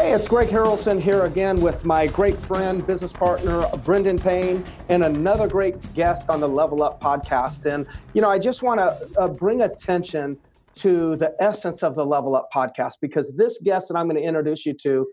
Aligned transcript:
Hey, 0.00 0.14
it's 0.14 0.26
Greg 0.26 0.48
Harrelson 0.48 0.98
here 0.98 1.24
again 1.24 1.60
with 1.60 1.84
my 1.84 2.06
great 2.06 2.38
friend, 2.38 2.86
business 2.86 3.12
partner, 3.12 3.68
Brendan 3.84 4.18
Payne, 4.18 4.64
and 4.88 5.04
another 5.04 5.46
great 5.46 5.76
guest 5.92 6.30
on 6.30 6.40
the 6.40 6.48
Level 6.48 6.82
Up 6.82 7.02
podcast. 7.02 7.70
And, 7.70 7.84
you 8.14 8.22
know, 8.22 8.30
I 8.30 8.38
just 8.38 8.62
want 8.62 8.80
to 8.80 9.20
uh, 9.20 9.28
bring 9.28 9.60
attention 9.60 10.38
to 10.76 11.16
the 11.16 11.34
essence 11.38 11.82
of 11.82 11.96
the 11.96 12.06
Level 12.06 12.34
Up 12.34 12.48
podcast 12.50 12.94
because 13.02 13.36
this 13.36 13.60
guest 13.62 13.88
that 13.88 13.98
I'm 13.98 14.06
going 14.06 14.16
to 14.16 14.26
introduce 14.26 14.64
you 14.64 14.72
to 14.84 15.06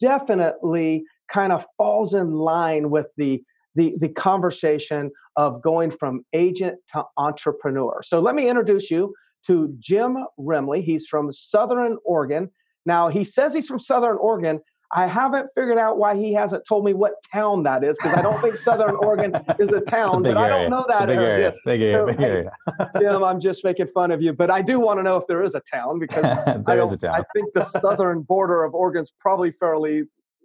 definitely 0.00 1.02
kind 1.26 1.52
of 1.52 1.66
falls 1.76 2.14
in 2.14 2.30
line 2.30 2.90
with 2.90 3.06
the 3.16 3.42
the, 3.74 3.96
the 3.98 4.08
conversation 4.08 5.10
of 5.34 5.60
going 5.62 5.90
from 5.90 6.24
agent 6.32 6.76
to 6.92 7.02
entrepreneur. 7.16 8.00
So 8.04 8.20
let 8.20 8.36
me 8.36 8.48
introduce 8.48 8.88
you 8.88 9.12
to 9.48 9.74
Jim 9.80 10.16
Remley. 10.38 10.84
He's 10.84 11.08
from 11.08 11.32
Southern 11.32 11.98
Oregon. 12.04 12.52
Now, 12.88 13.08
he 13.08 13.22
says 13.22 13.52
he's 13.52 13.66
from 13.66 13.78
Southern 13.78 14.16
Oregon. 14.16 14.60
I 14.94 15.06
haven't 15.06 15.50
figured 15.54 15.76
out 15.76 15.98
why 15.98 16.16
he 16.16 16.32
hasn't 16.32 16.64
told 16.66 16.86
me 16.86 16.94
what 16.94 17.12
town 17.30 17.62
that 17.64 17.84
is 17.84 17.98
because 17.98 18.16
I 18.16 18.22
don't 18.22 18.40
think 18.40 18.56
Southern 18.56 18.96
Oregon 19.02 19.34
is 19.58 19.70
a 19.74 19.80
town, 19.80 20.24
a 20.24 20.32
but 20.32 20.38
area. 20.38 20.40
I 20.40 20.48
don't 20.48 20.70
know 20.70 20.86
that 20.88 21.06
big 21.06 21.18
area. 21.18 21.52
Big 21.66 21.82
area, 21.82 22.06
big 22.06 22.20
area. 22.20 22.50
Jim, 22.98 23.22
I'm 23.22 23.38
just 23.40 23.62
making 23.62 23.88
fun 23.88 24.10
of 24.10 24.22
you, 24.22 24.32
but 24.32 24.50
I 24.50 24.62
do 24.62 24.80
want 24.80 24.98
to 24.98 25.02
know 25.02 25.18
if 25.18 25.26
there 25.26 25.44
is 25.44 25.54
a 25.54 25.60
town 25.70 25.98
because 25.98 26.24
I, 26.66 26.76
don't, 26.76 27.04
I 27.04 27.22
think 27.34 27.52
the 27.52 27.62
southern 27.62 28.22
border 28.22 28.64
of 28.64 28.74
Oregon's 28.74 29.12
probably 29.20 29.52
fairly 29.52 30.04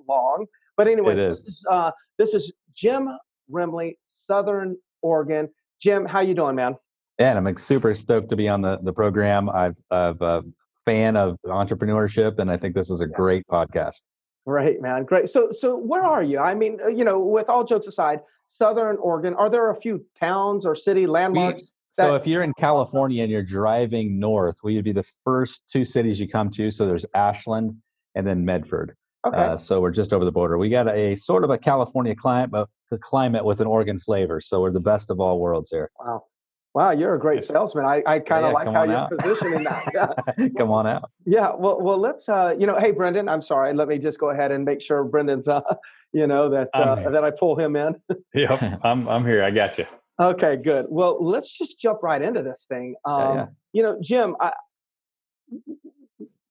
long. 0.09 0.45
But 0.75 0.87
anyways, 0.89 1.15
this 1.15 1.45
is 1.45 1.65
uh, 1.71 1.91
this 2.17 2.33
is 2.33 2.51
Jim 2.75 3.07
Remley, 3.49 3.93
Southern 4.05 4.75
Oregon. 5.01 5.47
Jim, 5.81 6.05
how 6.05 6.19
you 6.19 6.33
doing, 6.33 6.55
man? 6.55 6.75
Yeah, 7.19 7.37
I'm 7.37 7.57
super 7.57 7.93
stoked 7.93 8.29
to 8.31 8.35
be 8.35 8.49
on 8.49 8.61
the, 8.61 8.79
the 8.81 8.91
program. 8.91 9.49
I've, 9.49 9.77
I've 9.91 10.21
uh, 10.21 10.41
fan 10.85 11.15
of 11.15 11.37
entrepreneurship, 11.45 12.39
and 12.39 12.51
I 12.51 12.57
think 12.57 12.75
this 12.75 12.89
is 12.89 13.01
a 13.01 13.07
great 13.07 13.45
podcast. 13.47 14.01
Great, 14.45 14.81
man. 14.81 15.05
Great. 15.05 15.29
So, 15.29 15.51
so 15.51 15.77
where 15.77 16.03
are 16.03 16.23
you? 16.23 16.39
I 16.39 16.53
mean, 16.53 16.79
uh, 16.83 16.89
you 16.89 17.05
know, 17.05 17.19
with 17.19 17.49
all 17.49 17.63
jokes 17.63 17.87
aside, 17.87 18.19
Southern 18.49 18.97
Oregon, 18.97 19.33
are 19.35 19.49
there 19.49 19.71
a 19.71 19.75
few 19.75 20.05
towns 20.19 20.65
or 20.65 20.75
city 20.75 21.07
landmarks? 21.07 21.73
We, 21.97 22.03
so, 22.03 22.15
if 22.15 22.27
you're 22.27 22.43
in 22.43 22.53
California 22.59 23.23
and 23.23 23.31
you're 23.31 23.43
driving 23.43 24.19
north, 24.19 24.57
we 24.63 24.75
would 24.75 24.83
be 24.83 24.91
the 24.91 25.05
first 25.23 25.61
two 25.71 25.85
cities 25.85 26.19
you 26.19 26.27
come 26.27 26.51
to. 26.51 26.71
So, 26.71 26.85
there's 26.85 27.05
Ashland 27.13 27.75
and 28.15 28.27
then 28.27 28.43
Medford. 28.43 28.95
Okay. 29.25 29.37
Uh, 29.37 29.57
so 29.57 29.79
we're 29.79 29.91
just 29.91 30.11
over 30.11 30.25
the 30.25 30.31
border. 30.31 30.57
We 30.57 30.69
got 30.69 30.87
a 30.89 31.15
sort 31.15 31.45
of 31.45 31.49
a 31.49 31.57
California 31.57 32.13
climate, 32.13 32.51
but 32.51 32.67
the 32.91 32.97
climate 32.97 33.45
with 33.45 33.61
an 33.61 33.67
Oregon 33.67 33.99
flavor. 33.99 34.41
So 34.41 34.61
we're 34.61 34.71
the 34.71 34.81
best 34.81 35.09
of 35.09 35.19
all 35.19 35.39
worlds 35.39 35.69
here. 35.71 35.89
Wow. 35.99 36.25
Wow, 36.73 36.89
you're 36.89 37.13
a 37.13 37.19
great 37.19 37.43
salesman. 37.43 37.85
I, 37.85 38.01
I 38.07 38.17
kind 38.17 38.45
of 38.45 38.49
yeah, 38.49 38.53
like 38.53 38.67
how 38.67 38.83
you're 38.83 38.95
out. 38.95 39.11
positioning 39.19 39.63
that. 39.65 39.91
Yeah. 39.93 40.47
come 40.57 40.71
on 40.71 40.87
out. 40.87 41.11
Yeah. 41.25 41.51
Well, 41.55 41.79
well, 41.79 41.99
let's. 41.99 42.27
Uh, 42.27 42.55
you 42.57 42.65
know, 42.65 42.79
hey, 42.79 42.91
Brendan. 42.91 43.29
I'm 43.29 43.43
sorry. 43.43 43.73
Let 43.73 43.87
me 43.87 43.99
just 43.99 44.19
go 44.19 44.31
ahead 44.31 44.51
and 44.51 44.65
make 44.65 44.81
sure 44.81 45.03
Brendan's. 45.03 45.47
Uh, 45.47 45.61
you 46.13 46.25
know 46.25 46.49
that 46.49 46.69
uh, 46.73 47.09
that 47.09 47.23
I 47.23 47.31
pull 47.31 47.57
him 47.57 47.75
in. 47.75 47.95
yep, 48.33 48.61
I'm 48.83 49.07
I'm 49.07 49.23
here. 49.25 49.43
I 49.43 49.51
got 49.51 49.77
you. 49.77 49.85
Okay, 50.19 50.55
good. 50.55 50.85
Well, 50.89 51.23
let's 51.23 51.55
just 51.55 51.79
jump 51.79 52.01
right 52.03 52.21
into 52.21 52.41
this 52.41 52.65
thing. 52.67 52.95
Um, 53.05 53.19
yeah, 53.19 53.35
yeah. 53.35 53.45
You 53.73 53.83
know, 53.83 53.97
Jim, 54.01 54.35
I, 54.39 54.51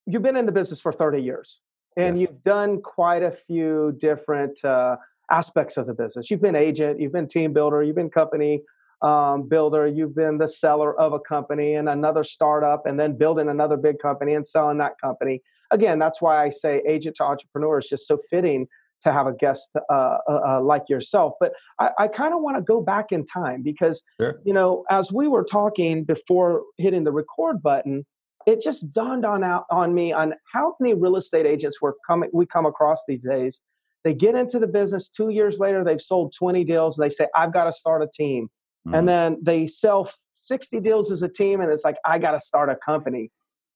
you've 0.05 0.21
been 0.21 0.35
in 0.35 0.45
the 0.45 0.51
business 0.51 0.81
for 0.81 0.91
30 0.91 1.21
years, 1.21 1.59
and 1.95 2.17
yes. 2.17 2.29
you've 2.29 2.43
done 2.43 2.81
quite 2.81 3.23
a 3.23 3.31
few 3.31 3.97
different 4.01 4.63
uh, 4.65 4.97
aspects 5.31 5.77
of 5.77 5.87
the 5.87 5.93
business. 5.93 6.29
You've 6.29 6.41
been 6.41 6.57
agent, 6.57 6.99
you've 6.99 7.13
been 7.13 7.27
team 7.27 7.53
builder, 7.53 7.83
you've 7.83 7.95
been 7.95 8.09
company 8.09 8.61
um, 9.03 9.47
builder, 9.47 9.85
you've 9.85 10.15
been 10.15 10.37
the 10.37 10.47
seller 10.47 10.97
of 10.99 11.13
a 11.13 11.19
company 11.19 11.75
and 11.75 11.89
another 11.89 12.23
startup, 12.23 12.85
and 12.85 12.99
then 12.99 13.17
building 13.17 13.49
another 13.49 13.77
big 13.77 13.99
company 13.99 14.33
and 14.33 14.47
selling 14.47 14.77
that 14.77 14.99
company. 14.99 15.41
Again, 15.71 15.99
that's 15.99 16.21
why 16.21 16.43
I 16.43 16.49
say 16.49 16.81
agent 16.87 17.17
to 17.17 17.23
entrepreneur 17.23 17.79
is 17.79 17.87
just 17.87 18.07
so 18.07 18.19
fitting 18.29 18.67
to 19.03 19.11
have 19.11 19.27
a 19.27 19.33
guest 19.33 19.71
uh, 19.75 19.93
uh, 19.93 20.39
uh 20.47 20.61
like 20.61 20.83
yourself. 20.87 21.33
But 21.39 21.51
I, 21.79 21.89
I 21.99 22.07
kind 22.07 22.33
of 22.33 22.41
want 22.41 22.55
to 22.55 22.61
go 22.61 22.81
back 22.81 23.11
in 23.11 23.25
time 23.25 23.61
because, 23.61 24.01
sure. 24.19 24.39
you 24.45 24.53
know, 24.53 24.85
as 24.89 25.11
we 25.11 25.27
were 25.27 25.43
talking 25.43 26.05
before 26.05 26.63
hitting 26.77 27.03
the 27.03 27.11
record 27.11 27.61
button, 27.61 28.05
it 28.45 28.61
just 28.61 28.93
dawned 28.93 29.25
on 29.25 29.43
out 29.43 29.65
on 29.69 29.93
me 29.93 30.13
on 30.13 30.33
how 30.53 30.75
many 30.79 30.93
real 30.93 31.17
estate 31.17 31.45
agents 31.45 31.81
we're 31.81 31.93
coming 32.07 32.29
we 32.33 32.45
come 32.45 32.65
across 32.65 33.03
these 33.07 33.25
days. 33.25 33.59
They 34.05 34.13
get 34.13 34.35
into 34.35 34.59
the 34.59 34.67
business 34.67 35.09
two 35.09 35.29
years 35.29 35.59
later, 35.59 35.83
they've 35.83 36.01
sold 36.01 36.33
20 36.37 36.63
deals. 36.65 36.97
They 36.97 37.09
say, 37.09 37.27
I've 37.35 37.53
got 37.53 37.65
to 37.65 37.73
start 37.73 38.01
a 38.01 38.07
team. 38.13 38.49
Mm-hmm. 38.87 38.95
And 38.95 39.07
then 39.07 39.37
they 39.41 39.67
sell 39.67 40.11
60 40.35 40.79
deals 40.81 41.11
as 41.11 41.23
a 41.23 41.29
team, 41.29 41.61
and 41.61 41.71
it's 41.71 41.83
like, 41.83 41.97
I 42.05 42.19
got 42.19 42.31
to 42.31 42.39
start 42.39 42.69
a 42.69 42.75
company. 42.75 43.29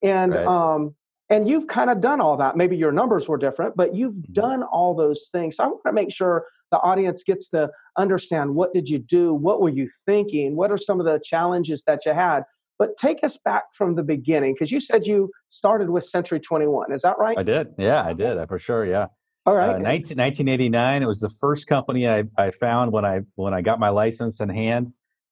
And, 0.03 0.33
right. 0.33 0.45
um, 0.45 0.95
and 1.29 1.49
you've 1.49 1.67
kind 1.67 1.89
of 1.89 2.01
done 2.01 2.21
all 2.21 2.37
that. 2.37 2.55
Maybe 2.55 2.77
your 2.77 2.91
numbers 2.91 3.27
were 3.27 3.37
different, 3.37 3.75
but 3.75 3.95
you've 3.95 4.13
mm-hmm. 4.13 4.33
done 4.33 4.63
all 4.63 4.95
those 4.95 5.29
things. 5.31 5.57
So 5.57 5.63
I 5.63 5.67
want 5.67 5.81
to 5.85 5.93
make 5.93 6.11
sure 6.11 6.45
the 6.71 6.77
audience 6.77 7.23
gets 7.23 7.49
to 7.49 7.69
understand 7.97 8.53
what 8.53 8.73
did 8.73 8.89
you 8.89 8.99
do? 8.99 9.33
What 9.33 9.61
were 9.61 9.69
you 9.69 9.89
thinking? 10.05 10.55
What 10.55 10.71
are 10.71 10.77
some 10.77 10.99
of 10.99 11.05
the 11.05 11.19
challenges 11.23 11.83
that 11.87 12.05
you 12.05 12.13
had? 12.13 12.43
But 12.79 12.97
take 12.97 13.23
us 13.23 13.37
back 13.43 13.63
from 13.73 13.95
the 13.95 14.03
beginning 14.03 14.53
because 14.53 14.71
you 14.71 14.79
said 14.79 15.07
you 15.07 15.31
started 15.49 15.89
with 15.89 16.03
Century 16.03 16.39
21. 16.39 16.91
Is 16.91 17.01
that 17.01 17.17
right? 17.17 17.37
I 17.37 17.43
did. 17.43 17.69
Yeah, 17.77 18.03
I 18.03 18.13
did. 18.13 18.37
For 18.47 18.59
sure. 18.59 18.85
Yeah. 18.85 19.07
All 19.47 19.55
right. 19.55 19.75
Uh, 19.75 19.79
19, 19.79 20.17
1989. 20.17 21.01
It 21.01 21.05
was 21.05 21.21
the 21.21 21.29
first 21.29 21.67
company 21.67 22.05
I, 22.05 22.25
I 22.37 22.51
found 22.51 22.91
when 22.91 23.05
I 23.05 23.21
when 23.35 23.53
I 23.53 23.61
got 23.61 23.79
my 23.79 23.87
license 23.87 24.41
in 24.41 24.49
hand 24.49 24.91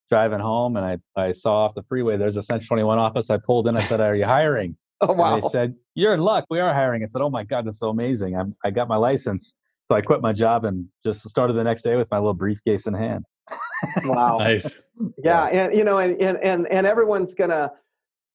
driving 0.10 0.40
home 0.40 0.78
and 0.78 0.86
I, 0.86 1.22
I 1.22 1.34
saw 1.34 1.66
off 1.66 1.76
the 1.76 1.84
freeway 1.84 2.16
there's 2.16 2.38
a 2.38 2.44
Century 2.44 2.68
21 2.68 2.98
office. 2.98 3.30
I 3.30 3.38
pulled 3.38 3.68
in. 3.68 3.76
I 3.76 3.82
said, 3.82 4.00
"Are 4.00 4.16
you 4.16 4.26
hiring?" 4.26 4.76
Oh 5.02 5.12
wow! 5.12 5.34
And 5.34 5.44
they 5.44 5.50
said, 5.50 5.76
"You're 5.94 6.14
in 6.14 6.22
luck. 6.22 6.46
We 6.50 6.62
are 6.62 6.74
hiring." 6.74 7.04
I 7.04 7.08
said, 7.08 7.22
"Oh 7.22 7.30
my 7.30 7.44
God, 7.44 7.68
that's 7.68 7.80
so 7.80 7.90
amazing! 7.90 8.38
I'm, 8.38 8.54
I 8.64 8.72
got 8.72 8.88
my 8.88 8.96
license." 8.96 9.54
So 9.84 9.94
I 9.94 10.00
quit 10.00 10.22
my 10.22 10.32
job 10.32 10.64
and 10.64 10.88
just 11.04 11.28
started 11.28 11.54
the 11.54 11.66
next 11.66 11.82
day 11.84 11.98
with 11.98 12.10
my 12.12 12.18
little 12.18 12.34
briefcase 12.34 12.88
in 12.88 12.94
hand. 12.94 13.26
wow! 14.06 14.38
nice. 14.38 14.84
Yeah, 15.22 15.48
and 15.48 15.76
you 15.76 15.84
know, 15.84 15.98
and 15.98 16.20
and 16.22 16.38
and, 16.42 16.66
and 16.72 16.88
everyone's 16.88 17.34
gonna. 17.34 17.72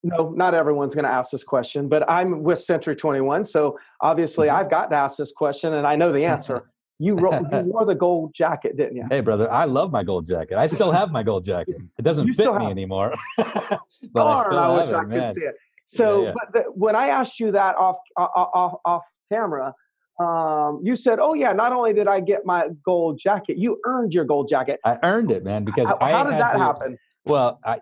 No, 0.03 0.31
not 0.31 0.55
everyone's 0.55 0.94
going 0.94 1.05
to 1.05 1.11
ask 1.11 1.31
this 1.31 1.44
question, 1.44 1.88
but 1.88 2.09
I'm 2.11 2.43
with 2.43 2.59
Century 2.59 2.97
21, 2.97 3.44
so 3.44 3.78
obviously 4.00 4.49
mm-hmm. 4.49 4.56
I've 4.56 4.71
got 4.71 4.91
to 4.91 4.97
ask 4.97 5.19
this 5.19 5.33
question, 5.33 5.75
and 5.75 5.87
I 5.87 5.97
know 5.97 6.12
the 6.12 6.25
answer. 6.25 6.65
You, 7.03 7.15
wrote, 7.15 7.47
you 7.50 7.61
wore 7.61 7.87
the 7.87 7.94
gold 7.94 8.34
jacket, 8.34 8.77
didn't 8.77 8.94
you? 8.94 9.06
Hey, 9.09 9.21
brother, 9.21 9.50
I 9.50 9.65
love 9.65 9.91
my 9.91 10.05
gold 10.05 10.28
jacket. 10.28 10.59
I 10.59 10.66
still 10.66 10.93
have 10.93 11.11
my 11.11 11.22
gold 11.22 11.47
jacket. 11.47 11.77
It 11.99 12.03
doesn't 12.03 12.27
you 12.27 12.34
fit 12.34 12.55
me 12.56 12.66
anymore. 12.66 13.15
but 13.38 13.81
Darn, 14.15 14.55
I, 14.55 14.66
I 14.66 14.77
wish 14.77 14.88
it, 14.88 14.94
I 14.94 15.05
man. 15.06 15.28
could 15.28 15.34
see 15.34 15.47
it. 15.47 15.55
So, 15.87 16.21
yeah, 16.21 16.27
yeah. 16.27 16.34
but 16.34 16.53
the, 16.53 16.71
when 16.72 16.94
I 16.94 17.09
asked 17.09 17.41
you 17.41 17.53
that 17.53 17.75
off 17.77 17.97
off 18.19 18.81
off 18.84 19.05
camera, 19.32 19.75
um, 20.21 20.81
you 20.84 20.94
said, 20.94 21.19
"Oh 21.21 21.32
yeah, 21.32 21.53
not 21.55 21.72
only 21.72 21.94
did 21.94 22.06
I 22.06 22.21
get 22.21 22.44
my 22.44 22.69
gold 22.84 23.19
jacket, 23.19 23.56
you 23.56 23.81
earned 23.87 24.12
your 24.12 24.25
gold 24.25 24.50
jacket." 24.50 24.78
I 24.84 24.99
earned 25.03 25.31
it, 25.31 25.43
man. 25.43 25.65
Because 25.65 25.88
how, 25.88 25.99
how 26.00 26.25
did 26.25 26.34
that 26.34 26.53
to, 26.53 26.59
happen? 26.59 26.99
Well, 27.26 27.60
I, 27.64 27.78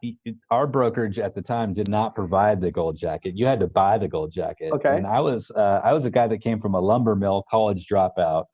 our 0.50 0.66
brokerage 0.66 1.18
at 1.18 1.34
the 1.34 1.42
time 1.42 1.72
did 1.72 1.88
not 1.88 2.14
provide 2.14 2.60
the 2.60 2.72
gold 2.72 2.96
jacket. 2.96 3.34
You 3.36 3.46
had 3.46 3.60
to 3.60 3.68
buy 3.68 3.96
the 3.96 4.08
gold 4.08 4.32
jacket. 4.32 4.72
Okay. 4.72 4.96
And 4.96 5.06
I 5.06 5.20
was 5.20 5.50
uh, 5.54 5.80
I 5.84 5.92
was 5.92 6.04
a 6.04 6.10
guy 6.10 6.26
that 6.26 6.38
came 6.38 6.60
from 6.60 6.74
a 6.74 6.80
lumber 6.80 7.14
mill, 7.14 7.44
college 7.50 7.86
dropout 7.86 8.44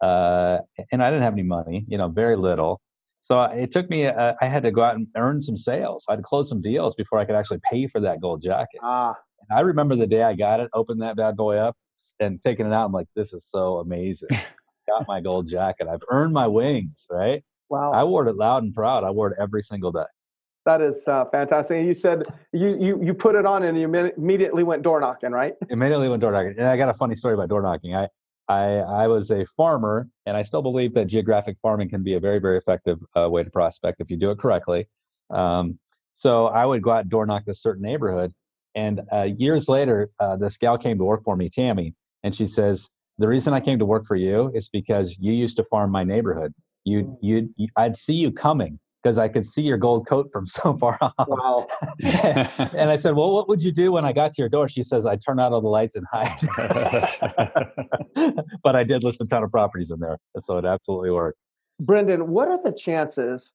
uh, 0.00 0.58
and 0.92 1.02
I 1.02 1.10
didn't 1.10 1.22
have 1.22 1.32
any 1.32 1.42
money, 1.42 1.84
you 1.88 1.98
know, 1.98 2.08
very 2.08 2.36
little. 2.36 2.80
So 3.20 3.40
it 3.42 3.72
took 3.72 3.90
me. 3.90 4.06
Uh, 4.06 4.34
I 4.40 4.46
had 4.46 4.62
to 4.62 4.70
go 4.70 4.82
out 4.82 4.94
and 4.94 5.08
earn 5.16 5.40
some 5.40 5.56
sales. 5.56 6.04
I 6.08 6.12
had 6.12 6.18
to 6.18 6.22
close 6.22 6.48
some 6.48 6.62
deals 6.62 6.94
before 6.94 7.18
I 7.18 7.24
could 7.24 7.34
actually 7.34 7.60
pay 7.68 7.88
for 7.88 8.00
that 8.00 8.20
gold 8.20 8.42
jacket. 8.42 8.80
Ah. 8.82 9.14
And 9.48 9.58
I 9.58 9.62
remember 9.62 9.96
the 9.96 10.06
day 10.06 10.22
I 10.22 10.34
got 10.34 10.60
it, 10.60 10.70
opened 10.74 11.02
that 11.02 11.16
bad 11.16 11.36
boy 11.36 11.56
up, 11.56 11.76
and 12.20 12.40
taking 12.42 12.66
it 12.66 12.72
out. 12.72 12.86
I'm 12.86 12.92
like, 12.92 13.08
this 13.16 13.32
is 13.32 13.44
so 13.48 13.78
amazing. 13.78 14.28
got 14.88 15.08
my 15.08 15.20
gold 15.20 15.48
jacket. 15.48 15.88
I've 15.88 16.02
earned 16.10 16.32
my 16.32 16.46
wings, 16.46 17.04
right? 17.10 17.42
Wow. 17.68 17.92
I 17.92 18.04
wore 18.04 18.28
it 18.28 18.36
loud 18.36 18.62
and 18.62 18.72
proud. 18.72 19.02
I 19.02 19.10
wore 19.10 19.32
it 19.32 19.38
every 19.40 19.62
single 19.62 19.90
day. 19.90 20.04
That 20.66 20.82
is 20.82 21.06
uh, 21.06 21.24
fantastic. 21.30 21.78
And 21.78 21.86
you 21.86 21.94
said 21.94 22.24
you, 22.52 22.76
you 22.78 23.00
you 23.02 23.14
put 23.14 23.36
it 23.36 23.46
on 23.46 23.62
and 23.62 23.78
you 23.78 23.86
immediately 24.18 24.64
went 24.64 24.82
door 24.82 25.00
knocking, 25.00 25.30
right? 25.30 25.54
Immediately 25.70 26.08
went 26.08 26.20
door 26.20 26.32
knocking. 26.32 26.54
And 26.58 26.66
I 26.66 26.76
got 26.76 26.88
a 26.88 26.94
funny 26.94 27.14
story 27.14 27.34
about 27.34 27.48
door 27.48 27.62
knocking. 27.62 27.94
I 27.94 28.08
I, 28.48 28.78
I 28.78 29.06
was 29.08 29.30
a 29.30 29.44
farmer, 29.56 30.08
and 30.24 30.36
I 30.36 30.42
still 30.42 30.62
believe 30.62 30.94
that 30.94 31.06
geographic 31.06 31.56
farming 31.62 31.88
can 31.88 32.02
be 32.02 32.14
a 32.14 32.20
very, 32.20 32.38
very 32.38 32.58
effective 32.58 32.98
uh, 33.16 33.28
way 33.28 33.42
to 33.42 33.50
prospect 33.50 34.00
if 34.00 34.10
you 34.10 34.16
do 34.16 34.30
it 34.30 34.38
correctly. 34.38 34.86
Um, 35.30 35.78
so 36.14 36.46
I 36.46 36.64
would 36.64 36.82
go 36.82 36.92
out 36.92 37.02
and 37.02 37.10
door 37.10 37.26
knock 37.26 37.44
this 37.44 37.60
certain 37.60 37.82
neighborhood. 37.82 38.32
And 38.74 39.00
uh, 39.12 39.22
years 39.36 39.68
later, 39.68 40.10
uh, 40.20 40.36
this 40.36 40.56
gal 40.58 40.78
came 40.78 40.98
to 40.98 41.04
work 41.04 41.24
for 41.24 41.36
me, 41.36 41.48
Tammy, 41.48 41.94
and 42.22 42.34
she 42.34 42.46
says, 42.46 42.88
"The 43.18 43.28
reason 43.28 43.52
I 43.52 43.60
came 43.60 43.78
to 43.78 43.86
work 43.86 44.06
for 44.06 44.16
you 44.16 44.50
is 44.54 44.68
because 44.68 45.16
you 45.18 45.32
used 45.32 45.56
to 45.56 45.64
farm 45.64 45.90
my 45.90 46.04
neighborhood. 46.04 46.52
You, 46.84 47.18
you, 47.20 47.52
you 47.56 47.68
I'd 47.76 47.96
see 47.96 48.14
you 48.14 48.30
coming 48.32 48.78
because 49.06 49.18
I 49.18 49.28
could 49.28 49.46
see 49.46 49.62
your 49.62 49.76
gold 49.76 50.08
coat 50.08 50.30
from 50.32 50.46
so 50.58 50.76
far 50.76 50.98
off. 51.00 51.14
Wow. 51.28 51.68
and 52.02 52.90
I 52.90 52.96
said, 52.96 53.14
Well, 53.14 53.32
what 53.32 53.48
would 53.48 53.62
you 53.62 53.70
do 53.70 53.92
when 53.92 54.04
I 54.04 54.12
got 54.12 54.34
to 54.34 54.42
your 54.42 54.48
door? 54.48 54.68
She 54.68 54.82
says, 54.82 55.06
I 55.06 55.14
turn 55.16 55.38
out 55.38 55.52
all 55.52 55.60
the 55.60 55.68
lights 55.68 55.94
and 55.94 56.04
hide. 56.10 56.36
but 58.64 58.74
I 58.74 58.82
did 58.82 59.04
list 59.04 59.20
a 59.20 59.26
ton 59.26 59.44
of 59.44 59.52
properties 59.52 59.92
in 59.92 60.00
there. 60.00 60.18
So 60.44 60.58
it 60.58 60.64
absolutely 60.64 61.10
worked. 61.10 61.38
Brendan, 61.80 62.28
what 62.28 62.48
are 62.48 62.60
the 62.60 62.72
chances 62.72 63.52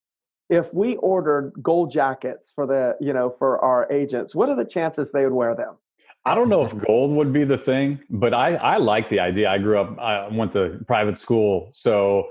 if 0.49 0.73
we 0.73 0.95
ordered 0.97 1.51
gold 1.61 1.91
jackets 1.91 2.51
for 2.55 2.65
the, 2.65 2.95
you 3.01 3.11
know, 3.11 3.35
for 3.37 3.59
our 3.59 3.91
agents, 3.91 4.33
what 4.33 4.47
are 4.49 4.55
the 4.55 4.65
chances 4.65 5.11
they 5.11 5.23
would 5.23 5.33
wear 5.33 5.55
them? 5.55 5.75
I 6.23 6.35
don't 6.35 6.49
know 6.49 6.63
if 6.63 6.77
gold 6.77 7.11
would 7.11 7.33
be 7.33 7.43
the 7.43 7.57
thing, 7.57 7.99
but 8.09 8.33
I, 8.33 8.55
I 8.55 8.77
like 8.77 9.09
the 9.09 9.19
idea. 9.19 9.49
I 9.49 9.57
grew 9.57 9.79
up, 9.79 9.97
I 9.99 10.27
went 10.27 10.53
to 10.53 10.79
private 10.85 11.17
school. 11.17 11.67
So 11.71 12.27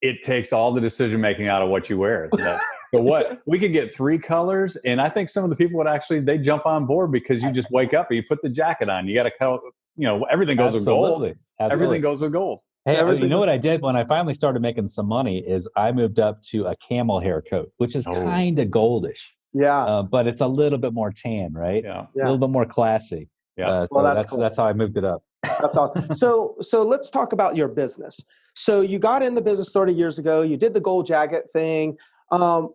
it 0.00 0.22
takes 0.22 0.52
all 0.52 0.72
the 0.72 0.80
decision 0.80 1.20
making 1.20 1.48
out 1.48 1.62
of 1.62 1.68
what 1.68 1.90
you 1.90 1.98
wear. 1.98 2.28
so 2.36 3.00
what 3.00 3.40
we 3.46 3.58
could 3.58 3.72
get 3.72 3.94
three 3.94 4.18
colors, 4.18 4.76
and 4.84 5.00
I 5.00 5.08
think 5.08 5.28
some 5.28 5.44
of 5.44 5.50
the 5.50 5.56
people 5.56 5.78
would 5.78 5.88
actually 5.88 6.20
they 6.20 6.38
jump 6.38 6.66
on 6.66 6.86
board 6.86 7.12
because 7.12 7.42
you 7.42 7.50
just 7.52 7.70
wake 7.70 7.94
up 7.94 8.08
and 8.10 8.16
you 8.16 8.22
put 8.28 8.40
the 8.42 8.48
jacket 8.48 8.88
on. 8.88 9.08
You 9.08 9.14
got 9.14 9.24
to, 9.24 9.58
you 9.96 10.06
know, 10.06 10.24
everything 10.24 10.56
goes 10.56 10.74
Absolutely. 10.74 10.80
with 10.80 10.86
gold. 10.86 11.36
Absolutely. 11.60 11.84
Everything 11.86 12.02
goes 12.02 12.20
with 12.20 12.32
gold. 12.32 12.60
Hey, 12.84 12.96
everything 12.96 13.24
you 13.24 13.28
know 13.28 13.38
what 13.38 13.48
I 13.48 13.58
did 13.58 13.82
when 13.82 13.96
I 13.96 14.04
finally 14.04 14.34
started 14.34 14.62
making 14.62 14.88
some 14.88 15.06
money 15.06 15.40
is 15.40 15.68
I 15.76 15.92
moved 15.92 16.18
up 16.18 16.42
to 16.50 16.66
a 16.66 16.74
camel 16.88 17.20
hair 17.20 17.42
coat, 17.42 17.70
which 17.78 17.96
is 17.96 18.06
oh. 18.06 18.12
kind 18.12 18.58
of 18.58 18.68
goldish. 18.68 19.20
Yeah. 19.52 19.84
Uh, 19.84 20.02
but 20.02 20.26
it's 20.26 20.40
a 20.40 20.46
little 20.46 20.78
bit 20.78 20.92
more 20.92 21.12
tan, 21.12 21.52
right? 21.52 21.82
Yeah. 21.84 22.06
A 22.14 22.16
little 22.16 22.38
bit 22.38 22.50
more 22.50 22.64
classy. 22.64 23.28
Yeah. 23.56 23.68
Uh, 23.68 23.82
so 23.82 23.88
well, 23.90 24.04
that's 24.04 24.16
that's, 24.16 24.30
cool. 24.30 24.38
that's 24.38 24.56
how 24.56 24.66
I 24.66 24.72
moved 24.72 24.96
it 24.96 25.04
up. 25.04 25.22
That's 25.42 25.76
awesome. 25.76 26.12
so 26.14 26.56
so 26.60 26.82
let's 26.82 27.10
talk 27.10 27.32
about 27.32 27.56
your 27.56 27.68
business. 27.68 28.18
So 28.54 28.80
you 28.80 28.98
got 28.98 29.22
in 29.22 29.34
the 29.34 29.40
business 29.40 29.70
30 29.70 29.92
years 29.92 30.18
ago. 30.18 30.42
You 30.42 30.56
did 30.56 30.74
the 30.74 30.80
gold 30.80 31.06
jacket 31.06 31.44
thing. 31.52 31.96
Um, 32.30 32.70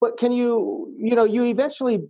but 0.00 0.16
can 0.18 0.32
you 0.32 0.94
you 0.98 1.14
know 1.14 1.24
you 1.24 1.44
eventually 1.44 2.00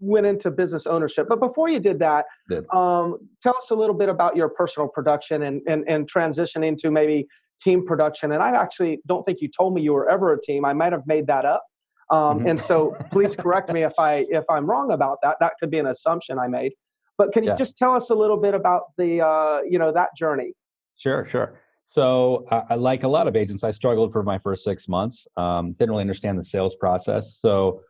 went 0.00 0.26
into 0.26 0.50
business 0.50 0.86
ownership. 0.86 1.26
But 1.28 1.40
before 1.40 1.68
you 1.68 1.80
did 1.80 1.98
that, 2.00 2.26
did. 2.48 2.66
Um, 2.72 3.18
tell 3.42 3.56
us 3.56 3.70
a 3.70 3.74
little 3.74 3.94
bit 3.94 4.08
about 4.08 4.36
your 4.36 4.48
personal 4.48 4.88
production 4.88 5.42
and, 5.42 5.62
and 5.66 5.84
and 5.88 6.10
transitioning 6.10 6.76
to 6.78 6.90
maybe 6.90 7.26
team 7.62 7.86
production. 7.86 8.32
And 8.32 8.42
I 8.42 8.50
actually 8.50 9.00
don't 9.06 9.24
think 9.24 9.40
you 9.40 9.48
told 9.48 9.74
me 9.74 9.82
you 9.82 9.92
were 9.92 10.08
ever 10.08 10.32
a 10.32 10.40
team. 10.40 10.64
I 10.64 10.72
might 10.72 10.92
have 10.92 11.06
made 11.06 11.26
that 11.28 11.44
up. 11.44 11.64
Um, 12.10 12.18
mm-hmm. 12.38 12.48
And 12.48 12.62
so 12.62 12.96
please 13.10 13.34
correct 13.34 13.72
me 13.72 13.82
if 13.82 13.94
I 13.98 14.26
if 14.28 14.44
I'm 14.50 14.66
wrong 14.66 14.92
about 14.92 15.18
that. 15.22 15.36
That 15.40 15.54
could 15.58 15.70
be 15.70 15.78
an 15.78 15.86
assumption 15.86 16.38
I 16.38 16.48
made. 16.48 16.72
But 17.18 17.32
can 17.32 17.44
you 17.44 17.50
yeah. 17.50 17.56
just 17.56 17.76
tell 17.78 17.94
us 17.94 18.10
a 18.10 18.14
little 18.14 18.36
bit 18.36 18.54
about 18.54 18.96
the 18.96 19.20
uh, 19.20 19.60
you 19.68 19.78
know 19.78 19.92
that 19.92 20.10
journey? 20.16 20.52
Sure, 20.96 21.26
sure. 21.26 21.60
So, 21.86 22.46
uh, 22.50 22.76
like 22.76 23.04
a 23.04 23.08
lot 23.08 23.28
of 23.28 23.36
agents, 23.36 23.62
I 23.62 23.70
struggled 23.70 24.12
for 24.12 24.22
my 24.22 24.38
first 24.38 24.64
six 24.64 24.88
months. 24.88 25.26
Um, 25.36 25.72
didn't 25.72 25.90
really 25.90 26.02
understand 26.02 26.38
the 26.38 26.44
sales 26.44 26.74
process. 26.74 27.38
So, 27.40 27.80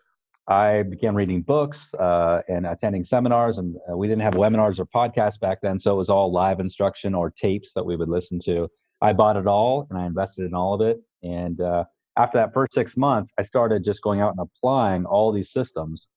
I 0.49 0.83
began 0.83 1.15
reading 1.15 1.43
books 1.43 1.93
uh, 1.95 2.43
and 2.49 2.67
attending 2.67 3.05
seminars. 3.05 3.59
And 3.59 3.77
uh, 3.91 3.97
we 3.97 4.07
didn't 4.07 4.23
have 4.23 4.35
webinars 4.35 4.79
or 4.79 4.87
podcasts 4.87 5.41
back 5.41 5.59
then, 5.63 5.81
so 5.81 5.95
it 5.95 5.97
was 5.97 6.11
all 6.11 6.31
live 6.31 6.61
instruction 6.61 7.15
or 7.15 7.31
tapes 7.31 7.73
that 7.75 7.85
we 7.85 7.97
would 7.97 8.09
listen 8.09 8.39
to. 8.45 8.69
I 9.01 9.13
bought 9.13 9.37
it 9.37 9.47
all 9.47 9.87
and 9.91 9.99
I 9.99 10.07
invested 10.07 10.45
in 10.45 10.55
all 10.55 10.75
of 10.75 10.81
it. 10.81 11.01
And 11.23 11.61
uh, 11.61 11.85
after 12.17 12.39
that 12.39 12.55
first 12.55 12.73
six 12.73 12.97
months, 12.97 13.33
I 13.39 13.43
started 13.43 13.85
just 13.85 14.03
going 14.03 14.21
out 14.21 14.35
and 14.37 14.41
applying 14.41 15.05
all 15.05 15.33
these 15.33 15.51
systems 15.51 16.09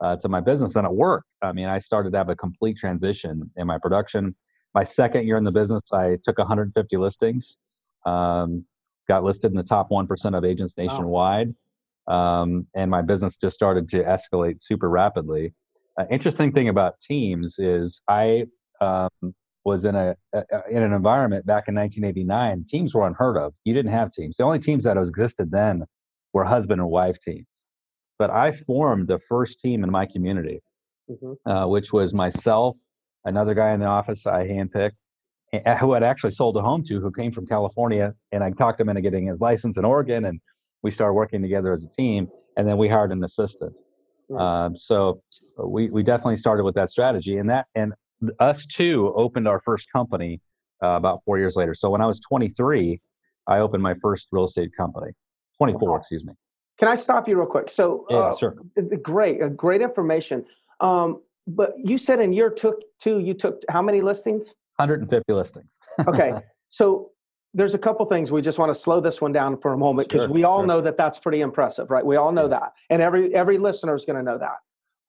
uh, 0.00 0.16
to 0.16 0.28
my 0.28 0.40
business, 0.40 0.76
and 0.76 0.86
it 0.86 0.92
worked. 0.92 1.26
I 1.42 1.52
mean, 1.52 1.66
I 1.66 1.78
started 1.78 2.12
to 2.12 2.18
have 2.18 2.28
a 2.28 2.36
complete 2.36 2.76
transition 2.76 3.50
in 3.56 3.66
my 3.66 3.78
production. 3.78 4.34
My 4.74 4.84
second 4.84 5.26
year 5.26 5.36
in 5.36 5.44
the 5.44 5.50
business, 5.50 5.82
I 5.92 6.18
took 6.22 6.38
150 6.38 6.96
listings, 6.96 7.56
um, 8.06 8.64
got 9.08 9.24
listed 9.24 9.50
in 9.50 9.56
the 9.56 9.62
top 9.62 9.90
1% 9.90 10.36
of 10.36 10.44
agents 10.44 10.74
nationwide, 10.76 11.54
wow. 12.06 12.42
um, 12.42 12.66
and 12.74 12.90
my 12.90 13.02
business 13.02 13.36
just 13.36 13.54
started 13.54 13.88
to 13.90 14.04
escalate 14.04 14.60
super 14.60 14.88
rapidly. 14.88 15.54
Uh, 15.98 16.04
interesting 16.10 16.52
thing 16.52 16.68
about 16.68 17.00
teams 17.00 17.56
is 17.58 18.02
I 18.08 18.46
um, 18.80 19.34
was 19.64 19.84
in 19.84 19.94
a, 19.94 20.14
a, 20.32 20.42
in 20.70 20.82
an 20.82 20.92
environment 20.92 21.44
back 21.44 21.64
in 21.68 21.74
1989. 21.74 22.66
Teams 22.68 22.94
were 22.94 23.06
unheard 23.06 23.36
of. 23.36 23.54
You 23.64 23.74
didn't 23.74 23.92
have 23.92 24.12
teams. 24.12 24.36
The 24.36 24.44
only 24.44 24.60
teams 24.60 24.84
that 24.84 24.96
existed 24.96 25.50
then 25.50 25.84
were 26.32 26.44
husband 26.44 26.80
and 26.80 26.90
wife 26.90 27.20
teams. 27.20 27.46
But 28.18 28.30
I 28.30 28.52
formed 28.52 29.08
the 29.08 29.18
first 29.28 29.60
team 29.60 29.84
in 29.84 29.90
my 29.90 30.06
community, 30.06 30.60
mm-hmm. 31.10 31.50
uh, 31.50 31.66
which 31.66 31.92
was 31.92 32.12
myself, 32.12 32.76
another 33.24 33.54
guy 33.54 33.72
in 33.72 33.80
the 33.80 33.86
office 33.86 34.26
I 34.26 34.46
handpicked, 34.46 34.96
who 35.80 35.92
had 35.92 36.02
actually 36.02 36.32
sold 36.32 36.56
a 36.56 36.62
home 36.62 36.84
to, 36.84 37.00
who 37.00 37.10
came 37.10 37.32
from 37.32 37.46
California, 37.46 38.14
and 38.32 38.44
I 38.44 38.50
talked 38.50 38.80
him 38.80 38.88
into 38.88 39.00
getting 39.00 39.26
his 39.26 39.40
license 39.40 39.78
in 39.78 39.84
Oregon, 39.84 40.26
and 40.26 40.40
we 40.82 40.90
started 40.90 41.14
working 41.14 41.40
together 41.42 41.72
as 41.72 41.84
a 41.84 41.88
team. 41.90 42.28
And 42.56 42.66
then 42.66 42.76
we 42.76 42.88
hired 42.88 43.12
an 43.12 43.22
assistant. 43.22 43.72
Mm-hmm. 44.30 44.40
Um, 44.40 44.76
so 44.76 45.20
we 45.56 45.90
we 45.90 46.02
definitely 46.02 46.36
started 46.36 46.64
with 46.64 46.74
that 46.74 46.90
strategy, 46.90 47.38
and 47.38 47.48
that 47.48 47.66
and 47.76 47.94
us 48.40 48.66
too 48.66 49.12
opened 49.16 49.46
our 49.46 49.60
first 49.60 49.90
company 49.92 50.40
uh, 50.82 50.88
about 50.88 51.22
four 51.24 51.38
years 51.38 51.56
later. 51.56 51.74
So 51.74 51.90
when 51.90 52.00
I 52.00 52.06
was 52.06 52.20
23, 52.20 53.00
I 53.46 53.58
opened 53.58 53.82
my 53.82 53.94
first 54.02 54.28
real 54.32 54.44
estate 54.44 54.70
company. 54.76 55.12
24, 55.56 55.98
excuse 55.98 56.24
me. 56.24 56.32
Can 56.78 56.88
I 56.88 56.94
stop 56.94 57.28
you 57.28 57.36
real 57.36 57.46
quick? 57.46 57.70
So, 57.70 58.06
yeah, 58.08 58.16
uh, 58.16 58.36
sure. 58.36 58.56
Great, 59.02 59.42
uh, 59.42 59.48
great 59.48 59.82
information. 59.82 60.44
Um, 60.80 61.22
but 61.46 61.72
you 61.82 61.98
said 61.98 62.20
in 62.20 62.32
year 62.32 62.50
took 62.50 62.82
two, 63.00 63.18
you 63.18 63.34
took 63.34 63.62
how 63.68 63.82
many 63.82 64.00
listings? 64.00 64.54
150 64.76 65.32
listings. 65.32 65.78
okay, 66.06 66.32
so 66.68 67.10
there's 67.54 67.74
a 67.74 67.78
couple 67.78 68.04
things 68.06 68.30
we 68.30 68.42
just 68.42 68.58
want 68.58 68.72
to 68.72 68.78
slow 68.78 69.00
this 69.00 69.20
one 69.20 69.32
down 69.32 69.58
for 69.60 69.72
a 69.72 69.78
moment 69.78 70.08
because 70.08 70.26
sure, 70.26 70.32
we 70.32 70.44
all 70.44 70.60
sure. 70.60 70.66
know 70.66 70.80
that 70.80 70.96
that's 70.96 71.18
pretty 71.18 71.40
impressive, 71.40 71.90
right? 71.90 72.04
We 72.04 72.16
all 72.16 72.30
know 72.30 72.42
yeah. 72.42 72.60
that, 72.60 72.72
and 72.90 73.02
every 73.02 73.34
every 73.34 73.58
listener 73.58 73.94
is 73.94 74.04
going 74.04 74.16
to 74.16 74.22
know 74.22 74.38
that. 74.38 74.58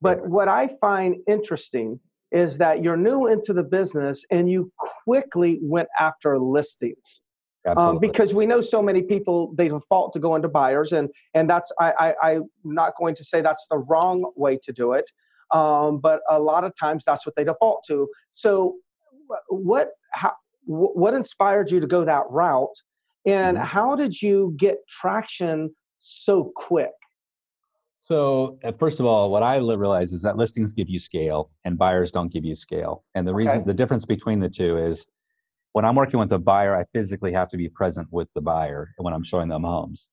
But 0.01 0.25
what 0.27 0.47
I 0.47 0.69
find 0.79 1.17
interesting 1.27 1.99
is 2.31 2.57
that 2.57 2.83
you're 2.83 2.97
new 2.97 3.27
into 3.27 3.53
the 3.53 3.63
business 3.63 4.23
and 4.31 4.49
you 4.49 4.71
quickly 5.03 5.59
went 5.61 5.89
after 5.99 6.39
listings 6.39 7.21
um, 7.65 7.97
because 7.99 8.33
we 8.33 8.45
know 8.45 8.61
so 8.61 8.81
many 8.81 9.01
people 9.01 9.53
they 9.55 9.67
default 9.69 10.13
to 10.13 10.19
go 10.19 10.35
into 10.35 10.47
buyers 10.47 10.91
and 10.91 11.09
and 11.33 11.49
that's 11.49 11.71
I, 11.79 12.13
I 12.21 12.31
i'm 12.31 12.49
not 12.63 12.93
going 12.97 13.15
to 13.15 13.23
say 13.23 13.41
that's 13.41 13.67
the 13.69 13.77
wrong 13.77 14.31
way 14.35 14.57
to 14.63 14.71
do 14.71 14.93
it 14.93 15.09
um, 15.51 15.99
but 15.99 16.21
a 16.29 16.39
lot 16.39 16.63
of 16.63 16.73
times 16.79 17.03
that's 17.05 17.25
what 17.25 17.35
they 17.35 17.43
default 17.43 17.83
to 17.87 18.07
so 18.31 18.75
what 19.49 19.91
how, 20.13 20.33
what 20.65 21.13
inspired 21.13 21.71
you 21.71 21.79
to 21.79 21.87
go 21.87 22.05
that 22.05 22.23
route 22.29 22.77
and 23.25 23.57
mm-hmm. 23.57 23.65
how 23.65 23.95
did 23.95 24.21
you 24.21 24.53
get 24.57 24.77
traction 24.87 25.73
so 25.99 26.51
quick 26.55 26.91
so 28.01 28.57
uh, 28.63 28.71
first 28.79 28.99
of 28.99 29.05
all, 29.05 29.29
what 29.29 29.43
I 29.43 29.57
realize 29.57 30.13
is 30.13 30.23
that 30.23 30.35
listings 30.35 30.73
give 30.73 30.89
you 30.89 30.97
scale 30.97 31.51
and 31.63 31.77
buyers 31.77 32.11
don't 32.11 32.33
give 32.33 32.43
you 32.43 32.55
scale. 32.55 33.03
And 33.13 33.27
the 33.27 33.35
reason, 33.35 33.57
okay. 33.57 33.65
the 33.67 33.73
difference 33.73 34.03
between 34.03 34.39
the 34.39 34.49
two 34.49 34.79
is 34.79 35.05
when 35.73 35.85
I'm 35.85 35.95
working 35.95 36.19
with 36.19 36.31
a 36.31 36.39
buyer, 36.39 36.75
I 36.75 36.85
physically 36.93 37.33
have 37.33 37.49
to 37.49 37.57
be 37.57 37.69
present 37.69 38.07
with 38.11 38.27
the 38.35 38.41
buyer 38.41 38.93
when 38.97 39.13
I'm 39.13 39.23
showing 39.23 39.49
them 39.49 39.63
homes. 39.63 40.07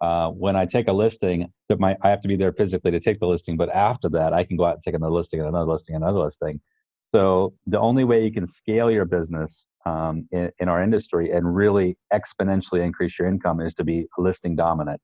Uh, 0.00 0.30
when 0.30 0.54
I 0.54 0.64
take 0.64 0.88
a 0.88 0.92
listing, 0.92 1.52
my, 1.78 1.96
I 2.02 2.10
have 2.10 2.20
to 2.20 2.28
be 2.28 2.36
there 2.36 2.52
physically 2.52 2.92
to 2.92 3.00
take 3.00 3.18
the 3.18 3.26
listing, 3.26 3.56
but 3.56 3.68
after 3.70 4.08
that, 4.10 4.32
I 4.32 4.44
can 4.44 4.56
go 4.56 4.64
out 4.64 4.74
and 4.74 4.82
take 4.82 4.94
another 4.94 5.12
listing, 5.12 5.40
and 5.40 5.48
another 5.48 5.70
listing, 5.70 5.96
another 5.96 6.20
listing. 6.20 6.60
So 7.02 7.54
the 7.66 7.80
only 7.80 8.04
way 8.04 8.24
you 8.24 8.32
can 8.32 8.46
scale 8.46 8.90
your 8.90 9.06
business 9.06 9.66
um, 9.86 10.28
in, 10.30 10.50
in, 10.60 10.68
our 10.68 10.82
industry 10.82 11.32
and 11.32 11.54
really 11.54 11.96
exponentially 12.12 12.80
increase 12.80 13.18
your 13.18 13.26
income 13.26 13.60
is 13.60 13.74
to 13.74 13.84
be 13.84 14.06
listing 14.18 14.54
dominant. 14.54 15.00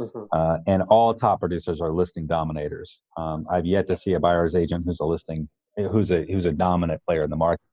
Mm-hmm. 0.00 0.24
Uh, 0.32 0.58
and 0.66 0.82
all 0.82 1.12
top 1.12 1.40
producers 1.40 1.80
are 1.80 1.92
listing 1.92 2.26
dominators. 2.26 3.00
Um, 3.16 3.46
I've 3.50 3.66
yet 3.66 3.88
to 3.88 3.96
see 3.96 4.12
a 4.12 4.20
buyer's 4.20 4.54
agent 4.54 4.84
who's 4.86 5.00
a 5.00 5.04
listing, 5.04 5.48
who's 5.76 6.12
a 6.12 6.24
who's 6.24 6.46
a 6.46 6.52
dominant 6.52 7.02
player 7.04 7.24
in 7.24 7.30
the 7.30 7.36
market. 7.36 7.64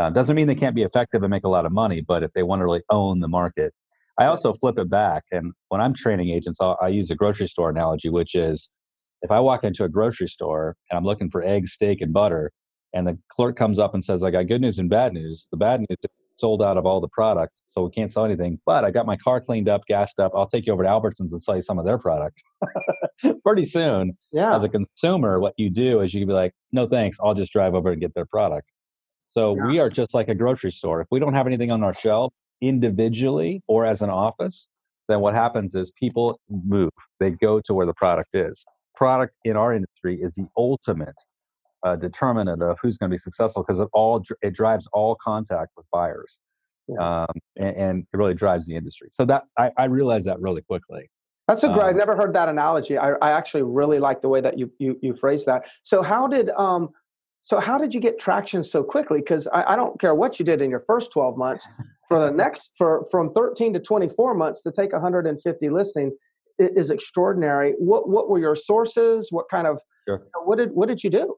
Uh, 0.00 0.10
doesn't 0.10 0.36
mean 0.36 0.46
they 0.46 0.54
can't 0.54 0.74
be 0.74 0.82
effective 0.82 1.22
and 1.22 1.30
make 1.30 1.44
a 1.44 1.48
lot 1.48 1.66
of 1.66 1.72
money, 1.72 2.00
but 2.00 2.22
if 2.22 2.32
they 2.32 2.42
want 2.42 2.60
to 2.60 2.64
really 2.64 2.82
own 2.90 3.20
the 3.20 3.28
market, 3.28 3.74
I 4.18 4.26
also 4.26 4.54
flip 4.54 4.78
it 4.78 4.90
back. 4.90 5.24
And 5.32 5.52
when 5.68 5.80
I'm 5.80 5.94
training 5.94 6.30
agents, 6.30 6.58
I'll, 6.60 6.78
I 6.80 6.88
use 6.88 7.10
a 7.10 7.14
grocery 7.14 7.46
store 7.46 7.70
analogy, 7.70 8.08
which 8.08 8.34
is 8.34 8.70
if 9.22 9.30
I 9.30 9.40
walk 9.40 9.64
into 9.64 9.84
a 9.84 9.88
grocery 9.88 10.28
store 10.28 10.76
and 10.90 10.98
I'm 10.98 11.04
looking 11.04 11.30
for 11.30 11.42
eggs, 11.42 11.72
steak, 11.72 12.00
and 12.00 12.12
butter, 12.12 12.50
and 12.94 13.06
the 13.06 13.18
clerk 13.34 13.56
comes 13.56 13.78
up 13.78 13.94
and 13.94 14.04
says, 14.04 14.22
I 14.22 14.30
got 14.30 14.48
good 14.48 14.60
news 14.60 14.78
and 14.78 14.90
bad 14.90 15.12
news. 15.12 15.48
The 15.50 15.56
bad 15.56 15.80
news 15.80 15.88
is 15.90 16.10
sold 16.36 16.62
out 16.62 16.76
of 16.76 16.84
all 16.86 17.00
the 17.00 17.08
product, 17.08 17.52
so 17.70 17.84
we 17.84 17.90
can't 17.90 18.12
sell 18.12 18.24
anything. 18.24 18.58
But 18.66 18.84
I 18.84 18.90
got 18.90 19.06
my 19.06 19.16
car 19.16 19.40
cleaned 19.40 19.68
up, 19.68 19.82
gassed 19.86 20.18
up. 20.18 20.32
I'll 20.34 20.48
take 20.48 20.66
you 20.66 20.72
over 20.72 20.82
to 20.82 20.88
Albertsons 20.88 21.30
and 21.30 21.42
sell 21.42 21.56
you 21.56 21.62
some 21.62 21.78
of 21.78 21.84
their 21.84 21.98
product. 21.98 22.42
Pretty 23.46 23.66
soon, 23.66 24.16
yeah. 24.32 24.54
as 24.56 24.64
a 24.64 24.68
consumer, 24.68 25.40
what 25.40 25.54
you 25.56 25.70
do 25.70 26.00
is 26.00 26.12
you 26.12 26.20
can 26.20 26.28
be 26.28 26.34
like, 26.34 26.52
no 26.72 26.86
thanks, 26.86 27.16
I'll 27.22 27.34
just 27.34 27.52
drive 27.52 27.74
over 27.74 27.92
and 27.92 28.00
get 28.00 28.14
their 28.14 28.26
product. 28.26 28.68
So 29.34 29.56
yes. 29.56 29.66
we 29.66 29.80
are 29.80 29.88
just 29.88 30.14
like 30.14 30.28
a 30.28 30.34
grocery 30.34 30.72
store. 30.72 31.00
If 31.00 31.08
we 31.10 31.18
don't 31.18 31.34
have 31.34 31.46
anything 31.46 31.70
on 31.70 31.82
our 31.82 31.94
shelf 31.94 32.32
individually 32.60 33.62
or 33.66 33.86
as 33.86 34.02
an 34.02 34.10
office, 34.10 34.68
then 35.08 35.20
what 35.20 35.34
happens 35.34 35.74
is 35.74 35.90
people 35.92 36.38
move. 36.48 36.90
They 37.18 37.30
go 37.30 37.60
to 37.60 37.74
where 37.74 37.86
the 37.86 37.94
product 37.94 38.34
is. 38.34 38.64
Product 38.94 39.34
in 39.44 39.56
our 39.56 39.74
industry 39.74 40.20
is 40.22 40.34
the 40.34 40.46
ultimate 40.56 41.14
uh, 41.82 41.96
determinant 41.96 42.62
of 42.62 42.78
who's 42.80 42.96
going 42.96 43.10
to 43.10 43.14
be 43.14 43.18
successful 43.18 43.64
because 43.66 43.80
it 43.80 43.88
all 43.92 44.22
it 44.42 44.54
drives 44.54 44.86
all 44.92 45.16
contact 45.22 45.72
with 45.76 45.86
buyers, 45.92 46.38
um, 47.00 47.26
and, 47.56 47.76
and, 47.76 48.06
it 48.12 48.16
really 48.16 48.34
drives 48.34 48.66
the 48.66 48.76
industry. 48.76 49.10
So 49.14 49.24
that 49.24 49.44
I, 49.58 49.70
I 49.76 49.84
realized 49.86 50.26
that 50.26 50.40
really 50.40 50.62
quickly. 50.62 51.10
That's 51.48 51.64
a 51.64 51.68
great. 51.68 51.80
Um, 51.80 51.88
I've 51.88 51.96
never 51.96 52.14
heard 52.14 52.34
that 52.34 52.48
analogy. 52.48 52.96
I, 52.96 53.12
I 53.14 53.32
actually 53.32 53.64
really 53.64 53.98
like 53.98 54.22
the 54.22 54.28
way 54.28 54.40
that 54.40 54.58
you 54.58 54.70
you 54.78 54.96
you 55.02 55.14
phrase 55.14 55.44
that. 55.46 55.68
So 55.82 56.02
how 56.02 56.28
did 56.28 56.50
um 56.50 56.90
so 57.44 57.58
how 57.58 57.76
did 57.76 57.92
you 57.92 58.00
get 58.00 58.20
traction 58.20 58.62
so 58.62 58.84
quickly? 58.84 59.18
Because 59.18 59.48
I, 59.48 59.72
I, 59.72 59.76
don't 59.76 60.00
care 60.00 60.14
what 60.14 60.38
you 60.38 60.44
did 60.44 60.62
in 60.62 60.70
your 60.70 60.84
first 60.86 61.12
12 61.12 61.36
months. 61.36 61.68
For 62.08 62.24
the 62.24 62.30
next 62.30 62.72
for 62.78 63.06
from 63.10 63.32
13 63.32 63.72
to 63.72 63.80
24 63.80 64.34
months 64.34 64.62
to 64.62 64.70
take 64.70 64.92
150 64.92 65.70
listing 65.70 66.12
is 66.58 66.90
extraordinary. 66.90 67.74
What 67.78 68.08
what 68.08 68.28
were 68.28 68.38
your 68.38 68.54
sources? 68.54 69.28
What 69.30 69.48
kind 69.48 69.66
of 69.66 69.80
sure. 70.06 70.26
what 70.44 70.58
did 70.58 70.72
what 70.72 70.88
did 70.88 71.02
you 71.02 71.10
do? 71.10 71.36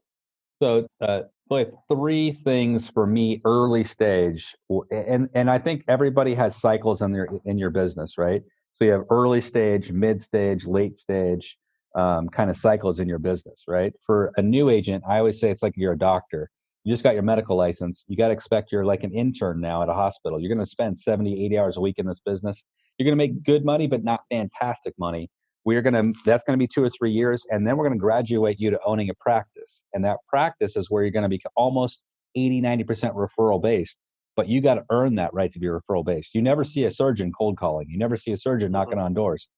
So 0.62 0.86
uh, 1.00 1.22
like 1.48 1.70
three 1.88 2.32
things 2.44 2.88
for 2.88 3.06
me 3.06 3.40
early 3.44 3.84
stage, 3.84 4.54
and 4.90 5.28
and 5.34 5.50
I 5.50 5.58
think 5.58 5.84
everybody 5.88 6.34
has 6.34 6.56
cycles 6.60 7.02
in 7.02 7.12
their 7.12 7.28
in 7.44 7.56
your 7.56 7.70
business, 7.70 8.18
right? 8.18 8.42
So 8.72 8.84
you 8.84 8.90
have 8.92 9.04
early 9.10 9.40
stage, 9.40 9.92
mid 9.92 10.20
stage, 10.20 10.66
late 10.66 10.98
stage 10.98 11.56
um, 11.94 12.28
kind 12.28 12.50
of 12.50 12.56
cycles 12.56 13.00
in 13.00 13.08
your 13.08 13.18
business, 13.18 13.62
right? 13.68 13.92
For 14.06 14.32
a 14.36 14.42
new 14.42 14.68
agent, 14.68 15.04
I 15.08 15.18
always 15.18 15.38
say 15.38 15.50
it's 15.50 15.62
like 15.62 15.74
you're 15.76 15.92
a 15.92 15.98
doctor. 15.98 16.50
You 16.82 16.92
just 16.92 17.02
got 17.02 17.14
your 17.14 17.22
medical 17.22 17.56
license. 17.56 18.04
You 18.08 18.16
got 18.16 18.28
to 18.28 18.34
expect 18.34 18.72
you're 18.72 18.84
like 18.84 19.04
an 19.04 19.12
intern 19.12 19.60
now 19.60 19.82
at 19.82 19.88
a 19.88 19.94
hospital. 19.94 20.38
You're 20.38 20.54
going 20.54 20.64
to 20.64 20.70
spend 20.70 20.98
70, 20.98 21.44
80 21.46 21.58
hours 21.58 21.76
a 21.76 21.80
week 21.80 21.94
in 21.98 22.06
this 22.06 22.20
business. 22.24 22.62
You're 22.98 23.04
going 23.04 23.18
to 23.18 23.24
make 23.24 23.42
good 23.44 23.64
money, 23.64 23.86
but 23.86 24.04
not 24.04 24.20
fantastic 24.30 24.94
money. 24.98 25.30
We're 25.64 25.82
going 25.82 25.94
to, 25.94 26.20
that's 26.26 26.44
going 26.44 26.58
to 26.58 26.62
be 26.62 26.68
two 26.68 26.82
or 26.82 26.90
three 26.90 27.10
years. 27.10 27.42
And 27.50 27.66
then 27.66 27.76
we're 27.76 27.88
going 27.88 27.98
to 27.98 28.02
graduate 28.02 28.60
you 28.60 28.70
to 28.70 28.78
owning 28.84 29.08
a 29.08 29.14
practice. 29.18 29.82
And 29.94 30.04
that 30.04 30.18
practice 30.28 30.76
is 30.76 30.90
where 30.90 31.02
you're 31.02 31.10
going 31.10 31.22
to 31.22 31.28
be 31.28 31.40
almost 31.56 32.02
80, 32.36 32.60
90% 32.60 33.14
referral 33.14 33.62
based 33.62 33.96
but 34.36 34.48
you 34.48 34.60
got 34.60 34.74
to 34.74 34.84
earn 34.90 35.14
that 35.14 35.32
right 35.32 35.52
to 35.52 35.60
be 35.60 35.68
referral 35.68 36.04
based. 36.04 36.34
You 36.34 36.42
never 36.42 36.64
see 36.64 36.84
a 36.86 36.90
surgeon 36.90 37.30
cold 37.38 37.56
calling. 37.56 37.88
You 37.88 37.96
never 37.98 38.16
see 38.16 38.32
a 38.32 38.36
surgeon 38.36 38.72
knocking 38.72 38.94
mm-hmm. 38.94 39.04
on 39.04 39.14
doors 39.14 39.48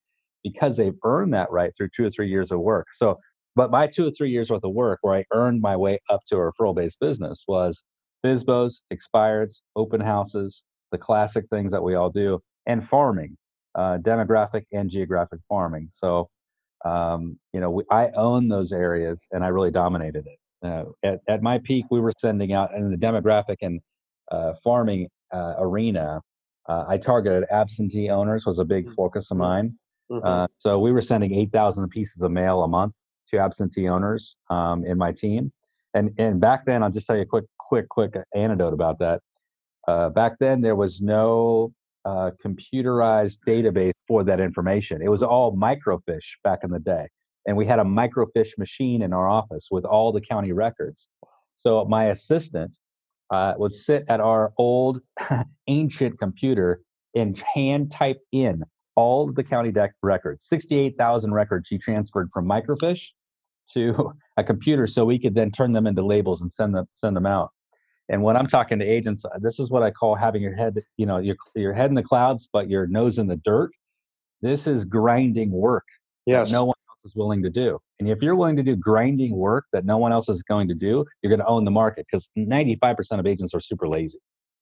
because 0.47 0.77
they've 0.77 0.95
earned 1.05 1.35
that 1.35 1.51
right 1.51 1.73
through 1.77 1.89
two 1.95 2.07
or 2.07 2.11
three 2.11 2.29
years 2.29 2.53
of 2.53 2.61
work. 2.61 2.87
So, 2.95 3.19
but 3.57 3.73
my 3.73 3.89
two 3.89 4.07
or 4.07 4.13
three 4.13 4.31
years 4.31 4.49
worth 4.49 4.63
of 4.63 4.73
work 4.73 5.01
where 5.03 5.17
I 5.17 5.25
earned 5.33 5.61
my 5.61 5.77
way 5.77 5.99
up 6.09 6.21
to 6.29 6.37
a 6.37 6.39
referral 6.39 6.73
based 6.73 7.01
business 7.01 7.43
was 7.49 7.83
FSBOs, 8.25 8.83
expireds, 8.93 9.57
open 9.75 10.01
houses, 10.01 10.63
the 10.93 10.99
classic 10.99 11.47
things 11.51 11.73
that 11.73 11.83
we 11.83 11.97
all 11.97 12.11
do, 12.11 12.39
and 12.67 12.89
farming, 12.89 13.37
uh, 13.75 13.99
demographic 13.99 14.63
and 14.73 14.89
geographic 14.89 15.41
farming. 15.49 15.89
So, 15.91 16.29
um, 16.85 17.37
you 17.53 17.59
know, 17.59 17.71
we, 17.71 17.83
I 17.91 18.11
own 18.11 18.49
those 18.49 18.73
areas 18.73 19.27
and 19.33 19.45
I 19.45 19.49
really 19.49 19.73
dominated 19.73 20.27
it. 20.29 20.39
Uh, 20.65 20.85
at, 21.03 21.21
at 21.29 21.43
my 21.43 21.59
peak, 21.59 21.87
we 21.91 21.99
were 21.99 22.13
sending 22.21 22.53
out 22.53 22.73
in 22.73 22.89
the 22.89 22.97
demographic 22.97 23.57
and 23.63 23.81
uh, 24.31 24.53
farming 24.63 25.09
uh, 25.33 25.55
arena. 25.59 26.21
Uh, 26.69 26.85
I 26.87 26.99
targeted 26.99 27.49
absentee 27.51 28.11
owners 28.11 28.47
was 28.47 28.61
a 28.61 28.65
big 28.65 28.87
mm-hmm. 28.87 28.95
focus 28.95 29.33
of 29.33 29.39
mine. 29.39 29.77
Mm-hmm. 30.11 30.27
Uh, 30.27 30.47
so 30.59 30.79
we 30.79 30.93
were 30.93 31.01
sending 31.01 31.35
8,000 31.35 31.89
pieces 31.89 32.23
of 32.23 32.31
mail 32.31 32.63
a 32.63 32.69
month 32.69 32.97
to 33.31 33.39
absentee 33.39 33.89
owners 33.89 34.37
um, 34.51 34.85
in 34.85 34.99
my 34.99 35.13
team. 35.13 35.53
And 35.95 36.11
and 36.19 36.41
back 36.41 36.67
then, 36.67 36.83
I'll 36.83 36.91
just 36.91 37.07
tell 37.07 37.17
you 37.17 37.23
a 37.23 37.27
quick, 37.27 37.47
quick, 37.59 37.89
quick 37.89 38.15
anecdote 38.35 38.75
about 38.75 38.99
that. 38.99 39.23
Uh, 39.89 40.11
back 40.11 40.33
then, 40.39 40.61
there 40.61 40.77
was 40.77 41.01
no 41.01 41.73
uh, 42.05 42.33
computerized 42.45 43.39
database 43.47 43.93
for 44.07 44.23
that 44.25 44.39
information. 44.39 45.01
It 45.01 45.09
was 45.09 45.23
all 45.23 45.57
microfiche 45.57 46.35
back 46.45 46.61
in 46.65 46.71
the 46.71 46.79
day, 46.79 47.09
and 47.47 47.57
we 47.57 47.65
had 47.67 47.79
a 47.79 47.85
microfiche 47.85 48.59
machine 48.59 49.01
in 49.03 49.15
our 49.15 49.29
office 49.29 49.69
with 49.71 49.85
all 49.85 50.13
the 50.13 50.21
county 50.21 50.53
records. 50.53 51.09
So 51.55 51.85
my 51.87 52.07
assistant 52.07 52.77
uh, 53.31 53.55
would 53.57 53.73
sit 53.73 54.05
at 54.09 54.21
our 54.21 54.53
old 54.59 55.01
ancient 55.67 56.19
computer 56.19 56.83
and 57.15 57.43
hand 57.55 57.91
type 57.91 58.21
in 58.33 58.63
all 58.97 59.29
of 59.29 59.35
the 59.35 59.45
county 59.45 59.71
deed 59.71 59.91
records, 60.03 60.47
68,000 60.49 61.33
records 61.33 61.69
she 61.69 61.79
transferred 61.79 62.31
from 62.33 62.49
microfiche 62.49 63.09
to 63.73 64.13
a 64.37 64.45
computer 64.45 64.87
so 64.87 65.05
we 65.05 65.19
could 65.19 65.35
then 65.35 65.51
turn 65.51 65.73
them 65.73 65.87
into 65.87 66.05
labels 66.05 66.43
and 66.43 66.53
send 66.53 66.75
them 66.75 66.87
send 66.95 67.17
them 67.17 67.27
out. 67.27 67.51
And 68.09 68.23
when 68.23 68.37
I'm 68.37 68.47
talking 68.47 68.79
to 68.79 68.85
agents, 68.85 69.25
uh, 69.25 69.31
this 69.41 69.59
is 69.59 69.71
what 69.71 69.83
I 69.83 69.91
call 69.91 70.15
having 70.15 70.41
your 70.41 70.55
head, 70.55 70.77
you 70.97 71.07
know, 71.07 71.19
your 71.19 71.37
your 71.55 71.73
head 71.73 71.91
in 71.91 71.95
the 71.95 72.03
clouds 72.03 72.49
but 72.53 72.69
your 72.69 72.87
nose 72.87 73.19
in 73.19 73.27
the 73.27 73.37
dirt. 73.37 73.71
This 74.43 74.67
is 74.67 74.85
grinding 74.85 75.51
work. 75.51 75.85
Yes. 76.27 76.51
No 76.51 76.65
one 76.65 76.77
else 76.89 76.99
is 77.05 77.17
willing 77.17 77.43
to 77.43 77.51
do. 77.51 77.79
And 77.99 78.09
if 78.09 78.19
you're 78.21 78.37
willing 78.37 78.57
to 78.57 78.63
do 78.63 78.77
grinding 78.77 79.35
work 79.35 79.65
that 79.73 79.85
no 79.85 79.97
one 79.97 80.13
else 80.13 80.29
is 80.29 80.43
going 80.43 80.69
to 80.69 80.75
do, 80.75 81.05
you're 81.23 81.31
going 81.31 81.41
to 81.41 81.47
own 81.47 81.65
the 81.65 81.71
market 81.71 82.07
because 82.11 82.29
95% 82.37 83.19
of 83.19 83.27
agents 83.27 83.55
are 83.55 83.61
super 83.61 83.89
lazy. 83.89 84.19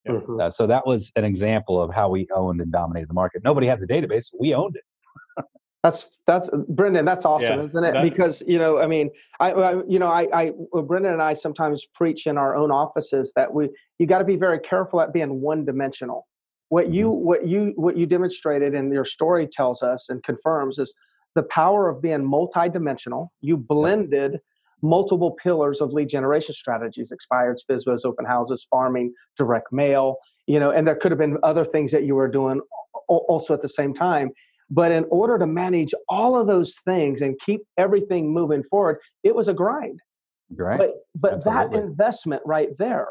Mm-hmm. 0.09 0.41
Uh, 0.41 0.51
so 0.51 0.67
that 0.67 0.87
was 0.87 1.11
an 1.17 1.25
example 1.25 1.81
of 1.81 1.93
how 1.93 2.09
we 2.09 2.27
owned 2.35 2.61
and 2.61 2.71
dominated 2.71 3.09
the 3.09 3.15
market. 3.15 3.43
Nobody 3.45 3.67
had 3.67 3.81
the 3.81 3.87
database; 3.87 4.27
we 4.39 4.55
owned 4.55 4.77
it. 4.77 5.45
that's 5.83 6.19
that's 6.27 6.51
Brendan. 6.69 7.05
That's 7.05 7.25
awesome, 7.25 7.61
yeah, 7.61 7.65
isn't 7.65 7.85
it? 7.85 8.03
because 8.03 8.43
you 8.47 8.59
know, 8.59 8.79
I 8.79 8.87
mean, 8.87 9.11
I, 9.41 9.53
I 9.53 9.83
you 9.89 9.99
know, 9.99 10.09
I, 10.09 10.27
I 10.33 10.53
Brendan 10.83 11.13
and 11.13 11.23
I 11.23 11.35
sometimes 11.35 11.87
preach 11.95 12.27
in 12.27 12.37
our 12.37 12.55
own 12.55 12.71
offices 12.71 13.33
that 13.37 13.53
we 13.53 13.71
you 13.99 14.07
got 14.07 14.19
to 14.19 14.25
be 14.25 14.37
very 14.37 14.59
careful 14.59 15.01
at 15.01 15.13
being 15.13 15.41
one 15.41 15.65
dimensional. 15.65 16.27
What 16.69 16.93
you 16.93 17.11
mm-hmm. 17.11 17.25
what 17.25 17.47
you 17.47 17.73
what 17.77 17.97
you 17.97 18.05
demonstrated 18.07 18.75
and 18.75 18.93
your 18.93 19.05
story 19.07 19.47
tells 19.47 19.83
us 19.83 20.09
and 20.11 20.23
confirms 20.23 20.79
is 20.79 20.95
the 21.35 21.45
power 21.45 21.89
of 21.89 22.03
being 22.03 22.21
multidimensional. 22.21 23.29
You 23.41 23.57
blended 23.57 24.39
multiple 24.83 25.33
pillars 25.43 25.81
of 25.81 25.93
lead 25.93 26.09
generation 26.09 26.55
strategies: 26.55 27.13
expireds, 27.13 27.61
FSBOs, 27.71 28.05
open 28.05 28.25
houses, 28.25 28.67
farming, 28.71 29.13
direct 29.37 29.73
mail. 29.73 30.17
You 30.47 30.61
know, 30.61 30.71
and 30.71 30.87
there 30.87 30.97
could 30.97 31.11
have 31.11 31.19
been 31.19 31.39
other 31.43 31.65
things 31.65 31.91
that 31.93 32.05
you 32.05 32.15
were 32.15 32.29
doing 32.29 32.61
also 33.09 33.55
at 33.55 33.63
the 33.63 33.69
same 33.69 33.95
time. 33.95 34.31
But 34.71 34.93
in 34.93 35.05
order 35.11 35.39
to 35.39 35.47
manage 35.47 35.95
all 36.09 36.39
of 36.39 36.47
those 36.47 36.77
things 36.85 37.21
and 37.21 37.39
keep 37.39 37.63
everything 37.79 38.33
moving 38.33 38.63
forward, 38.65 38.99
it 39.23 39.35
was 39.35 39.49
a 39.49 39.55
grind. 39.55 40.01
Right. 40.55 40.79
But, 40.79 40.95
but 41.15 41.45
that 41.45 41.73
investment 41.75 42.43
right 42.45 42.71
there 42.79 43.09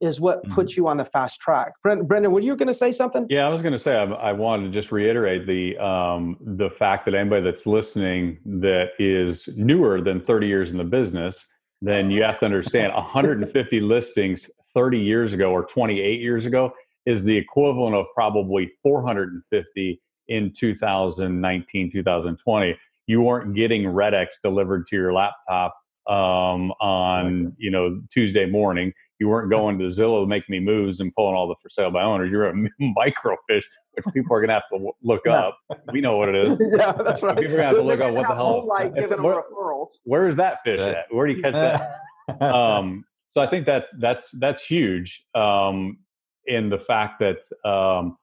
is 0.00 0.20
what 0.20 0.42
mm-hmm. 0.42 0.54
puts 0.54 0.76
you 0.76 0.88
on 0.88 0.96
the 0.96 1.04
fast 1.04 1.40
track. 1.40 1.72
Brendan, 1.82 2.32
were 2.32 2.40
you 2.40 2.56
going 2.56 2.68
to 2.68 2.74
say 2.74 2.92
something? 2.92 3.26
Yeah, 3.28 3.46
I 3.46 3.48
was 3.48 3.62
going 3.62 3.72
to 3.72 3.78
say 3.78 3.96
I, 3.96 4.04
I, 4.04 4.32
wanted 4.32 4.64
to 4.64 4.70
just 4.70 4.92
reiterate 4.92 5.46
the 5.46 5.76
um, 5.78 6.36
the 6.40 6.70
fact 6.70 7.04
that 7.04 7.14
anybody 7.14 7.42
that's 7.42 7.66
listening 7.66 8.38
that 8.44 8.90
is 8.98 9.48
newer 9.56 10.00
than 10.00 10.20
30 10.20 10.46
years 10.46 10.70
in 10.70 10.78
the 10.78 10.84
business, 10.84 11.46
then 11.82 12.10
you 12.10 12.22
have 12.22 12.38
to 12.40 12.46
understand 12.46 12.92
150 12.94 13.80
listings 13.80 14.50
30 14.74 14.98
years 14.98 15.32
ago 15.32 15.50
or 15.50 15.64
28 15.64 16.20
years 16.20 16.46
ago 16.46 16.72
is 17.06 17.24
the 17.24 17.36
equivalent 17.36 17.94
of 17.94 18.06
probably 18.14 18.70
450 18.82 20.00
in 20.28 20.52
2019 20.52 21.90
2020 21.90 22.76
you 23.10 23.22
weren't 23.22 23.56
getting 23.56 23.88
Red-X 23.88 24.38
delivered 24.40 24.86
to 24.86 24.96
your 24.96 25.12
laptop 25.12 25.74
um, 26.06 26.70
on 26.80 27.52
you 27.58 27.70
know 27.70 28.00
Tuesday 28.10 28.46
morning. 28.46 28.92
You 29.20 29.28
weren't 29.28 29.50
going 29.50 29.78
to 29.78 29.84
Zillow 29.84 30.24
to 30.24 30.26
make 30.26 30.48
me 30.48 30.60
moves 30.60 31.00
and 31.00 31.14
pulling 31.14 31.34
all 31.36 31.46
the 31.46 31.54
for 31.62 31.68
sale 31.68 31.90
by 31.90 32.02
owners. 32.02 32.32
You're 32.32 32.48
a 32.48 32.52
microfiche, 32.80 33.64
which 33.92 34.06
people 34.14 34.34
are 34.34 34.40
going 34.40 34.48
to 34.48 34.54
have 34.54 34.68
to 34.72 34.90
look 35.02 35.26
up. 35.26 35.58
We 35.92 36.00
know 36.00 36.16
what 36.16 36.30
it 36.30 36.36
is. 36.36 36.58
yeah, 36.78 36.92
that's 36.92 37.22
right. 37.22 37.36
People 37.36 37.54
are 37.54 37.58
going 37.58 37.58
to 37.58 37.64
have 37.64 37.76
to 37.76 37.82
look 37.82 38.00
up 38.00 38.14
what 38.14 38.28
the 38.28 38.34
hell. 38.34 38.66
Like 38.66 38.94
giving 38.94 39.22
where, 39.22 39.42
referrals. 39.42 39.98
Where 40.04 40.26
is 40.26 40.36
that 40.36 40.64
fish 40.64 40.80
at? 40.80 41.04
Where 41.10 41.26
do 41.26 41.34
you 41.34 41.42
catch 41.42 41.54
that? 41.54 42.40
um, 42.40 43.04
so 43.28 43.42
I 43.42 43.46
think 43.46 43.66
that 43.66 43.86
that's 43.98 44.30
that's 44.32 44.64
huge 44.64 45.22
um, 45.34 45.98
in 46.46 46.70
the 46.70 46.78
fact 46.78 47.20
that 47.20 47.42
um, 47.68 48.16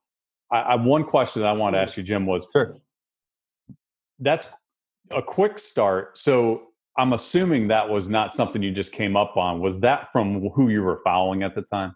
I, 0.51 0.60
I, 0.60 0.75
one 0.75 1.04
question 1.04 1.44
that 1.44 1.48
I 1.48 1.54
want 1.54 1.75
to 1.75 1.80
ask 1.80 1.96
you, 1.96 2.04
Jim, 2.04 2.25
was 2.25 2.48
sure. 2.51 2.75
That's 4.20 4.48
a 5.12 5.22
quick 5.22 5.60
start. 5.60 6.18
So 6.18 6.63
I'm 6.98 7.13
assuming 7.13 7.68
that 7.68 7.88
was 7.88 8.10
not 8.10 8.34
something 8.34 8.63
you 8.63 8.72
just 8.72 8.92
came 8.92 9.16
up 9.16 9.38
on. 9.38 9.62
Was 9.62 9.80
that 9.82 10.12
from 10.12 10.50
who 10.50 10.70
you 10.70 10.82
were 10.82 11.01
following 11.04 11.44
at 11.44 11.54
the 11.54 11.62
time? 11.62 11.96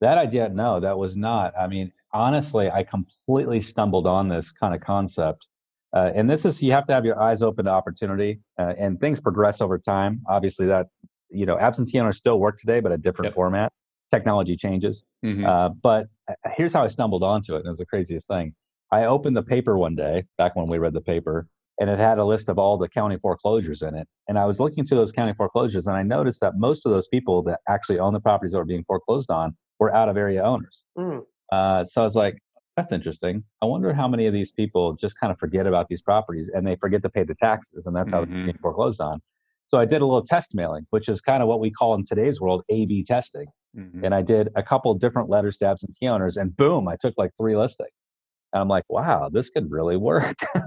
That 0.00 0.16
I 0.16 0.26
didn't. 0.26 0.56
That 0.56 0.96
was 0.96 1.16
not. 1.16 1.52
I 1.58 1.66
mean, 1.66 1.92
honestly, 2.12 2.70
I 2.70 2.84
completely 2.84 3.60
stumbled 3.60 4.06
on 4.06 4.28
this 4.28 4.50
kind 4.50 4.74
of 4.74 4.80
concept. 4.80 5.46
Uh, 5.94 6.10
and 6.14 6.28
this 6.28 6.44
is, 6.44 6.62
you 6.62 6.72
have 6.72 6.86
to 6.86 6.92
have 6.92 7.04
your 7.04 7.20
eyes 7.20 7.42
open 7.42 7.64
to 7.64 7.70
opportunity 7.70 8.40
uh, 8.58 8.74
and 8.78 9.00
things 9.00 9.20
progress 9.20 9.60
over 9.60 9.78
time. 9.78 10.20
Obviously, 10.28 10.66
that, 10.66 10.86
you 11.30 11.46
know, 11.46 11.58
absentee 11.58 11.98
owners 11.98 12.16
still 12.16 12.38
work 12.38 12.60
today, 12.60 12.80
but 12.80 12.92
a 12.92 12.96
different 12.98 13.28
yep. 13.30 13.34
format. 13.34 13.72
Technology 14.10 14.56
changes. 14.56 15.04
Mm-hmm. 15.24 15.44
Uh, 15.44 15.70
but 15.70 16.06
uh, 16.30 16.34
here's 16.54 16.72
how 16.72 16.82
I 16.82 16.86
stumbled 16.86 17.22
onto 17.22 17.54
it. 17.54 17.58
And 17.58 17.66
it 17.66 17.70
was 17.70 17.78
the 17.78 17.86
craziest 17.86 18.26
thing. 18.26 18.54
I 18.90 19.04
opened 19.04 19.36
the 19.36 19.42
paper 19.42 19.76
one 19.76 19.96
day, 19.96 20.24
back 20.38 20.56
when 20.56 20.66
we 20.66 20.78
read 20.78 20.94
the 20.94 21.00
paper, 21.00 21.46
and 21.80 21.88
it 21.88 21.98
had 21.98 22.18
a 22.18 22.24
list 22.24 22.48
of 22.48 22.58
all 22.58 22.76
the 22.76 22.88
county 22.88 23.16
foreclosures 23.20 23.82
in 23.82 23.94
it. 23.94 24.08
And 24.28 24.38
I 24.38 24.44
was 24.46 24.58
looking 24.60 24.86
through 24.86 24.98
those 24.98 25.12
county 25.12 25.34
foreclosures, 25.34 25.86
and 25.86 25.96
I 25.96 26.02
noticed 26.02 26.40
that 26.40 26.54
most 26.56 26.84
of 26.84 26.92
those 26.92 27.06
people 27.08 27.42
that 27.44 27.60
actually 27.68 27.98
own 27.98 28.12
the 28.12 28.20
properties 28.20 28.52
that 28.52 28.58
were 28.58 28.64
being 28.64 28.84
foreclosed 28.84 29.30
on 29.30 29.56
were 29.78 29.94
out 29.94 30.08
of 30.08 30.16
area 30.16 30.42
owners. 30.42 30.82
Mm. 30.98 31.22
Uh, 31.52 31.84
so 31.84 32.02
I 32.02 32.04
was 32.04 32.14
like, 32.14 32.38
that's 32.76 32.92
interesting. 32.92 33.42
I 33.62 33.66
wonder 33.66 33.92
how 33.92 34.06
many 34.06 34.26
of 34.26 34.32
these 34.32 34.52
people 34.52 34.94
just 34.94 35.18
kind 35.18 35.32
of 35.32 35.38
forget 35.38 35.66
about 35.66 35.88
these 35.88 36.00
properties 36.00 36.48
and 36.54 36.66
they 36.66 36.76
forget 36.76 37.02
to 37.02 37.08
pay 37.08 37.24
the 37.24 37.34
taxes, 37.34 37.86
and 37.86 37.94
that's 37.94 38.12
how 38.12 38.22
mm-hmm. 38.22 38.34
they're 38.34 38.44
being 38.44 38.58
foreclosed 38.58 39.00
on. 39.00 39.20
So 39.64 39.78
I 39.78 39.84
did 39.84 40.00
a 40.00 40.06
little 40.06 40.24
test 40.24 40.54
mailing, 40.54 40.86
which 40.90 41.08
is 41.08 41.20
kind 41.20 41.42
of 41.42 41.48
what 41.48 41.60
we 41.60 41.70
call 41.70 41.94
in 41.94 42.04
today's 42.04 42.40
world 42.40 42.62
A/B 42.70 43.04
testing. 43.04 43.46
Mm-hmm. 43.76 44.04
And 44.04 44.14
I 44.14 44.22
did 44.22 44.48
a 44.56 44.62
couple 44.62 44.94
different 44.94 45.28
letters 45.28 45.58
and 45.60 45.70
absentee 45.70 46.08
owners, 46.08 46.36
and 46.36 46.56
boom, 46.56 46.88
I 46.88 46.96
took 46.96 47.14
like 47.18 47.32
three 47.36 47.56
listings. 47.56 48.04
And 48.52 48.62
I'm 48.62 48.68
like, 48.68 48.84
wow, 48.88 49.28
this 49.30 49.50
could 49.50 49.70
really 49.70 49.96
work. 49.96 50.36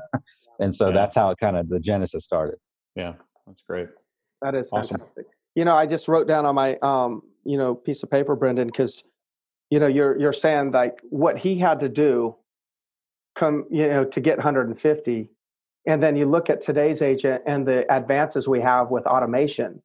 and 0.62 0.76
so 0.76 0.88
Yeah. 0.88 0.94
that's 0.94 1.16
how 1.16 1.32
it 1.32 1.38
kind 1.40 1.58
of 1.58 1.68
the 1.68 1.80
genesis 1.80 2.24
started. 2.24 2.58
Yeah, 2.96 3.14
that's 3.46 3.62
great. 3.68 3.90
That 4.42 4.56
is 4.56 4.70
Awesome. 4.72 4.98
fantastic. 5.00 5.26
You 5.56 5.66
know, 5.66 5.76
I 5.76 5.86
just 5.86 6.08
wrote 6.08 6.28
down 6.28 6.46
on 6.46 6.56
my 6.56 6.78
um, 6.82 7.24
you 7.44 7.58
know, 7.58 7.76
piece 7.76 8.04
of 8.04 8.10
paper, 8.10 8.36
Brendan, 8.36 8.68
because 8.68 9.04
you 9.70 9.80
know, 9.80 9.88
you're 9.88 10.18
you're 10.20 10.34
saying 10.34 10.72
like 10.72 11.00
what 11.10 11.38
he 11.38 11.58
had 11.58 11.80
to 11.82 11.90
do 11.90 12.36
come, 13.36 13.66
you 13.70 13.88
know, 13.88 14.04
to 14.06 14.20
get 14.20 14.38
150. 14.38 15.30
And 15.88 16.04
then 16.04 16.16
you 16.16 16.26
look 16.26 16.50
at 16.50 16.62
today's 16.62 17.02
agent 17.02 17.42
and 17.48 17.66
the 17.68 17.92
advances 17.92 18.48
we 18.48 18.60
have 18.62 18.92
with 18.92 19.08
automation. 19.08 19.82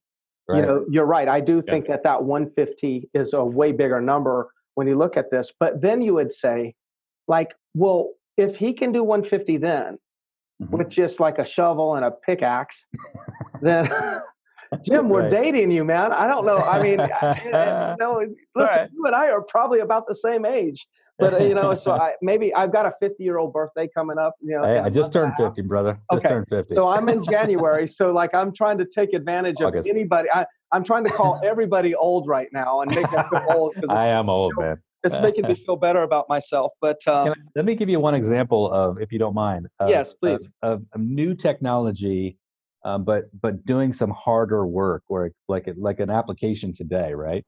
Right. 0.49 0.59
You 0.59 0.67
know, 0.67 0.85
you're 0.91 1.07
right. 1.07 1.29
I 1.29 1.41
do 1.41 1.63
think 1.63 1.87
that 1.87 2.03
that 2.03 2.25
150 2.25 3.09
is 3.15 3.33
a 3.33 3.45
way 3.45 3.73
bigger 3.73 4.01
number 4.01 4.51
when 4.75 4.87
you 4.87 4.97
look 4.97 5.17
at 5.17 5.31
this. 5.31 5.53
But 5.59 5.81
then 5.81 6.03
you 6.03 6.15
would 6.15 6.33
say, 6.33 6.75
like, 7.29 7.55
well, 7.75 8.13
if 8.37 8.57
he 8.57 8.73
can 8.73 8.93
do 8.93 9.03
150 9.03 9.57
then 9.57 9.99
Mhm. 10.63 10.71
with 10.71 10.89
just 10.89 11.21
like 11.21 11.39
a 11.39 11.45
shovel 11.45 11.97
and 11.97 12.05
a 12.05 12.11
pickaxe, 12.11 12.87
then 13.61 13.89
Jim, 14.83 15.09
we're 15.09 15.23
Right. 15.23 15.31
dating 15.31 15.71
you, 15.71 15.85
man. 15.85 16.13
I 16.13 16.27
don't 16.27 16.45
know. 16.47 16.63
I 16.63 16.83
mean, 16.83 17.01
I- 17.01 17.41
you 17.45 18.37
listen, 18.55 18.79
right. 18.79 18.89
you 18.93 19.05
and 19.07 19.15
I 19.15 19.31
are 19.31 19.43
probably 19.43 19.81
about 19.81 20.07
the 20.09 20.15
same 20.15 20.45
age, 20.45 20.87
but 21.19 21.35
uh, 21.35 21.39
you 21.39 21.55
know, 21.55 21.75
so 21.75 21.93
I, 21.93 22.15
maybe 22.23 22.55
I've 22.55 22.73
got 22.73 22.87
a 22.87 22.93
50 23.01 23.23
year 23.23 23.39
old 23.39 23.53
birthday 23.53 23.89
coming 23.95 24.19
up. 24.19 24.35
You 24.41 24.57
know, 24.57 24.65
Hey, 24.65 24.79
I 24.79 24.89
just 24.89 25.15
month 25.15 25.17
and 25.17 25.33
a 25.33 25.37
turned 25.37 25.55
50, 25.57 25.63
brother. 25.69 25.99
Just 26.13 26.25
Okay, 26.25 26.35
turned 26.35 26.47
50. 26.49 26.75
So 26.75 26.89
I'm 26.89 27.09
in 27.09 27.23
January. 27.23 27.87
So 27.87 28.13
like 28.13 28.35
I'm 28.35 28.53
trying 28.53 28.79
to 28.79 28.87
take 28.87 29.13
advantage 29.13 29.61
of 29.61 29.75
anybody. 29.87 30.29
I, 30.33 30.47
I'm 30.73 30.83
trying 30.85 31.05
to 31.05 31.11
call 31.11 31.39
everybody 31.45 31.95
old 31.95 32.27
right 32.27 32.49
now 32.53 32.81
and 32.81 32.93
make 32.95 33.11
them 33.11 33.25
feel 33.31 33.45
old 33.49 33.75
because 33.81 33.91
I 33.97 34.09
am 34.09 34.29
old, 34.29 34.55
man. 34.59 34.79
It's 35.05 35.19
making 35.19 35.47
me 35.47 35.55
feel 35.67 35.77
better 35.77 36.03
about 36.03 36.29
myself. 36.29 36.73
But 36.81 36.99
um, 37.07 37.29
I- 37.29 37.35
let 37.55 37.65
me 37.65 37.75
give 37.75 37.89
you 37.89 38.01
one 38.01 38.15
example 38.15 38.71
of, 38.73 39.01
if 39.01 39.13
you 39.13 39.19
don't 39.19 39.35
mind. 39.35 39.67
Of, 39.81 39.91
Yes, 39.91 40.15
please. 40.15 40.49
Of, 40.63 40.83
a 40.95 40.99
new 40.99 41.35
technology, 41.35 42.39
um, 42.85 43.05
but 43.05 43.25
but 43.41 43.65
doing 43.67 43.93
some 43.93 44.11
harder 44.11 44.67
work, 44.67 45.03
where 45.09 45.31
like 45.49 45.69
like 45.77 46.01
an 46.01 46.11
application 46.11 46.73
today, 46.75 47.15
right? 47.15 47.45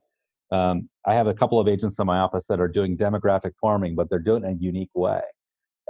Um, 0.50 0.88
I 1.06 1.14
have 1.14 1.26
a 1.26 1.34
couple 1.34 1.60
of 1.60 1.68
agents 1.68 1.98
in 1.98 2.06
my 2.06 2.18
office 2.18 2.46
that 2.48 2.60
are 2.60 2.68
doing 2.68 2.96
demographic 2.96 3.52
farming, 3.60 3.94
but 3.94 4.08
they're 4.08 4.18
doing 4.18 4.44
it 4.44 4.48
in 4.48 4.52
a 4.54 4.58
unique 4.58 4.90
way. 4.94 5.20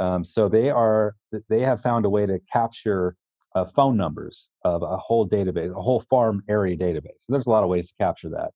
Um, 0.01 0.25
so 0.25 0.49
they 0.49 0.71
are 0.71 1.15
they 1.49 1.61
have 1.61 1.81
found 1.83 2.05
a 2.05 2.11
way 2.11 2.27
to 2.27 2.39
capture 2.53 3.17
uh, 3.55 3.65
phone 3.75 3.97
numbers 3.97 4.49
of 4.65 4.83
a 4.83 4.97
whole 4.97 5.29
database, 5.29 5.71
a 5.77 5.83
whole 5.83 6.05
farm 6.11 6.43
area 6.49 6.77
database. 6.77 7.25
There's 7.29 7.47
a 7.47 7.51
lot 7.51 7.65
of 7.65 7.71
ways 7.71 7.89
to 7.89 7.95
capture 7.99 8.29
that. 8.31 8.51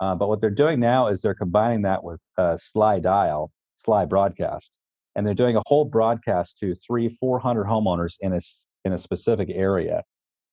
Uh, 0.00 0.14
but 0.14 0.28
what 0.28 0.40
they're 0.40 0.50
doing 0.50 0.80
now 0.80 1.08
is 1.08 1.20
they're 1.20 1.34
combining 1.34 1.82
that 1.82 2.02
with 2.02 2.20
uh, 2.38 2.56
Sly 2.56 3.00
Dial, 3.00 3.50
Sly 3.76 4.04
Broadcast, 4.06 4.74
and 5.14 5.26
they're 5.26 5.34
doing 5.34 5.56
a 5.56 5.62
whole 5.66 5.84
broadcast 5.84 6.58
to 6.58 6.74
three, 6.74 7.16
four 7.20 7.38
hundred 7.38 7.66
homeowners 7.66 8.14
in 8.20 8.32
a 8.32 8.40
in 8.84 8.92
a 8.94 8.98
specific 8.98 9.48
area, 9.52 10.02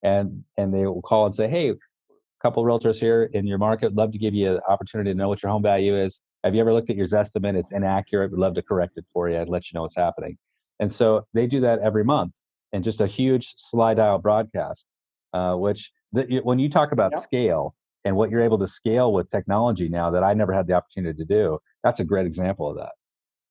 and 0.03 0.43
and 0.57 0.73
they 0.73 0.85
will 0.85 1.01
call 1.01 1.25
and 1.25 1.35
say, 1.35 1.47
hey, 1.47 1.69
a 1.69 1.75
couple 2.41 2.63
realtors 2.63 2.97
here 2.97 3.29
in 3.33 3.47
your 3.47 3.57
market, 3.57 3.95
love 3.95 4.11
to 4.11 4.17
give 4.17 4.33
you 4.33 4.55
an 4.55 4.59
opportunity 4.67 5.11
to 5.11 5.17
know 5.17 5.29
what 5.29 5.41
your 5.41 5.51
home 5.51 5.63
value 5.63 5.95
is. 5.97 6.19
Have 6.43 6.53
you 6.53 6.61
ever 6.61 6.73
looked 6.73 6.89
at 6.89 6.95
your 6.97 7.07
estimate? 7.15 7.55
It's 7.55 7.71
inaccurate. 7.71 8.31
We'd 8.31 8.39
love 8.39 8.53
to 8.55 8.61
correct 8.61 8.93
it 8.97 9.05
for 9.13 9.29
you 9.29 9.37
and 9.37 9.49
let 9.49 9.71
you 9.71 9.77
know 9.77 9.83
what's 9.83 9.95
happening. 9.95 10.37
And 10.79 10.91
so 10.91 11.25
they 11.33 11.47
do 11.47 11.61
that 11.61 11.79
every 11.79 12.03
month, 12.03 12.33
and 12.73 12.83
just 12.83 12.99
a 12.99 13.07
huge 13.07 13.53
Sly 13.57 13.93
Dial 13.93 14.19
broadcast, 14.19 14.85
uh, 15.33 15.55
which 15.55 15.89
the, 16.11 16.41
when 16.43 16.59
you 16.59 16.69
talk 16.69 16.91
about 16.91 17.13
Yep. 17.13 17.23
scale 17.23 17.75
and 18.07 18.15
what 18.15 18.31
you're 18.31 18.41
able 18.41 18.57
to 18.57 18.67
scale 18.67 19.11
with 19.11 19.29
technology 19.29 19.89
now 19.89 20.09
that 20.11 20.23
I 20.23 20.33
never 20.33 20.53
had 20.53 20.65
the 20.65 20.73
opportunity 20.73 21.17
to 21.17 21.25
do, 21.25 21.59
that's 21.83 21.99
a 21.99 22.05
great 22.05 22.25
example 22.25 22.69
of 22.69 22.77
that. 22.77 22.93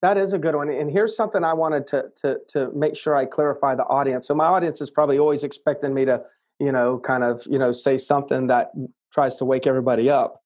That 0.01 0.17
is 0.17 0.33
a 0.33 0.39
good 0.39 0.55
one. 0.55 0.71
And 0.71 0.91
here's 0.91 1.15
something 1.15 1.45
I 1.45 1.53
wanted 1.53 1.87
to 1.89 2.05
to 2.23 2.39
to 2.49 2.71
make 2.75 2.97
sure 2.97 3.15
I 3.15 3.27
clarify 3.27 3.75
the 3.75 3.85
audience. 3.85 4.27
So 4.29 4.35
my 4.35 4.47
audience 4.47 4.81
is 4.81 4.91
probably 4.91 5.19
always 5.19 5.45
expecting 5.45 5.93
me 5.93 6.05
to, 6.07 6.23
you 6.59 6.73
know, 6.73 6.99
kind 6.99 7.23
of, 7.23 7.43
you 7.47 7.59
know, 7.59 7.73
say 7.73 7.99
something 7.99 8.47
that 8.47 8.73
tries 9.13 9.37
to 9.37 9.45
wake 9.45 9.67
everybody 9.67 10.11
up. 10.11 10.41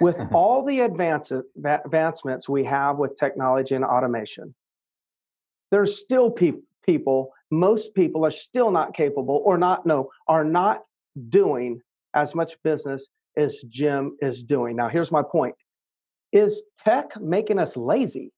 With 0.00 0.18
all 0.32 0.64
the 0.64 0.80
advances 0.80 1.44
advancements 1.64 2.48
we 2.48 2.64
have 2.64 2.96
with 2.96 3.16
technology 3.16 3.74
and 3.74 3.84
automation, 3.84 4.54
there's 5.70 5.98
still 5.98 6.30
peop 6.30 6.62
people, 6.84 7.32
most 7.50 7.94
people 7.94 8.24
are 8.24 8.30
still 8.30 8.70
not 8.70 8.94
capable 8.94 9.42
or 9.44 9.58
not 9.58 9.86
no, 9.86 10.10
are 10.28 10.44
not 10.44 10.82
doing 11.28 11.80
as 12.14 12.34
much 12.34 12.56
business 12.62 13.08
as 13.36 13.62
Jim 13.68 14.16
is 14.20 14.42
doing. 14.42 14.76
Now 14.76 14.88
here's 14.88 15.12
my 15.12 15.22
point. 15.22 15.54
Is 16.32 16.64
tech 16.84 17.20
making 17.20 17.58
us 17.58 17.76
lazy? 17.76 18.32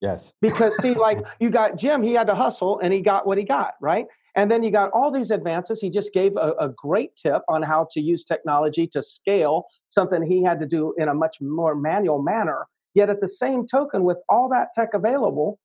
Yes. 0.00 0.32
because 0.40 0.76
see 0.80 0.94
like 0.94 1.18
you 1.40 1.50
got 1.50 1.76
jim 1.76 2.02
he 2.02 2.12
had 2.12 2.26
to 2.28 2.34
hustle 2.34 2.78
and 2.82 2.92
he 2.92 3.00
got 3.00 3.26
what 3.26 3.38
he 3.38 3.44
got 3.44 3.72
right 3.80 4.06
and 4.36 4.50
then 4.50 4.62
you 4.62 4.70
got 4.70 4.90
all 4.92 5.10
these 5.10 5.30
advances 5.30 5.80
he 5.80 5.90
just 5.90 6.12
gave 6.12 6.36
a, 6.36 6.52
a 6.60 6.68
great 6.76 7.10
tip 7.16 7.42
on 7.48 7.62
how 7.62 7.86
to 7.90 8.00
use 8.00 8.24
technology 8.24 8.86
to 8.86 9.02
scale 9.02 9.64
something 9.88 10.22
he 10.22 10.42
had 10.42 10.60
to 10.60 10.66
do 10.66 10.94
in 10.98 11.08
a 11.08 11.14
much 11.14 11.38
more 11.40 11.74
manual 11.74 12.22
manner 12.22 12.66
yet 12.94 13.10
at 13.10 13.20
the 13.20 13.28
same 13.28 13.66
token 13.66 14.04
with 14.04 14.18
all 14.28 14.48
that 14.48 14.68
tech 14.74 14.94
available 14.94 15.58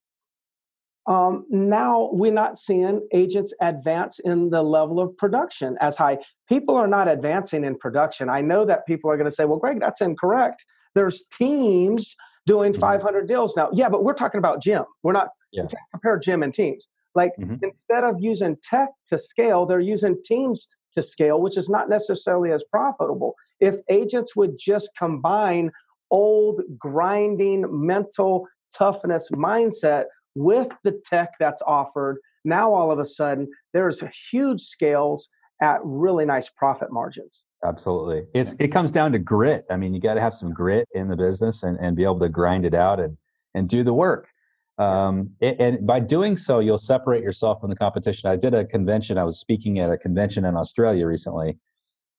um, 1.06 1.46
now 1.50 2.10
we're 2.14 2.32
not 2.32 2.58
seeing 2.58 3.06
agents 3.14 3.54
advance 3.62 4.20
in 4.20 4.50
the 4.50 4.62
level 4.62 5.00
of 5.00 5.16
production 5.18 5.78
as 5.82 5.98
high 5.98 6.18
people 6.48 6.76
are 6.76 6.88
not 6.88 7.08
advancing 7.08 7.64
in 7.66 7.78
production 7.78 8.30
i 8.30 8.40
know 8.42 8.64
that 8.66 8.86
people 8.86 9.10
are 9.12 9.18
going 9.18 9.30
to 9.30 9.36
say 9.36 9.46
well 9.46 9.58
greg 9.58 9.80
that's 9.80 10.02
incorrect 10.02 10.66
there's 10.96 11.24
teams 11.38 12.16
doing 12.46 12.74
Mhm. 12.74 12.80
500 12.80 13.26
deals 13.28 13.56
now. 13.56 13.70
Yeah, 13.72 13.88
but 13.90 14.04
we're 14.04 14.14
talking 14.14 14.38
about 14.38 14.62
Jim. 14.62 14.84
We're 15.02 15.14
not 15.14 15.30
Yeah. 15.54 15.62
can't 15.64 15.82
compare 15.92 16.18
Jim 16.20 16.44
and 16.44 16.54
teams. 16.54 16.88
Like 17.16 17.32
Mhm. 17.40 17.60
instead 17.64 18.04
of 18.04 18.20
using 18.20 18.58
tech 18.64 18.90
to 19.10 19.18
scale, 19.18 19.66
they're 19.66 19.80
using 19.80 20.22
teams 20.24 20.68
to 20.94 21.02
scale, 21.02 21.42
which 21.42 21.58
is 21.58 21.70
not 21.70 21.88
necessarily 21.90 22.52
as 22.52 22.64
profitable. 22.66 23.34
If 23.60 23.78
agents 23.90 24.36
would 24.36 24.58
just 24.60 24.92
combine 24.98 25.72
old 26.12 26.62
grinding 26.78 27.66
mental 27.70 28.46
toughness 28.78 29.30
mindset 29.32 30.06
with 30.36 30.70
the 30.84 31.00
tech 31.06 31.32
that's 31.40 31.62
offered, 31.66 32.18
now 32.46 32.74
all 32.74 32.92
of 32.92 33.00
a 33.00 33.06
sudden 33.06 33.48
there's 33.74 34.04
huge 34.32 34.62
scales 34.62 35.30
at 35.62 35.80
really 35.84 36.26
nice 36.26 36.50
profit 36.50 36.92
margins. 36.92 37.44
Absolutely. 37.66 38.24
It's 38.34 38.56
it 38.60 38.70
comes 38.70 38.92
down 38.92 39.14
to 39.14 39.20
grit. 39.20 39.64
I 39.70 39.78
mean, 39.78 39.94
you 39.94 40.02
got 40.02 40.16
to 40.16 40.22
have 40.22 40.34
some 40.34 40.52
grit 40.54 40.88
in 40.94 41.08
the 41.08 41.16
business 41.16 41.64
and, 41.64 41.78
and 41.80 41.96
be 41.96 42.04
able 42.04 42.20
to 42.20 42.30
grind 42.30 42.66
it 42.66 42.74
out 42.74 43.00
and 43.00 43.18
and 43.56 43.70
do 43.70 43.84
the 43.84 43.94
work. 43.94 44.28
Um, 44.80 45.30
a- 45.42 45.62
and, 45.62 45.86
by 45.86 46.00
doing 46.00 46.36
so, 46.36 46.60
you'll 46.60 46.78
separate 46.78 47.24
yourself 47.24 47.62
from 47.62 47.70
the 47.70 47.76
competition. 47.76 48.30
I 48.30 48.36
did 48.36 48.54
a 48.54 48.66
convention. 48.66 49.18
I 49.18 49.24
was 49.24 49.40
speaking 49.40 49.80
at 49.80 49.92
a 49.92 49.98
convention 49.98 50.46
in 50.46 50.58
Australia 50.58 51.06
recently, 51.06 51.58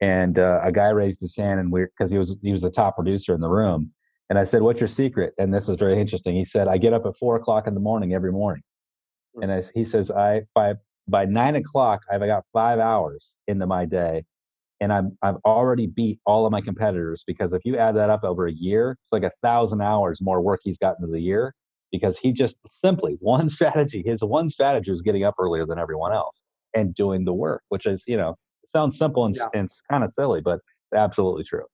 and 0.00 0.38
uh, 0.38 0.60
a 0.62 0.72
guy 0.72 0.88
raised 0.90 1.20
his 1.20 1.36
hand 1.36 1.60
and 1.60 1.70
we 1.70 1.84
because 1.84 2.10
he 2.10 2.18
was 2.18 2.38
he 2.42 2.52
was 2.52 2.62
the 2.62 2.70
top 2.70 2.96
producer 2.96 3.34
in 3.34 3.40
the 3.40 3.50
room. 3.50 3.92
And 4.30 4.38
I 4.38 4.44
said, 4.44 4.62
"What's 4.62 4.80
your 4.80 4.88
secret?" 4.88 5.34
And 5.38 5.52
this 5.52 5.68
is 5.68 5.76
very 5.76 6.00
interesting. 6.00 6.34
He 6.34 6.44
said, 6.44 6.68
"I 6.68 6.78
get 6.78 6.92
up 6.92 7.04
at 7.06 7.16
four 7.16 7.36
o'clock 7.36 7.66
in 7.66 7.74
the 7.74 7.80
morning 7.80 8.14
every 8.14 8.32
morning." 8.32 8.62
Hmm. 9.34 9.42
And 9.44 9.52
I, 9.52 9.62
he 9.74 9.84
says, 9.84 10.10
"I 10.10 10.42
by 10.54 10.74
by 11.08 11.26
nine 11.26 11.56
o'clock, 11.56 12.02
I've 12.10 12.20
got 12.20 12.44
five 12.52 12.78
hours 12.78 13.34
into 13.48 13.66
my 13.66 13.84
day." 13.84 14.24
and 14.80 14.92
I'm 14.92 15.16
I've 15.22 15.36
already 15.44 15.86
beat 15.86 16.18
all 16.26 16.46
of 16.46 16.52
my 16.52 16.60
competitors 16.60 17.24
because 17.26 17.52
if 17.52 17.64
you 17.64 17.78
add 17.78 17.96
that 17.96 18.10
up 18.10 18.24
over 18.24 18.46
a 18.46 18.52
year, 18.52 18.98
it's 19.02 19.12
like 19.12 19.22
a 19.22 19.30
thousand 19.42 19.80
hours 19.80 20.20
more 20.20 20.40
work 20.40 20.60
he's 20.62 20.78
got 20.78 20.96
into 21.00 21.10
the 21.10 21.20
year 21.20 21.54
because 21.92 22.18
he 22.18 22.32
just 22.32 22.56
simply 22.70 23.16
one 23.20 23.48
strategy. 23.48 24.02
His 24.04 24.22
one 24.22 24.48
strategy 24.48 24.90
was 24.90 25.02
getting 25.02 25.24
up 25.24 25.34
earlier 25.38 25.64
than 25.66 25.78
everyone 25.78 26.12
else 26.12 26.42
and 26.74 26.94
doing 26.94 27.24
the 27.24 27.32
work, 27.32 27.62
which 27.68 27.86
is 27.86 28.02
you 28.06 28.16
know 28.16 28.34
sounds 28.74 28.98
simple 28.98 29.24
and, 29.24 29.34
Yeah. 29.34 29.46
and 29.54 29.66
it's 29.66 29.80
kind 29.90 30.04
of 30.04 30.12
silly, 30.12 30.40
but 30.40 30.54
it's 30.56 30.98
absolutely 30.98 31.44
true. 31.44 31.64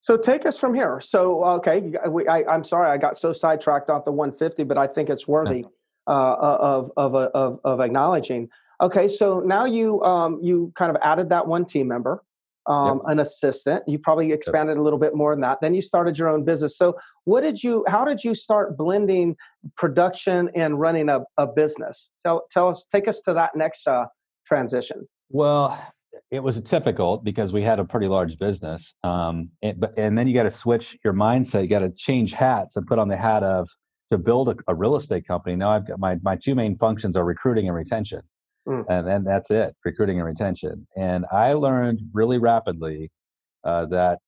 So 0.00 0.16
take 0.16 0.46
us 0.46 0.58
from 0.58 0.74
here. 0.74 1.00
So 1.00 1.44
okay, 1.44 1.92
we, 2.08 2.26
I, 2.26 2.42
I'm 2.44 2.64
sorry 2.64 2.90
I 2.90 2.96
got 2.96 3.18
so 3.18 3.32
sidetracked 3.32 3.90
off 3.90 4.04
the 4.04 4.12
150, 4.12 4.64
but 4.64 4.78
I 4.78 4.86
think 4.86 5.10
it's 5.10 5.28
worthy 5.28 5.64
uh, 6.06 6.34
of 6.40 6.90
of 6.96 7.14
of 7.14 7.60
of 7.64 7.80
acknowledging. 7.80 8.48
Okay, 8.80 9.08
so 9.08 9.40
now 9.40 9.66
you 9.66 10.02
um, 10.02 10.40
you 10.42 10.72
kind 10.74 10.90
of 10.90 10.96
added 11.02 11.28
that 11.28 11.46
one 11.46 11.66
team 11.66 11.86
member, 11.86 12.22
um, 12.66 13.02
an 13.06 13.18
assistant. 13.18 13.82
You 13.86 13.98
probably 13.98 14.32
expanded 14.32 14.78
a 14.78 14.82
little 14.82 14.98
bit 14.98 15.14
more 15.14 15.34
than 15.34 15.42
that. 15.42 15.58
Then 15.60 15.74
you 15.74 15.82
started 15.82 16.18
your 16.18 16.28
own 16.28 16.44
business. 16.44 16.78
So 16.78 16.96
what 17.24 17.42
did 17.42 17.62
you? 17.62 17.84
How 17.86 18.04
did 18.06 18.24
you 18.24 18.34
start 18.34 18.78
blending 18.78 19.36
production 19.76 20.50
and 20.54 20.80
running 20.80 21.10
a, 21.10 21.20
a 21.36 21.46
business? 21.46 22.10
Tell 22.24 22.46
tell 22.50 22.68
us. 22.68 22.86
Take 22.90 23.06
us 23.06 23.20
to 23.22 23.34
that 23.34 23.54
next 23.54 23.86
uh, 23.86 24.06
transition. 24.46 25.06
Well, 25.28 25.78
it 26.30 26.40
was 26.40 26.60
difficult 26.60 27.24
because 27.24 27.52
we 27.52 27.62
had 27.62 27.80
a 27.80 27.84
pretty 27.84 28.06
large 28.06 28.38
business. 28.38 28.94
Um, 29.02 29.50
and, 29.62 29.80
but, 29.80 29.98
and 29.98 30.16
then 30.16 30.28
you 30.28 30.34
got 30.34 30.44
to 30.44 30.50
switch 30.50 30.96
your 31.04 31.12
mindset. 31.12 31.62
You 31.62 31.68
got 31.68 31.80
to 31.80 31.90
change 31.90 32.32
hats 32.32 32.76
and 32.76 32.86
put 32.86 32.98
on 32.98 33.08
the 33.08 33.16
hat 33.16 33.42
of 33.42 33.68
to 34.12 34.18
build 34.18 34.48
a, 34.48 34.54
a 34.68 34.74
real 34.74 34.96
estate 34.96 35.26
company. 35.26 35.56
Now 35.56 35.70
I've 35.70 35.86
got 35.86 35.98
my, 35.98 36.16
my 36.22 36.36
two 36.36 36.54
main 36.54 36.76
functions 36.78 37.16
are 37.16 37.24
recruiting 37.24 37.66
and 37.66 37.76
retention. 37.76 38.20
Mm. 38.68 38.84
And 38.88 39.06
then 39.06 39.24
that's 39.24 39.50
it, 39.50 39.74
recruiting 39.84 40.18
and 40.18 40.26
retention. 40.26 40.86
And 40.96 41.24
I 41.32 41.54
learned 41.54 42.00
really 42.12 42.38
rapidly 42.38 43.10
uh, 43.64 43.86
that 43.86 44.18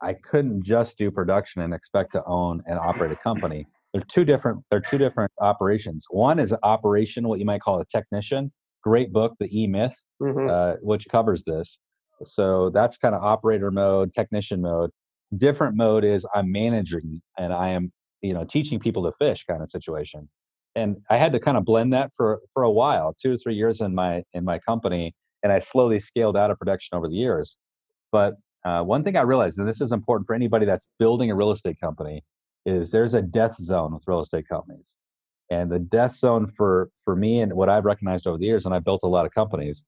I 0.00 0.14
couldn't 0.14 0.64
just 0.64 0.96
do 0.96 1.10
production 1.10 1.62
and 1.62 1.74
expect 1.74 2.12
to 2.12 2.22
own 2.24 2.62
and 2.66 2.78
operate 2.78 3.10
a 3.10 3.16
company. 3.16 3.66
they're 3.92 4.02
two 4.08 4.24
different 4.24 4.62
they're 4.70 4.80
two 4.80 4.98
different 4.98 5.32
operations. 5.40 6.06
One 6.10 6.38
is 6.38 6.54
operation, 6.62 7.26
what 7.26 7.38
you 7.38 7.44
might 7.44 7.62
call 7.62 7.80
a 7.80 7.84
technician. 7.86 8.52
Great 8.88 9.12
book, 9.12 9.32
The 9.38 9.48
E 9.52 9.66
Myth, 9.66 9.96
mm-hmm. 10.22 10.48
uh, 10.48 10.74
which 10.80 11.06
covers 11.10 11.44
this. 11.44 11.78
So 12.24 12.70
that's 12.70 12.96
kind 12.96 13.14
of 13.14 13.22
operator 13.22 13.70
mode, 13.70 14.12
technician 14.14 14.60
mode. 14.60 14.90
Different 15.36 15.76
mode 15.76 16.04
is 16.04 16.26
I'm 16.34 16.50
managing 16.50 17.20
and 17.38 17.52
I 17.52 17.68
am, 17.68 17.92
you 18.22 18.32
know, 18.32 18.44
teaching 18.44 18.78
people 18.80 19.02
to 19.04 19.12
fish 19.18 19.44
kind 19.44 19.62
of 19.62 19.68
situation. 19.70 20.28
And 20.74 20.96
I 21.10 21.16
had 21.16 21.32
to 21.32 21.40
kind 21.40 21.56
of 21.58 21.64
blend 21.64 21.92
that 21.92 22.10
for 22.16 22.40
for 22.54 22.62
a 22.62 22.70
while, 22.70 23.14
two 23.22 23.32
or 23.34 23.36
three 23.36 23.54
years 23.54 23.80
in 23.80 23.94
my 23.94 24.22
in 24.32 24.44
my 24.44 24.58
company, 24.70 25.14
and 25.42 25.52
I 25.52 25.58
slowly 25.58 26.00
scaled 26.00 26.36
out 26.36 26.50
of 26.50 26.58
production 26.58 26.96
over 26.96 27.08
the 27.08 27.14
years. 27.14 27.56
But 28.10 28.34
uh, 28.64 28.82
one 28.82 29.02
thing 29.04 29.16
I 29.16 29.22
realized, 29.22 29.58
and 29.58 29.68
this 29.68 29.80
is 29.80 29.92
important 29.92 30.26
for 30.26 30.34
anybody 30.34 30.66
that's 30.66 30.86
building 30.98 31.30
a 31.30 31.34
real 31.34 31.50
estate 31.50 31.78
company, 31.80 32.22
is 32.64 32.90
there's 32.90 33.14
a 33.14 33.22
death 33.22 33.56
zone 33.60 33.92
with 33.94 34.04
real 34.06 34.20
estate 34.20 34.46
companies. 34.48 34.94
And 35.50 35.70
the 35.70 35.78
death 35.78 36.12
zone 36.12 36.46
for 36.56 36.90
for 37.04 37.16
me 37.16 37.40
and 37.40 37.52
what 37.54 37.68
I've 37.68 37.84
recognized 37.84 38.26
over 38.26 38.38
the 38.38 38.44
years, 38.44 38.66
and 38.66 38.74
I've 38.74 38.84
built 38.84 39.00
a 39.02 39.08
lot 39.08 39.24
of 39.24 39.32
companies, 39.32 39.84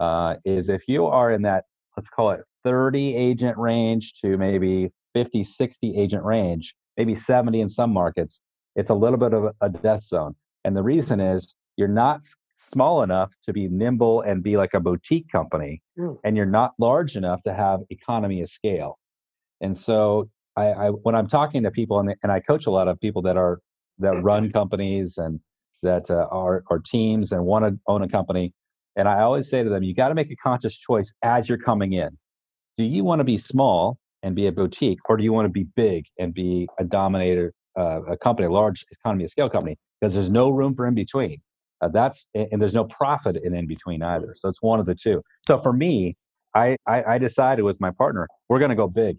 uh, 0.00 0.36
is 0.44 0.68
if 0.68 0.88
you 0.88 1.06
are 1.06 1.32
in 1.32 1.42
that 1.42 1.64
let's 1.96 2.08
call 2.08 2.30
it 2.30 2.40
30 2.64 3.14
agent 3.14 3.58
range 3.58 4.14
to 4.22 4.38
maybe 4.38 4.90
50, 5.14 5.44
60 5.44 5.96
agent 5.96 6.24
range, 6.24 6.74
maybe 6.96 7.14
70 7.14 7.60
in 7.60 7.68
some 7.68 7.92
markets, 7.92 8.40
it's 8.76 8.90
a 8.90 8.94
little 8.94 9.18
bit 9.18 9.34
of 9.34 9.54
a 9.60 9.68
death 9.68 10.04
zone. 10.04 10.34
And 10.64 10.76
the 10.76 10.82
reason 10.82 11.20
is 11.20 11.54
you're 11.76 11.88
not 11.88 12.22
small 12.72 13.02
enough 13.02 13.30
to 13.44 13.52
be 13.52 13.68
nimble 13.68 14.22
and 14.22 14.42
be 14.42 14.56
like 14.56 14.74
a 14.74 14.80
boutique 14.80 15.30
company, 15.30 15.82
mm. 15.98 16.16
and 16.24 16.36
you're 16.36 16.46
not 16.46 16.72
large 16.78 17.16
enough 17.16 17.42
to 17.42 17.52
have 17.52 17.80
economy 17.90 18.40
of 18.40 18.48
scale. 18.48 18.98
And 19.60 19.76
so 19.76 20.30
I, 20.56 20.66
I 20.66 20.88
when 20.88 21.14
I'm 21.14 21.28
talking 21.28 21.62
to 21.64 21.70
people 21.70 22.00
and, 22.00 22.14
and 22.22 22.32
I 22.32 22.40
coach 22.40 22.66
a 22.66 22.70
lot 22.70 22.88
of 22.88 22.98
people 23.00 23.22
that 23.22 23.36
are 23.36 23.60
that 23.98 24.22
run 24.22 24.50
companies 24.52 25.18
and 25.18 25.40
that 25.82 26.10
uh, 26.10 26.26
are 26.30 26.62
are 26.70 26.78
teams 26.78 27.32
and 27.32 27.44
want 27.44 27.64
to 27.64 27.78
own 27.86 28.02
a 28.02 28.08
company, 28.08 28.52
and 28.96 29.08
I 29.08 29.20
always 29.20 29.48
say 29.48 29.62
to 29.62 29.70
them, 29.70 29.82
you 29.82 29.94
got 29.94 30.08
to 30.08 30.14
make 30.14 30.30
a 30.30 30.36
conscious 30.36 30.76
choice 30.76 31.12
as 31.22 31.48
you're 31.48 31.58
coming 31.58 31.92
in. 31.92 32.10
Do 32.78 32.84
you 32.84 33.04
want 33.04 33.20
to 33.20 33.24
be 33.24 33.38
small 33.38 33.98
and 34.22 34.34
be 34.34 34.46
a 34.46 34.52
boutique, 34.52 34.98
or 35.08 35.16
do 35.16 35.24
you 35.24 35.32
want 35.32 35.46
to 35.46 35.50
be 35.50 35.64
big 35.76 36.04
and 36.18 36.32
be 36.32 36.68
a 36.78 36.84
dominator, 36.84 37.52
uh, 37.78 38.02
a 38.04 38.16
company, 38.16 38.46
a 38.46 38.50
large 38.50 38.84
economy 38.92 39.24
of 39.24 39.30
scale 39.30 39.50
company? 39.50 39.76
Because 40.00 40.14
there's 40.14 40.30
no 40.30 40.50
room 40.50 40.74
for 40.74 40.86
in 40.86 40.94
between. 40.94 41.40
Uh, 41.80 41.88
that's 41.88 42.26
and 42.34 42.62
there's 42.62 42.74
no 42.74 42.84
profit 42.84 43.36
in 43.42 43.54
in 43.54 43.66
between 43.66 44.02
either. 44.02 44.34
So 44.36 44.48
it's 44.48 44.62
one 44.62 44.78
of 44.78 44.86
the 44.86 44.94
two. 44.94 45.22
So 45.46 45.60
for 45.60 45.72
me, 45.72 46.16
I 46.54 46.76
I, 46.86 47.02
I 47.14 47.18
decided 47.18 47.62
with 47.62 47.80
my 47.80 47.90
partner, 47.90 48.28
we're 48.48 48.60
going 48.60 48.70
to 48.70 48.76
go 48.76 48.86
big. 48.88 49.18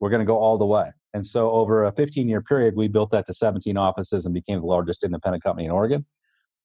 We're 0.00 0.10
going 0.10 0.20
to 0.20 0.26
go 0.26 0.36
all 0.36 0.58
the 0.58 0.66
way. 0.66 0.90
And 1.14 1.26
so 1.26 1.50
over 1.52 1.84
a 1.84 1.92
15 1.92 2.28
year 2.28 2.42
period, 2.42 2.74
we 2.76 2.88
built 2.88 3.10
that 3.12 3.26
to 3.28 3.34
17 3.34 3.76
offices 3.76 4.26
and 4.26 4.34
became 4.34 4.60
the 4.60 4.66
largest 4.66 5.04
independent 5.04 5.42
company 5.42 5.66
in 5.66 5.70
Oregon. 5.70 6.04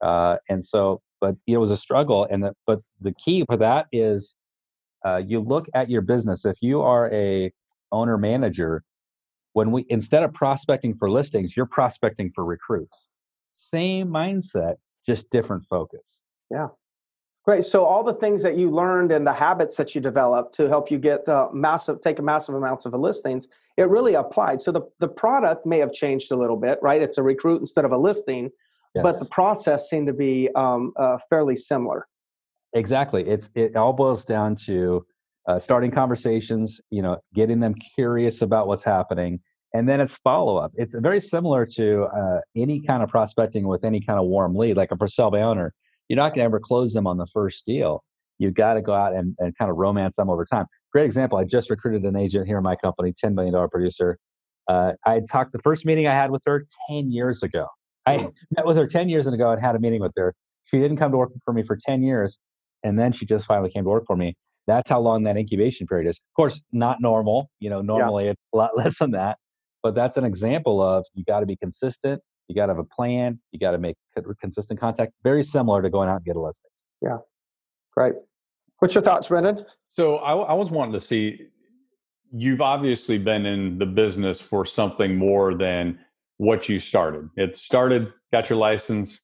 Uh, 0.02 0.38
and 0.50 0.64
so 0.64 1.02
but 1.22 1.36
it 1.48 1.58
was 1.58 1.72
a 1.72 1.78
struggle. 1.78 2.28
And 2.30 2.44
the, 2.44 2.54
but 2.66 2.80
the 3.02 3.14
key 3.14 3.46
for 3.46 3.58
that 3.58 3.88
is 3.92 4.36
uh, 5.06 5.18
you 5.18 5.40
look 5.40 5.68
at 5.74 5.90
your 5.90 6.02
business. 6.02 6.46
If 6.46 6.58
you 6.62 6.82
are 6.82 7.12
a 7.14 7.52
owner 7.92 8.18
manager, 8.18 8.84
when 9.54 9.72
we 9.72 9.86
instead 9.90 10.24
of 10.24 10.34
prospecting 10.34 10.96
for 10.96 11.10
listings, 11.10 11.56
you're 11.56 11.66
prospecting 11.66 12.32
for 12.34 12.46
recruits. 12.46 13.08
Same 13.52 14.08
mindset, 14.08 14.76
just 15.06 15.30
different 15.32 15.64
focus. 15.70 16.02
Yeah. 16.50 16.68
Great. 17.50 17.66
So 17.66 17.84
all 17.84 18.04
the 18.04 18.14
things 18.14 18.44
that 18.44 18.60
you 18.60 18.70
learned 18.70 19.12
and 19.12 19.26
the 19.26 19.34
habits 19.34 19.76
that 19.78 19.96
you 19.96 20.02
developed 20.02 20.54
to 20.54 20.70
help 20.70 20.92
you 20.92 21.00
get 21.00 21.26
the 21.26 21.50
massive, 21.52 22.00
take 22.00 22.20
a 22.20 22.22
massive 22.22 22.54
amounts 22.54 22.86
of 22.86 22.94
listings, 22.94 23.50
it 23.76 23.90
really 23.90 24.14
applied. 24.14 24.62
So 24.62 24.72
the, 24.72 24.82
the 25.00 25.08
product 25.08 25.66
may 25.66 25.80
have 25.80 25.92
changed 25.92 26.32
a 26.32 26.36
little 26.36 26.58
bit, 26.58 26.78
right? 26.84 27.02
It's 27.02 27.18
a 27.18 27.24
recruit 27.24 27.60
instead 27.60 27.86
of 27.86 27.92
a 27.92 27.98
listing, 27.98 28.52
yes. 28.94 29.02
but 29.02 29.18
the 29.18 29.26
process 29.32 29.90
seemed 29.90 30.06
to 30.06 30.14
be 30.14 30.48
um, 30.56 30.94
uh, 30.96 31.18
fairly 31.28 31.56
similar. 31.56 32.08
Exactly. 32.74 33.28
It's 33.28 33.50
it 33.56 33.76
all 33.76 33.94
boils 33.94 34.24
down 34.26 34.56
to 34.68 35.04
uh, 35.48 35.58
starting 35.58 35.90
conversations. 35.90 36.80
You 36.92 37.02
know, 37.02 37.18
getting 37.34 37.60
them 37.60 37.74
curious 37.96 38.44
about 38.44 38.68
what's 38.68 38.84
happening, 38.84 39.40
and 39.74 39.90
then 39.90 40.02
it's 40.02 40.16
follow 40.18 40.58
up. 40.58 40.72
It's 40.76 40.94
very 40.94 41.20
similar 41.20 41.66
to 41.78 42.04
uh, 42.16 42.42
any 42.56 42.80
kind 42.80 43.02
of 43.02 43.10
prospecting 43.10 43.68
with 43.68 43.84
any 43.84 44.02
kind 44.02 44.20
of 44.20 44.28
warm 44.28 44.56
lead, 44.56 44.78
like 44.78 44.92
a 44.92 44.98
for 44.98 45.08
sale 45.08 45.32
by 45.32 45.42
owner. 45.42 45.74
You're 46.10 46.18
not 46.18 46.30
going 46.30 46.40
to 46.40 46.46
ever 46.46 46.60
close 46.60 46.94
them 46.94 47.08
on 47.08 47.18
the 47.18 47.28
first 47.28 47.66
deal. 47.66 48.04
You've 48.40 48.56
got 48.56 48.74
to 48.74 48.82
go 48.82 48.94
out 48.94 49.14
and, 49.14 49.36
and 49.40 49.56
kind 49.58 49.70
of 49.70 49.78
romance 49.78 50.16
them 50.18 50.30
over 50.30 50.46
time. 50.46 50.66
Great 50.92 51.06
example. 51.06 51.38
I 51.38 51.44
just 51.44 51.70
recruited 51.70 52.04
an 52.04 52.16
agent 52.16 52.48
here 52.48 52.58
in 52.58 52.64
my 52.64 52.76
company, 52.76 53.14
$10 53.24 53.36
million 53.36 53.54
producer. 53.70 54.18
Uh, 54.68 54.94
I 55.06 55.22
talked 55.30 55.52
the 55.52 55.60
first 55.60 55.86
meeting 55.86 56.08
I 56.08 56.14
had 56.14 56.32
with 56.32 56.42
her 56.46 56.66
10 56.90 57.12
years 57.12 57.44
ago. 57.44 57.68
I 58.06 58.18
met 58.56 58.66
with 58.66 58.78
her 58.78 58.88
10 58.88 59.10
years 59.10 59.28
ago 59.28 59.52
and 59.52 59.62
had 59.62 59.76
a 59.76 59.80
meeting 59.80 60.02
with 60.02 60.14
her. 60.18 60.34
She 60.66 60.80
didn't 60.80 60.98
come 60.98 61.12
to 61.12 61.18
work 61.18 61.32
for 61.46 61.54
me 61.54 61.64
for 61.64 61.78
10 61.78 62.02
years. 62.02 62.40
And 62.84 62.98
then 62.98 63.12
she 63.12 63.26
just 63.26 63.46
finally 63.46 63.70
came 63.70 63.84
to 63.84 63.90
work 63.90 64.06
for 64.08 64.16
me. 64.16 64.36
That's 64.68 64.90
how 64.90 65.00
long 65.00 65.24
that 65.24 65.36
incubation 65.36 65.88
period 65.88 66.08
is. 66.08 66.18
Of 66.18 66.36
course, 66.36 66.62
not 66.72 66.98
normal. 67.02 67.50
You 67.60 67.70
know, 67.70 67.82
normally 67.82 68.26
yeah. 68.26 68.32
it's 68.32 68.42
a 68.54 68.58
lot 68.58 68.72
less 68.78 68.98
than 69.00 69.12
that. 69.12 69.38
But 69.82 69.96
that's 69.96 70.18
an 70.18 70.26
example 70.26 70.82
of 70.82 71.06
you 71.14 71.24
got 71.26 71.40
to 71.40 71.46
be 71.46 71.56
consistent. 71.56 72.22
You 72.50 72.56
got 72.56 72.66
to 72.66 72.74
have 72.74 72.80
a 72.80 72.84
plan. 72.84 73.40
You 73.52 73.60
got 73.60 73.72
to 73.72 73.78
make 73.78 73.96
consistent 74.42 74.80
contact. 74.80 75.14
Very 75.24 75.44
similar 75.44 75.82
to 75.82 75.90
going 75.90 76.10
out 76.10 76.18
and 76.18 76.26
get 76.26 76.36
a 76.36 76.42
listing. 76.42 76.72
Yeah. 77.02 77.18
Great. 77.96 78.16
What's 78.80 78.96
your 78.96 79.04
thoughts, 79.04 79.28
Brendan? 79.28 79.66
So 79.88 80.18
I, 80.18 80.34
I 80.36 80.54
was 80.54 80.72
wanting 80.72 80.94
to 80.94 81.00
see 81.00 81.48
you've 82.32 82.62
obviously 82.62 83.18
been 83.18 83.46
in 83.46 83.78
the 83.78 83.86
business 83.86 84.42
for 84.42 84.66
something 84.66 85.16
more 85.16 85.54
than 85.54 86.00
what 86.38 86.68
you 86.70 86.80
started. 86.80 87.30
It 87.38 87.56
started, 87.56 88.12
got 88.32 88.50
your 88.50 88.58
license, 88.58 89.22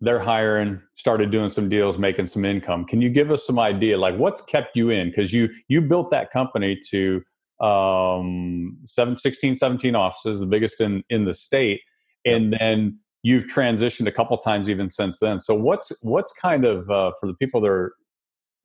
they're 0.00 0.20
hiring, 0.20 0.80
started 0.96 1.30
doing 1.30 1.48
some 1.48 1.68
deals, 1.68 1.98
making 1.98 2.28
some 2.28 2.44
income. 2.44 2.84
Can 2.84 3.02
you 3.02 3.10
give 3.10 3.30
us 3.30 3.46
some 3.46 3.58
idea, 3.58 3.98
like 3.98 4.16
what's 4.16 4.40
kept 4.40 4.76
you 4.76 4.90
in? 4.90 5.10
Because 5.10 5.32
you 5.32 5.48
you 5.66 5.80
built 5.80 6.10
that 6.10 6.32
company 6.32 6.78
to 6.90 7.22
um, 7.60 8.78
seven, 8.84 9.16
16, 9.16 9.56
17 9.56 9.94
offices, 9.96 10.38
the 10.38 10.46
biggest 10.46 10.80
in 10.80 11.02
in 11.10 11.24
the 11.24 11.34
state, 11.34 11.80
and 12.24 12.52
then 12.58 12.98
you've 13.22 13.46
transitioned 13.46 14.06
a 14.06 14.12
couple 14.12 14.36
times 14.38 14.70
even 14.70 14.90
since 14.90 15.18
then. 15.18 15.40
So 15.40 15.54
what's 15.54 15.92
what's 16.02 16.32
kind 16.32 16.64
of 16.64 16.90
uh, 16.90 17.12
for 17.20 17.26
the 17.26 17.34
people 17.34 17.60
that 17.60 17.70
are 17.70 17.94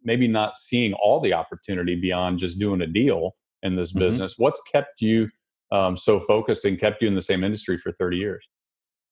maybe 0.03 0.27
not 0.27 0.57
seeing 0.57 0.93
all 0.93 1.19
the 1.19 1.33
opportunity 1.33 1.95
beyond 1.95 2.39
just 2.39 2.59
doing 2.59 2.81
a 2.81 2.87
deal 2.87 3.35
in 3.61 3.75
this 3.75 3.91
mm-hmm. 3.91 3.99
business? 3.99 4.35
What's 4.37 4.61
kept 4.71 5.01
you 5.01 5.29
um, 5.71 5.97
so 5.97 6.19
focused 6.19 6.65
and 6.65 6.79
kept 6.79 7.01
you 7.01 7.07
in 7.07 7.15
the 7.15 7.21
same 7.21 7.43
industry 7.43 7.77
for 7.77 7.91
30 7.93 8.17
years? 8.17 8.47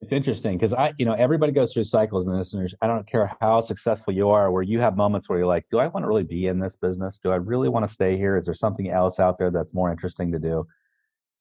It's 0.01 0.13
interesting 0.13 0.57
because 0.57 0.73
I, 0.73 0.93
you 0.97 1.05
know, 1.05 1.13
everybody 1.13 1.51
goes 1.51 1.73
through 1.73 1.83
cycles 1.83 2.25
in 2.25 2.35
this. 2.35 2.55
I 2.81 2.87
don't 2.87 3.05
care 3.05 3.31
how 3.39 3.61
successful 3.61 4.13
you 4.13 4.29
are, 4.29 4.51
where 4.51 4.63
you 4.63 4.79
have 4.79 4.97
moments 4.97 5.29
where 5.29 5.37
you're 5.37 5.47
like, 5.47 5.65
do 5.69 5.77
I 5.77 5.87
want 5.87 6.03
to 6.03 6.07
really 6.07 6.23
be 6.23 6.47
in 6.47 6.59
this 6.59 6.75
business? 6.75 7.19
Do 7.23 7.31
I 7.31 7.35
really 7.35 7.69
want 7.69 7.87
to 7.87 7.93
stay 7.93 8.17
here? 8.17 8.35
Is 8.35 8.45
there 8.45 8.55
something 8.55 8.89
else 8.89 9.19
out 9.19 9.37
there 9.37 9.51
that's 9.51 9.75
more 9.75 9.91
interesting 9.91 10.31
to 10.31 10.39
do? 10.39 10.65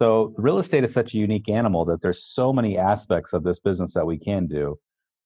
So 0.01 0.33
real 0.39 0.59
estate 0.59 0.85
is 0.85 0.95
such 0.95 1.15
a 1.15 1.19
unique 1.19 1.49
animal 1.49 1.85
that 1.85 2.01
there's 2.01 2.25
so 2.25 2.53
many 2.53 2.79
aspects 2.79 3.33
of 3.33 3.43
this 3.43 3.61
business 3.61 3.93
that 3.95 4.07
we 4.07 4.19
can 4.19 4.47
do. 4.47 4.79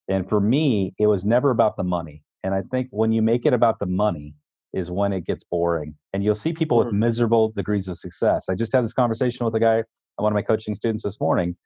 And 0.08 0.28
for 0.28 0.40
me, 0.40 0.94
it 0.98 1.06
was 1.06 1.24
never 1.24 1.50
about 1.50 1.76
the 1.76 1.84
money. 1.84 2.22
And 2.42 2.54
I 2.54 2.62
think 2.70 2.88
when 2.90 3.12
you 3.12 3.22
make 3.22 3.46
it 3.46 3.54
about 3.54 3.78
the 3.78 3.87
money, 3.87 4.34
is 4.74 4.90
when 4.90 5.12
it 5.12 5.24
gets 5.24 5.44
boring. 5.44 5.94
And 6.12 6.24
you'll 6.24 6.34
see 6.34 6.52
people 6.52 6.78
with 6.78 6.92
miserable 6.92 7.50
degrees 7.50 7.87
of 7.87 7.96
success. 7.96 8.46
I 8.50 8.56
just 8.56 8.72
had 8.72 8.84
this 8.84 8.92
conversation 8.92 9.46
with 9.46 9.54
a 9.54 9.60
guy, 9.60 9.84
one 10.16 10.32
of 10.32 10.34
my 10.34 10.42
coaching 10.42 10.74
students 10.74 11.04
this 11.04 11.20
morning, 11.20 11.56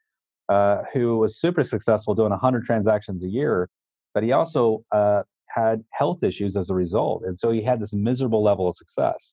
uh, 0.50 0.82
who 0.92 1.16
was 1.16 1.40
super 1.40 1.64
successful 1.64 2.14
doing 2.14 2.30
100 2.30 2.64
transactions 2.64 3.24
a 3.24 3.28
year, 3.28 3.70
but 4.12 4.22
he 4.22 4.32
also 4.32 4.84
uh, 4.92 5.22
had 5.46 5.82
health 5.90 6.22
issues 6.22 6.54
as 6.54 6.68
a 6.68 6.74
result. 6.74 7.22
And 7.24 7.38
so 7.38 7.50
he 7.50 7.62
had 7.62 7.80
this 7.80 7.94
miserable 7.94 8.42
level 8.42 8.68
of 8.68 8.76
success. 8.76 9.32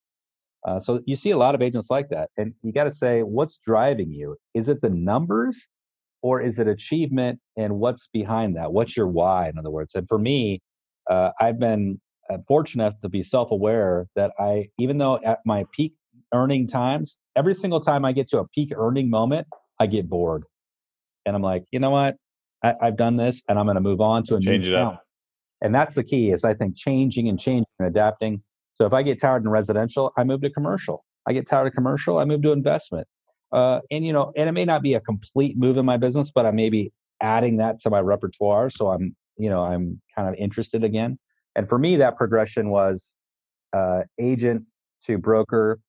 Uh, 0.68 0.80
so 0.80 1.00
you 1.06 1.16
see 1.16 1.32
a 1.32 1.38
lot 1.38 1.56
of 1.56 1.62
agents 1.62 1.90
like 1.90 2.10
that. 2.10 2.30
And 2.38 2.54
you 2.64 2.74
got 2.74 2.86
to 2.86 2.92
say, 2.92 3.22
what's 3.22 3.60
driving 3.60 4.12
you? 4.12 4.36
Is 4.54 4.68
it 4.68 4.82
the 4.82 4.90
numbers 4.90 5.68
or 6.24 6.42
is 6.42 6.58
it 6.58 6.68
achievement? 6.68 7.40
And 7.56 7.80
what's 7.80 8.08
behind 8.08 8.56
that? 8.56 8.74
What's 8.74 8.98
your 8.98 9.08
why, 9.08 9.48
in 9.50 9.60
other 9.60 9.70
words? 9.70 9.94
And 9.94 10.08
for 10.08 10.18
me, 10.18 10.62
uh, 11.10 11.32
I've 11.40 11.60
been 11.60 12.02
uh, 12.32 12.38
fortunate 12.48 12.84
enough 12.84 13.00
to 13.02 13.10
be 13.10 13.22
self-aware 13.22 14.08
that 14.16 14.32
I, 14.40 14.70
even 14.80 14.98
though 14.98 15.20
at 15.24 15.40
my 15.46 15.66
peak 15.72 15.94
earning 16.34 16.68
times, 16.68 17.18
every 17.36 17.54
single 17.54 17.80
time 17.80 18.04
I 18.04 18.12
get 18.12 18.30
to 18.30 18.40
a 18.40 18.48
peak 18.48 18.72
earning 18.76 19.10
moment, 19.10 19.48
I 19.80 19.86
get 19.86 20.10
bored, 20.10 20.46
and 21.26 21.36
I'm 21.36 21.42
like, 21.42 21.66
you 21.72 21.80
know 21.80 21.92
what? 21.92 22.16
I, 22.64 22.74
have 22.82 22.98
done 22.98 23.18
this, 23.18 23.44
and 23.48 23.60
I'm 23.60 23.66
going 23.66 23.76
to 23.76 23.82
move 23.82 24.02
on 24.02 24.24
to 24.26 24.36
a 24.36 24.40
change 24.40 24.68
new 24.68 24.76
it 24.76 24.82
up. 24.82 25.04
And 25.62 25.74
that's 25.74 25.96
the 25.96 26.04
key 26.04 26.32
is 26.32 26.44
I 26.44 26.54
think 26.54 26.76
changing 26.76 27.30
and 27.30 27.40
changing 27.40 27.66
and 27.80 27.88
adapting. 27.88 28.42
So 28.76 28.86
if 28.86 28.94
I 28.94 29.04
get 29.04 29.20
tired 29.20 29.44
in 29.44 29.50
residential, 29.50 30.12
I 30.18 30.24
move 30.24 30.42
to 30.42 30.50
commercial. 30.50 31.06
I 31.28 31.34
get 31.34 31.48
tired 31.48 31.68
of 31.68 31.74
commercial, 31.74 32.20
I 32.20 32.26
move 32.26 32.42
to 32.44 32.52
investment. 32.52 33.08
Uh, 33.52 33.80
and 33.90 34.06
you 34.06 34.14
know, 34.14 34.32
and 34.36 34.50
it 34.50 34.52
may 34.52 34.66
not 34.66 34.82
be 34.82 34.96
a 34.96 35.00
complete 35.00 35.58
move 35.58 35.78
in 35.78 35.86
my 35.86 35.98
business, 35.98 36.32
but 36.34 36.46
I 36.46 36.52
may 36.52 36.70
be 36.70 36.92
adding 37.22 37.58
that 37.58 37.80
to 37.82 37.90
my 37.90 38.00
repertoire. 38.00 38.70
So 38.70 38.90
I'm, 38.90 39.16
you 39.38 39.50
know, 39.50 39.64
I'm 39.64 40.02
kind 40.16 40.28
of 40.28 40.36
interested 40.36 40.84
again. 40.84 41.18
And 41.56 41.70
for 41.70 41.80
me, 41.80 41.96
that 41.98 42.18
progression 42.18 42.70
was 42.70 43.16
uh, 43.74 44.02
agent 44.20 44.64
to 45.06 45.18
broker 45.18 45.80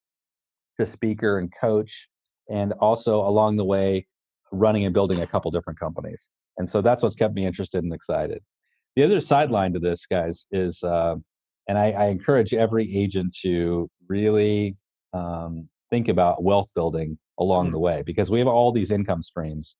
to 0.79 0.87
speaker 0.87 1.39
and 1.39 1.53
coach. 1.61 2.09
And 2.49 2.73
also 2.75 3.21
along 3.21 3.57
the 3.57 3.65
way, 3.65 4.07
running 4.53 4.85
and 4.85 4.95
building 4.95 5.23
a 5.23 5.27
couple 5.27 5.51
different 5.51 5.81
companies. 5.81 6.29
And 6.59 6.71
so 6.71 6.81
that's 6.81 7.03
what's 7.03 7.17
kept 7.17 7.35
me 7.35 7.45
interested 7.45 7.83
and 7.83 7.93
excited. 7.93 8.41
The 8.95 9.03
other 9.03 9.21
sideline 9.21 9.73
to 9.73 9.81
this, 9.81 10.07
guys, 10.07 10.47
is, 10.53 10.83
uh, 10.85 11.17
and 11.69 11.79
I, 11.79 11.91
I, 11.91 12.07
encourage 12.07 12.55
every 12.55 12.97
agent 12.97 13.37
to 13.43 13.91
really 14.09 14.77
um, 15.13 15.69
think 15.91 16.09
about 16.09 16.43
wealth 16.43 16.71
building 16.75 17.19
along 17.39 17.67
mm-hmm. 17.67 17.73
the 17.73 17.79
way 17.81 18.03
because 18.05 18.31
we 18.31 18.39
have 18.39 18.49
all 18.49 18.73
these 18.73 18.91
income 18.91 19.23
streams. 19.23 19.77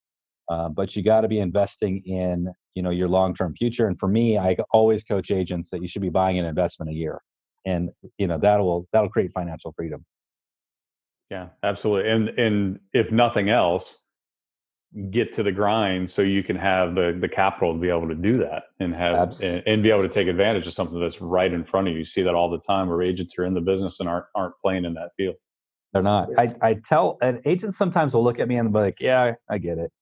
Uh, 0.49 0.69
but 0.69 0.95
you 0.95 1.03
got 1.03 1.23
to 1.23 1.29
be 1.29 1.41
investing 1.41 2.03
in 2.07 2.53
you 2.77 2.83
know 2.83 2.91
your 2.91 3.09
long-term 3.09 3.55
future 3.57 3.89
and 3.89 3.99
for 3.99 4.07
me 4.07 4.39
i 4.39 4.55
always 4.71 5.03
coach 5.03 5.33
agents 5.33 5.71
that 5.71 5.83
you 5.83 5.89
should 5.89 6.03
be 6.03 6.11
buying 6.11 6.39
an 6.39 6.45
investment 6.45 6.89
a 6.91 6.95
year 6.95 7.21
and 7.65 7.91
you 8.19 8.29
know 8.29 8.39
that'll 8.39 8.87
that'll 8.93 9.09
create 9.09 9.33
financial 9.33 9.73
freedom 9.73 10.05
yeah 11.31 11.49
absolutely 11.65 12.09
and 12.09 12.29
and 12.39 12.79
if 12.93 13.11
nothing 13.11 13.49
else 13.49 14.03
get 15.11 15.33
to 15.35 15.43
the 15.43 15.53
grind 15.53 16.09
so 16.09 16.23
you 16.23 16.43
can 16.43 16.57
have 16.57 16.95
the 16.95 17.17
the 17.21 17.29
capital 17.29 17.75
to 17.75 17.79
be 17.79 17.89
able 17.89 18.09
to 18.09 18.15
do 18.15 18.35
that 18.35 18.65
and 18.81 18.95
have 18.95 19.39
and, 19.43 19.63
and, 19.67 19.83
be 19.83 19.91
able 19.91 20.03
to 20.03 20.09
take 20.09 20.27
advantage 20.27 20.67
of 20.67 20.73
something 20.73 20.99
that's 20.99 21.21
right 21.21 21.53
in 21.53 21.65
front 21.65 21.89
of 21.89 21.93
you. 21.93 21.99
You 21.99 22.05
see 22.05 22.23
that 22.23 22.35
all 22.35 22.49
the 22.51 22.61
time 22.61 22.89
where 22.89 23.03
agents 23.03 23.39
are 23.39 23.45
in 23.45 23.53
the 23.53 23.61
business 23.61 24.01
and 24.01 24.09
aren't 24.09 24.27
aren't 24.35 24.55
playing 24.63 24.85
in 24.85 24.95
that 24.95 25.11
field. 25.17 25.37
They're 25.93 26.03
not. 26.03 26.29
I, 26.39 26.55
I 26.63 26.77
tell 26.87 27.19
and 27.21 27.41
agents 27.45 27.77
sometimes 27.77 28.15
will 28.15 28.25
look 28.25 28.39
at 28.39 28.49
me 28.49 28.57
and 28.57 28.73
be 28.73 28.79
like, 28.79 28.97
"Yeah, 29.01 29.33
I 29.51 29.59
get 29.59 29.79
it," 29.79 29.93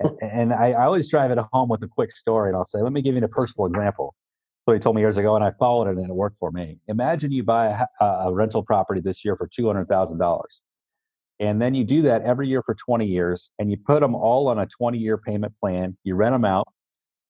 and, 0.00 0.18
and 0.22 0.52
I, 0.52 0.72
I, 0.72 0.84
always 0.84 1.08
drive 1.08 1.30
it 1.30 1.38
home 1.52 1.68
with 1.68 1.82
a 1.82 1.88
quick 1.88 2.12
story, 2.12 2.50
and 2.50 2.56
I'll 2.56 2.64
say, 2.64 2.80
"Let 2.80 2.92
me 2.92 3.00
give 3.00 3.14
you 3.14 3.24
a 3.24 3.28
personal 3.28 3.66
example." 3.66 4.14
So 4.66 4.74
he 4.74 4.78
told 4.78 4.96
me 4.96 5.02
years 5.02 5.18
ago, 5.18 5.34
and 5.34 5.44
I 5.44 5.52
followed 5.58 5.88
it, 5.88 5.96
and 5.96 6.08
it 6.08 6.14
worked 6.14 6.38
for 6.38 6.50
me. 6.52 6.78
Imagine 6.88 7.32
you 7.32 7.42
buy 7.42 7.86
a, 8.00 8.04
a 8.04 8.32
rental 8.32 8.62
property 8.62 9.00
this 9.00 9.24
year 9.24 9.36
for 9.36 9.48
two 9.48 9.66
hundred 9.66 9.88
thousand 9.88 10.18
dollars 10.18 10.60
and 11.40 11.60
then 11.60 11.74
you 11.74 11.84
do 11.84 12.02
that 12.02 12.22
every 12.22 12.48
year 12.48 12.62
for 12.62 12.74
20 12.74 13.06
years 13.06 13.50
and 13.58 13.70
you 13.70 13.76
put 13.76 14.00
them 14.00 14.14
all 14.14 14.48
on 14.48 14.58
a 14.58 14.66
20 14.66 14.98
year 14.98 15.18
payment 15.18 15.52
plan. 15.60 15.96
You 16.04 16.14
rent 16.14 16.34
them 16.34 16.44
out. 16.44 16.68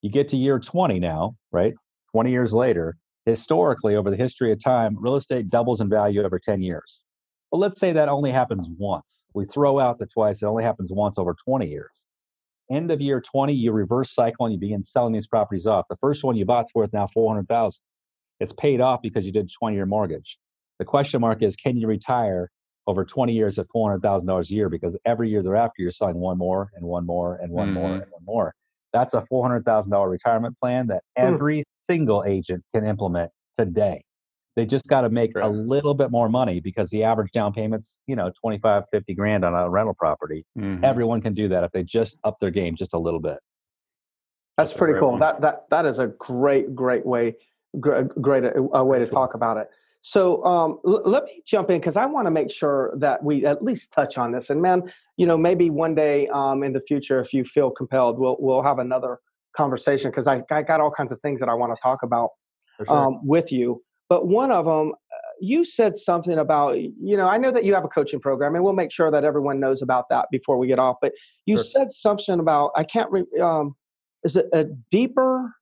You 0.02 0.10
get 0.10 0.28
to 0.30 0.36
year 0.36 0.58
20 0.58 0.98
now, 0.98 1.36
right? 1.50 1.74
20 2.12 2.30
years 2.30 2.52
later, 2.52 2.96
historically, 3.24 3.94
over 3.96 4.10
the 4.10 4.16
history 4.16 4.52
of 4.52 4.62
time, 4.62 4.96
real 4.98 5.16
estate 5.16 5.48
doubles 5.48 5.80
in 5.80 5.88
value 5.88 6.22
over 6.22 6.38
10 6.38 6.60
years. 6.60 7.02
But 7.50 7.58
let's 7.58 7.78
say 7.78 7.92
that 7.92 8.08
only 8.08 8.32
happens 8.32 8.68
once. 8.78 9.20
We 9.34 9.44
throw 9.44 9.78
out 9.78 9.98
the 9.98 10.06
twice, 10.06 10.42
it 10.42 10.46
only 10.46 10.64
happens 10.64 10.90
once 10.92 11.18
over 11.18 11.34
20 11.44 11.68
years. 11.68 11.90
End 12.70 12.90
of 12.90 13.00
year 13.00 13.20
20, 13.20 13.52
you 13.52 13.72
reverse 13.72 14.14
cycle 14.14 14.46
and 14.46 14.54
you 14.54 14.58
begin 14.58 14.82
selling 14.82 15.12
these 15.12 15.26
properties 15.26 15.66
off. 15.66 15.86
The 15.88 15.96
first 15.96 16.24
one 16.24 16.36
you 16.36 16.44
bought's 16.44 16.74
worth 16.74 16.92
now 16.92 17.08
400,000. 17.12 17.80
It's 18.40 18.52
paid 18.54 18.80
off 18.80 19.00
because 19.02 19.24
you 19.24 19.32
did 19.32 19.50
20 19.58 19.76
year 19.76 19.86
mortgage. 19.86 20.38
The 20.78 20.84
question 20.84 21.20
mark 21.20 21.42
is, 21.42 21.54
can 21.54 21.76
you 21.76 21.86
retire 21.86 22.50
over 22.86 23.04
20 23.04 23.32
years 23.32 23.58
at 23.58 23.66
$400,000 23.74 24.50
a 24.50 24.52
year 24.52 24.68
because 24.68 24.96
every 25.04 25.30
year 25.30 25.42
thereafter 25.42 25.82
you're 25.82 25.90
selling 25.90 26.16
one 26.16 26.38
more 26.38 26.70
and 26.74 26.84
one 26.84 27.06
more 27.06 27.36
and 27.36 27.50
one 27.52 27.68
mm-hmm. 27.68 27.74
more 27.74 27.92
and 27.94 28.04
one 28.10 28.24
more. 28.24 28.54
That's 28.92 29.14
a 29.14 29.24
$400,000 29.32 30.10
retirement 30.10 30.58
plan 30.60 30.86
that 30.88 31.02
hmm. 31.16 31.24
every 31.24 31.60
mm. 31.60 31.64
single 31.86 32.24
agent 32.26 32.62
can 32.74 32.84
implement 32.84 33.30
today. 33.58 34.04
They 34.54 34.66
just 34.66 34.86
got 34.86 35.00
to 35.00 35.08
make 35.08 35.34
right. 35.34 35.46
a 35.46 35.48
little 35.48 35.94
bit 35.94 36.10
more 36.10 36.28
money 36.28 36.60
because 36.60 36.90
the 36.90 37.04
average 37.04 37.32
down 37.32 37.54
payment's, 37.54 37.98
you 38.06 38.16
know, 38.16 38.30
25, 38.42 38.84
50 38.92 39.14
grand 39.14 39.46
on 39.46 39.54
a 39.54 39.70
rental 39.70 39.94
property. 39.94 40.44
Mm-hmm. 40.58 40.84
Everyone 40.84 41.22
can 41.22 41.32
do 41.32 41.48
that 41.48 41.64
if 41.64 41.72
they 41.72 41.84
just 41.84 42.18
up 42.24 42.38
their 42.38 42.50
game 42.50 42.76
just 42.76 42.92
a 42.92 42.98
little 42.98 43.20
bit. 43.20 43.38
That's, 44.58 44.70
That's 44.70 44.78
pretty 44.78 44.98
cool. 44.98 45.12
One. 45.12 45.20
That 45.20 45.40
that 45.40 45.64
that 45.70 45.86
is 45.86 45.98
a 45.98 46.08
great 46.08 46.74
great 46.74 47.06
way 47.06 47.36
great, 47.80 48.08
great 48.20 48.44
uh, 48.44 48.84
way 48.84 48.98
to 48.98 49.06
talk 49.06 49.34
about 49.34 49.56
it. 49.56 49.70
So 50.02 50.44
um, 50.44 50.78
l- 50.84 51.02
let 51.04 51.24
me 51.24 51.42
jump 51.46 51.70
in 51.70 51.78
because 51.78 51.96
I 51.96 52.06
want 52.06 52.26
to 52.26 52.30
make 52.30 52.50
sure 52.50 52.92
that 52.98 53.22
we 53.22 53.46
at 53.46 53.62
least 53.62 53.92
touch 53.92 54.18
on 54.18 54.32
this. 54.32 54.50
And 54.50 54.60
man, 54.60 54.82
you 55.16 55.26
know, 55.26 55.38
maybe 55.38 55.70
one 55.70 55.94
day 55.94 56.28
um, 56.28 56.62
in 56.64 56.72
the 56.72 56.80
future, 56.80 57.20
if 57.20 57.32
you 57.32 57.44
feel 57.44 57.70
compelled, 57.70 58.18
we'll 58.18 58.36
we'll 58.38 58.62
have 58.62 58.78
another 58.80 59.18
conversation 59.56 60.10
because 60.10 60.26
I, 60.26 60.42
I 60.50 60.62
got 60.62 60.80
all 60.80 60.90
kinds 60.90 61.12
of 61.12 61.20
things 61.20 61.38
that 61.40 61.48
I 61.48 61.54
want 61.54 61.74
to 61.74 61.80
talk 61.80 62.02
about 62.02 62.30
sure. 62.84 62.90
um, 62.90 63.26
with 63.26 63.52
you. 63.52 63.80
But 64.08 64.26
one 64.26 64.50
of 64.50 64.64
them, 64.64 64.90
uh, 64.90 65.16
you 65.40 65.64
said 65.64 65.96
something 65.96 66.38
about, 66.38 66.78
you 66.78 67.16
know, 67.16 67.28
I 67.28 67.38
know 67.38 67.52
that 67.52 67.64
you 67.64 67.72
have 67.72 67.84
a 67.84 67.88
coaching 67.88 68.20
program, 68.20 68.56
and 68.56 68.64
we'll 68.64 68.72
make 68.72 68.90
sure 68.90 69.10
that 69.10 69.24
everyone 69.24 69.60
knows 69.60 69.82
about 69.82 70.08
that 70.10 70.26
before 70.32 70.58
we 70.58 70.66
get 70.66 70.80
off. 70.80 70.96
But 71.00 71.12
you 71.46 71.58
sure. 71.58 71.64
said 71.64 71.90
something 71.92 72.40
about 72.40 72.72
I 72.76 72.82
can't. 72.82 73.10
Re- 73.12 73.40
um, 73.40 73.76
is 74.24 74.36
it 74.36 74.46
a 74.52 74.64
deeper 74.90 75.54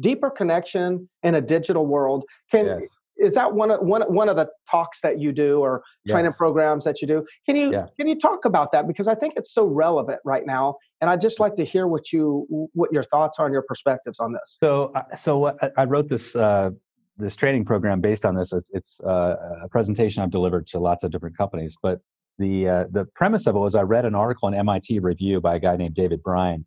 deeper 0.00 0.30
connection 0.30 1.08
in 1.22 1.36
a 1.36 1.40
digital 1.40 1.86
world 1.86 2.24
can 2.50 2.66
yes 2.66 2.98
is 3.18 3.34
that 3.34 3.52
one 3.52 3.70
of 3.70 3.80
one 3.80 4.02
one 4.02 4.28
of 4.28 4.36
the 4.36 4.48
talks 4.70 5.00
that 5.00 5.20
you 5.20 5.32
do 5.32 5.60
or 5.60 5.82
yes. 6.04 6.12
training 6.12 6.32
programs 6.32 6.84
that 6.84 7.00
you 7.00 7.08
do? 7.08 7.24
Can 7.46 7.56
you 7.56 7.72
yeah. 7.72 7.86
can 7.98 8.08
you 8.08 8.18
talk 8.18 8.44
about 8.44 8.72
that 8.72 8.86
because 8.86 9.08
I 9.08 9.14
think 9.14 9.34
it's 9.36 9.52
so 9.52 9.66
relevant 9.66 10.20
right 10.24 10.46
now, 10.46 10.76
and 11.00 11.10
I'd 11.10 11.20
just 11.20 11.40
like 11.40 11.54
to 11.56 11.64
hear 11.64 11.86
what 11.86 12.12
you 12.12 12.68
what 12.72 12.92
your 12.92 13.04
thoughts 13.04 13.38
are 13.38 13.46
and 13.46 13.52
your 13.52 13.64
perspectives 13.66 14.20
on 14.20 14.32
this. 14.32 14.56
So 14.60 14.92
uh, 14.94 15.16
so 15.16 15.56
I 15.76 15.84
wrote 15.84 16.08
this. 16.08 16.34
Uh, 16.34 16.70
this 17.20 17.34
training 17.34 17.64
program 17.64 18.00
based 18.00 18.24
on 18.24 18.36
this 18.36 18.52
it's, 18.52 18.70
it's 18.72 19.00
uh, 19.00 19.34
a 19.62 19.68
presentation 19.68 20.22
i've 20.22 20.30
delivered 20.30 20.68
to 20.68 20.78
lots 20.78 21.02
of 21.02 21.10
different 21.10 21.36
companies 21.36 21.76
but 21.82 21.98
the 22.38 22.68
uh, 22.68 22.84
the 22.92 23.04
premise 23.16 23.48
of 23.48 23.56
it 23.56 23.58
was 23.58 23.74
i 23.74 23.82
read 23.82 24.04
an 24.04 24.14
article 24.14 24.48
in 24.48 24.54
mit 24.54 25.02
review 25.02 25.40
by 25.40 25.56
a 25.56 25.58
guy 25.58 25.74
named 25.76 25.96
david 25.96 26.22
bryan 26.22 26.64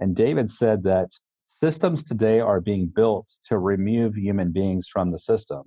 and 0.00 0.14
david 0.14 0.50
said 0.50 0.82
that 0.82 1.08
systems 1.46 2.04
today 2.04 2.38
are 2.38 2.60
being 2.60 2.86
built 2.86 3.26
to 3.46 3.56
remove 3.56 4.14
human 4.14 4.52
beings 4.52 4.88
from 4.92 5.10
the 5.10 5.18
system 5.18 5.62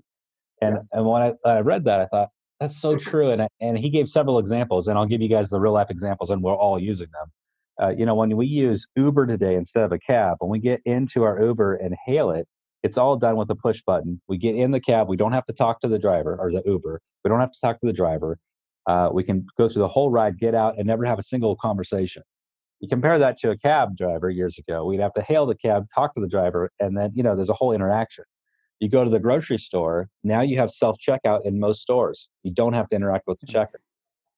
and 0.62 0.80
and 0.92 1.06
when 1.06 1.22
I, 1.22 1.34
I 1.50 1.60
read 1.60 1.86
that, 1.86 2.00
I 2.02 2.06
thought 2.08 2.30
that's 2.60 2.80
so 2.80 2.96
true. 2.98 3.32
And 3.32 3.48
and 3.62 3.78
he 3.78 3.90
gave 3.90 4.10
several 4.10 4.40
examples, 4.40 4.88
and 4.88 4.98
I'll 4.98 5.06
give 5.06 5.22
you 5.22 5.30
guys 5.30 5.50
the 5.50 5.60
real 5.60 5.74
life 5.74 5.90
examples, 5.90 6.32
and 6.32 6.42
we're 6.42 6.56
all 6.56 6.80
using 6.80 7.08
them. 7.14 7.32
Uh, 7.80 7.94
you 7.96 8.06
know, 8.06 8.16
when 8.16 8.36
we 8.36 8.48
use 8.48 8.88
Uber 8.96 9.28
today 9.28 9.56
instead 9.56 9.84
of 9.84 9.92
a 9.92 10.00
cab, 10.00 10.38
when 10.40 10.50
we 10.50 10.60
get 10.60 10.82
into 10.86 11.24
our 11.24 11.40
Uber 11.40 11.76
and 11.76 11.96
hail 12.06 12.32
it, 12.32 12.48
it's 12.84 12.98
all 12.98 13.18
done 13.18 13.36
with 13.36 13.50
a 13.52 13.56
push 13.56 13.82
button. 13.84 14.20
We 14.28 14.38
get 14.38 14.56
in 14.56 14.72
the 14.72 14.80
cab. 14.80 15.08
We 15.08 15.18
don't 15.18 15.34
have 15.34 15.46
to 15.46 15.54
talk 15.54 15.82
to 15.82 15.88
the 15.88 16.00
driver 16.00 16.36
or 16.40 16.52
the 16.52 16.64
Uber. 16.66 17.02
We 17.24 17.30
don't 17.30 17.40
have 17.40 17.52
to 17.52 17.60
talk 17.62 17.80
to 17.82 17.86
the 17.86 17.94
driver. 17.94 18.40
Uh, 18.88 19.10
we 19.14 19.24
can 19.24 19.46
go 19.58 19.68
through 19.68 19.82
the 19.82 19.88
whole 19.88 20.10
ride, 20.10 20.40
get 20.40 20.56
out, 20.56 20.76
and 20.78 20.88
never 20.88 21.06
have 21.06 21.20
a 21.20 21.24
single 21.24 21.56
conversation. 21.58 22.24
You 22.80 22.88
compare 22.88 23.20
that 23.20 23.38
to 23.40 23.52
a 23.52 23.58
cab 23.58 23.98
driver 23.98 24.30
years 24.30 24.58
ago. 24.58 24.86
We'd 24.86 25.00
have 25.00 25.14
to 25.14 25.22
hail 25.22 25.46
the 25.46 25.56
cab, 25.56 25.88
talk 25.94 26.14
to 26.16 26.22
the 26.22 26.28
driver, 26.28 26.70
and 26.80 26.96
then 26.96 27.12
you 27.14 27.24
know 27.24 27.36
there's 27.36 27.50
a 27.50 27.54
whole 27.54 27.74
interaction. 27.74 28.24
You 28.80 28.90
go 28.90 29.04
to 29.04 29.10
the 29.10 29.20
grocery 29.20 29.58
store, 29.58 30.08
now 30.24 30.42
you 30.42 30.58
have 30.60 30.70
self 30.70 30.98
checkout 31.00 31.46
in 31.46 31.60
most 31.60 31.82
stores. 31.82 32.30
You 32.44 32.54
don't 32.54 32.74
have 32.74 32.88
to 32.90 32.96
interact 32.96 33.28
with 33.28 33.40
the 33.40 33.48
mm-hmm. 33.48 33.60
checker. 33.60 33.80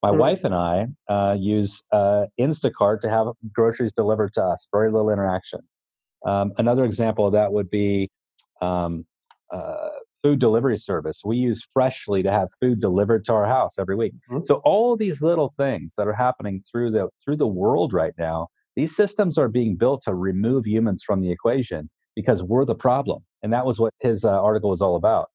My 0.01 0.09
mm-hmm. 0.09 0.19
wife 0.19 0.43
and 0.45 0.55
I 0.55 0.87
uh, 1.09 1.35
use 1.37 1.83
uh, 1.91 2.25
Instacart 2.39 3.01
to 3.01 3.09
have 3.09 3.27
groceries 3.53 3.91
delivered 3.91 4.33
to 4.35 4.43
us, 4.43 4.67
very 4.71 4.91
little 4.91 5.09
interaction. 5.09 5.59
Um, 6.25 6.53
another 6.57 6.85
example 6.85 7.27
of 7.27 7.33
that 7.33 7.51
would 7.51 7.69
be 7.69 8.09
um, 8.61 9.05
uh, 9.53 9.89
food 10.23 10.39
delivery 10.39 10.77
service. 10.77 11.21
We 11.25 11.37
use 11.37 11.67
Freshly 11.73 12.23
to 12.23 12.31
have 12.31 12.49
food 12.61 12.79
delivered 12.79 13.25
to 13.25 13.33
our 13.33 13.45
house 13.45 13.73
every 13.77 13.95
week. 13.95 14.13
Mm-hmm. 14.29 14.43
So 14.43 14.55
all 14.65 14.95
these 14.95 15.21
little 15.21 15.53
things 15.57 15.93
that 15.97 16.07
are 16.07 16.13
happening 16.13 16.61
through 16.69 16.91
the 16.91 17.09
through 17.23 17.37
the 17.37 17.47
world 17.47 17.93
right 17.93 18.13
now, 18.17 18.47
these 18.75 18.95
systems 18.95 19.37
are 19.37 19.49
being 19.49 19.75
built 19.75 20.03
to 20.03 20.15
remove 20.15 20.65
humans 20.65 21.03
from 21.03 21.21
the 21.21 21.31
equation 21.31 21.89
because 22.19 22.43
we're 22.43 22.65
the 22.65 22.75
problem. 22.75 23.23
And 23.43 23.53
that 23.53 23.65
was 23.65 23.79
what 23.79 23.93
his 24.01 24.25
uh, 24.25 24.29
article 24.29 24.71
was 24.71 24.81
all 24.81 24.97
about. 24.97 25.29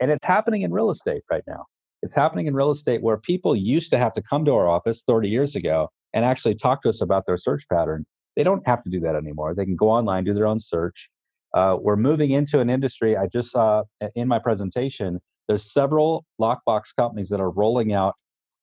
And 0.00 0.10
it's 0.10 0.26
happening 0.26 0.60
in 0.60 0.70
real 0.70 0.90
estate 0.90 1.22
right 1.30 1.42
now. 1.46 1.64
It's 2.02 2.14
happening 2.14 2.46
in 2.46 2.54
real 2.54 2.70
estate 2.70 3.02
where 3.02 3.16
people 3.16 3.56
used 3.56 3.90
to 3.92 3.98
have 3.98 4.12
to 4.12 4.22
come 4.28 4.44
to 4.44 4.52
our 4.52 4.68
office 4.68 5.02
30 5.06 5.30
years 5.30 5.56
ago 5.56 5.88
and 6.12 6.26
actually 6.26 6.54
talk 6.54 6.82
to 6.82 6.90
us 6.90 7.00
about 7.00 7.24
their 7.26 7.38
search 7.38 7.64
pattern. 7.72 8.04
They 8.36 8.42
don't 8.42 8.62
have 8.68 8.82
to 8.82 8.90
do 8.90 9.00
that 9.00 9.14
anymore. 9.14 9.54
They 9.54 9.64
can 9.64 9.76
go 9.76 9.88
online, 9.88 10.24
do 10.24 10.34
their 10.34 10.46
own 10.46 10.60
search. 10.60 11.08
Uh, 11.56 11.78
we're 11.80 11.96
moving 11.96 12.32
into 12.32 12.60
an 12.60 12.68
industry. 12.68 13.16
I 13.16 13.28
just 13.28 13.50
saw 13.50 13.84
in 14.14 14.28
my 14.28 14.38
presentation, 14.38 15.18
there's 15.48 15.72
several 15.72 16.26
lockbox 16.38 16.94
companies 16.98 17.30
that 17.30 17.40
are 17.40 17.50
rolling 17.50 17.94
out 17.94 18.14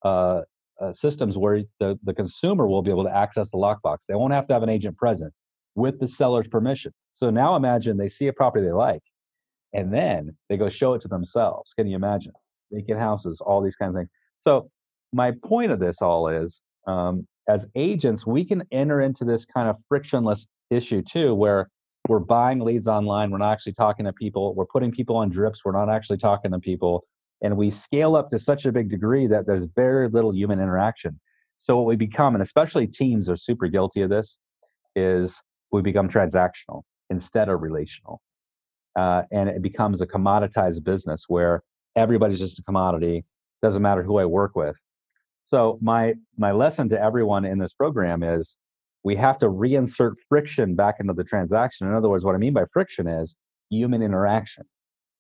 uh, 0.05 0.41
uh, 0.79 0.93
systems 0.93 1.39
where 1.39 1.63
the, 1.79 1.97
the 2.03 2.13
consumer 2.13 2.67
will 2.67 2.83
be 2.83 2.91
able 2.91 3.03
to 3.03 3.15
access 3.15 3.49
the 3.49 3.57
lockbox. 3.57 3.97
They 4.07 4.13
won't 4.13 4.33
have 4.33 4.45
to 4.49 4.53
have 4.53 4.61
an 4.61 4.69
agent 4.69 4.95
present 4.95 5.33
with 5.73 5.99
the 5.99 6.07
seller's 6.07 6.47
permission. 6.47 6.93
So 7.13 7.29
now 7.29 7.55
imagine 7.55 7.97
they 7.97 8.09
see 8.09 8.27
a 8.27 8.33
property 8.33 8.65
they 8.65 8.71
like, 8.71 9.03
and 9.73 9.93
then 9.93 10.35
they 10.49 10.57
go 10.57 10.69
show 10.69 10.93
it 10.93 11.01
to 11.03 11.07
themselves. 11.07 11.73
Can 11.73 11.87
you 11.87 11.95
imagine? 11.95 12.33
Vacant 12.71 12.99
houses, 12.99 13.41
all 13.41 13.61
these 13.61 13.75
kind 13.75 13.89
of 13.89 13.95
things. 13.95 14.09
So 14.41 14.69
my 15.13 15.31
point 15.45 15.71
of 15.71 15.79
this 15.79 16.01
all 16.01 16.27
is, 16.27 16.61
um, 16.87 17.27
as 17.47 17.67
agents, 17.75 18.25
we 18.25 18.45
can 18.45 18.63
enter 18.71 19.01
into 19.01 19.25
this 19.25 19.45
kind 19.45 19.69
of 19.69 19.77
frictionless 19.87 20.47
issue 20.69 21.01
too, 21.01 21.35
where 21.35 21.69
we're 22.09 22.19
buying 22.19 22.59
leads 22.59 22.87
online. 22.87 23.31
We're 23.31 23.37
not 23.37 23.53
actually 23.53 23.73
talking 23.73 24.05
to 24.05 24.13
people. 24.13 24.55
We're 24.55 24.65
putting 24.65 24.91
people 24.91 25.15
on 25.15 25.29
drips. 25.29 25.61
We're 25.63 25.71
not 25.71 25.89
actually 25.89 26.17
talking 26.17 26.51
to 26.51 26.59
people. 26.59 27.05
And 27.41 27.55
we 27.57 27.69
scale 27.69 28.15
up 28.15 28.29
to 28.31 28.39
such 28.39 28.65
a 28.65 28.71
big 28.71 28.89
degree 28.89 29.27
that 29.27 29.45
there's 29.45 29.67
very 29.75 30.09
little 30.09 30.33
human 30.33 30.59
interaction. 30.59 31.19
So 31.59 31.77
what 31.77 31.85
we 31.85 31.95
become, 31.95 32.35
and 32.35 32.41
especially 32.41 32.87
teams 32.87 33.29
are 33.29 33.35
super 33.35 33.67
guilty 33.67 34.01
of 34.01 34.09
this, 34.09 34.37
is 34.95 35.39
we 35.71 35.81
become 35.81 36.09
transactional 36.09 36.83
instead 37.13 37.47
of 37.49 37.61
relational. 37.61 38.21
Uh, 38.95 39.21
and 39.31 39.49
it 39.49 39.61
becomes 39.61 40.01
a 40.01 40.07
commoditized 40.07 40.83
business 40.83 41.25
where 41.27 41.63
everybody's 41.95 42.39
just 42.39 42.59
a 42.59 42.63
commodity. 42.63 43.23
Doesn't 43.61 43.81
matter 43.81 44.03
who 44.03 44.17
I 44.17 44.25
work 44.25 44.55
with. 44.55 44.77
So 45.43 45.77
my 45.81 46.13
my 46.37 46.51
lesson 46.51 46.89
to 46.89 47.01
everyone 47.09 47.45
in 47.45 47.59
this 47.59 47.73
program 47.73 48.23
is 48.23 48.55
we 49.03 49.15
have 49.17 49.37
to 49.39 49.47
reinsert 49.47 50.13
friction 50.29 50.75
back 50.75 50.95
into 50.99 51.13
the 51.13 51.23
transaction. 51.23 51.87
In 51.87 51.93
other 51.93 52.09
words, 52.09 52.23
what 52.25 52.35
I 52.35 52.39
mean 52.39 52.53
by 52.53 52.65
friction 52.73 53.07
is 53.07 53.37
human 53.69 54.01
interaction. 54.01 54.65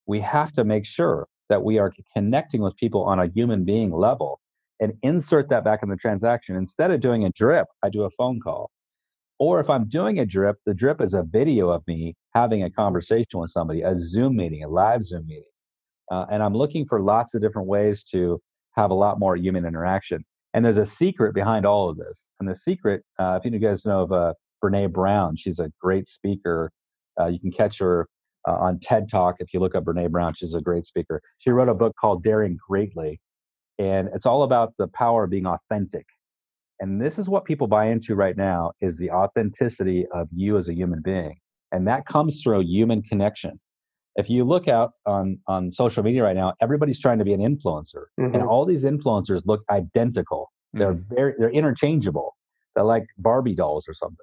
We 0.05 0.19
have 0.21 0.51
to 0.53 0.63
make 0.63 0.85
sure 0.85 1.27
that 1.49 1.63
we 1.63 1.77
are 1.77 1.91
connecting 2.15 2.61
with 2.61 2.75
people 2.77 3.03
on 3.03 3.19
a 3.19 3.27
human 3.27 3.63
being 3.65 3.91
level 3.91 4.39
and 4.79 4.93
insert 5.01 5.49
that 5.49 5.63
back 5.63 5.81
in 5.83 5.89
the 5.89 5.97
transaction. 5.97 6.55
Instead 6.55 6.91
of 6.91 6.99
doing 6.99 7.25
a 7.25 7.29
drip, 7.31 7.67
I 7.83 7.89
do 7.89 8.03
a 8.03 8.09
phone 8.17 8.39
call. 8.39 8.71
Or 9.39 9.59
if 9.59 9.69
I'm 9.69 9.89
doing 9.89 10.19
a 10.19 10.25
drip, 10.25 10.57
the 10.65 10.73
drip 10.73 11.01
is 11.01 11.13
a 11.13 11.23
video 11.23 11.69
of 11.69 11.83
me 11.87 12.15
having 12.33 12.63
a 12.63 12.69
conversation 12.69 13.39
with 13.39 13.51
somebody, 13.51 13.81
a 13.81 13.97
Zoom 13.99 14.35
meeting, 14.35 14.63
a 14.63 14.69
live 14.69 15.03
Zoom 15.03 15.25
meeting. 15.27 15.43
Uh, 16.11 16.25
and 16.31 16.43
I'm 16.43 16.53
looking 16.53 16.85
for 16.85 17.01
lots 17.01 17.33
of 17.33 17.41
different 17.41 17.67
ways 17.67 18.03
to 18.11 18.39
have 18.75 18.91
a 18.91 18.93
lot 18.95 19.19
more 19.19 19.35
human 19.35 19.65
interaction. 19.65 20.23
And 20.53 20.63
there's 20.63 20.77
a 20.77 20.85
secret 20.85 21.33
behind 21.33 21.65
all 21.65 21.89
of 21.89 21.97
this. 21.97 22.29
And 22.39 22.47
the 22.47 22.55
secret, 22.55 23.03
uh, 23.19 23.39
if 23.43 23.51
you 23.51 23.57
guys 23.59 23.85
know 23.85 24.03
of 24.03 24.11
uh, 24.11 24.33
Brene 24.63 24.91
Brown, 24.91 25.35
she's 25.35 25.59
a 25.59 25.71
great 25.81 26.07
speaker. 26.07 26.71
Uh, 27.19 27.27
you 27.27 27.39
can 27.39 27.51
catch 27.51 27.79
her 27.79 28.07
uh, 28.47 28.53
on 28.53 28.79
TED 28.79 29.09
Talk 29.09 29.35
if 29.39 29.53
you 29.53 29.59
look 29.59 29.75
up 29.75 29.85
Brene 29.85 30.11
Brown. 30.11 30.33
She's 30.35 30.53
a 30.53 30.61
great 30.61 30.85
speaker. 30.85 31.21
She 31.39 31.49
wrote 31.49 31.69
a 31.69 31.73
book 31.73 31.95
called 31.99 32.23
Daring 32.23 32.57
Greatly, 32.67 33.19
and 33.79 34.09
it's 34.13 34.25
all 34.25 34.43
about 34.43 34.73
the 34.77 34.87
power 34.89 35.23
of 35.23 35.29
being 35.29 35.47
authentic. 35.47 36.05
And 36.79 36.99
this 36.99 37.17
is 37.17 37.29
what 37.29 37.45
people 37.45 37.67
buy 37.67 37.87
into 37.87 38.15
right 38.15 38.35
now 38.35 38.71
is 38.81 38.97
the 38.97 39.11
authenticity 39.11 40.05
of 40.13 40.27
you 40.33 40.57
as 40.57 40.69
a 40.69 40.73
human 40.73 41.01
being. 41.01 41.37
And 41.71 41.87
that 41.87 42.05
comes 42.05 42.41
through 42.41 42.61
a 42.61 42.63
human 42.63 43.01
connection. 43.03 43.59
If 44.15 44.29
you 44.29 44.43
look 44.43 44.67
out 44.67 44.91
on, 45.05 45.39
on 45.47 45.71
social 45.71 46.03
media 46.03 46.23
right 46.23 46.35
now, 46.35 46.53
everybody's 46.61 46.99
trying 46.99 47.17
to 47.19 47.25
be 47.25 47.33
an 47.33 47.39
influencer. 47.39 48.05
Mm-hmm. 48.19 48.35
And 48.35 48.43
all 48.43 48.65
these 48.65 48.83
influencers 48.83 49.41
look 49.45 49.61
identical. 49.71 50.51
They're 50.73 50.93
mm-hmm. 50.93 51.15
very 51.15 51.33
they're 51.37 51.51
interchangeable. 51.51 52.35
They're 52.75 52.83
like 52.83 53.05
Barbie 53.17 53.55
dolls 53.55 53.87
or 53.87 53.93
something. 53.93 54.17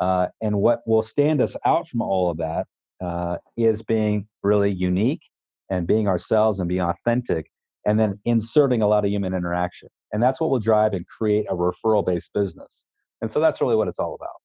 Uh, 0.00 0.28
and 0.40 0.56
what 0.56 0.80
will 0.86 1.02
stand 1.02 1.40
us 1.40 1.56
out 1.66 1.88
from 1.88 2.00
all 2.00 2.30
of 2.30 2.36
that 2.38 2.66
uh, 3.04 3.36
is 3.56 3.82
being 3.82 4.26
really 4.42 4.70
unique 4.70 5.22
and 5.70 5.86
being 5.86 6.08
ourselves 6.08 6.60
and 6.60 6.68
being 6.68 6.80
authentic 6.80 7.50
and 7.88 7.98
then 7.98 8.20
inserting 8.26 8.82
a 8.82 8.86
lot 8.86 9.06
of 9.06 9.10
human 9.10 9.32
interaction. 9.32 9.88
And 10.12 10.22
that's 10.22 10.40
what 10.40 10.50
will 10.50 10.60
drive 10.60 10.92
and 10.92 11.06
create 11.06 11.46
a 11.48 11.54
referral 11.54 12.04
based 12.04 12.30
business. 12.34 12.84
And 13.22 13.32
so 13.32 13.40
that's 13.40 13.62
really 13.62 13.76
what 13.76 13.88
it's 13.88 13.98
all 13.98 14.14
about. 14.14 14.36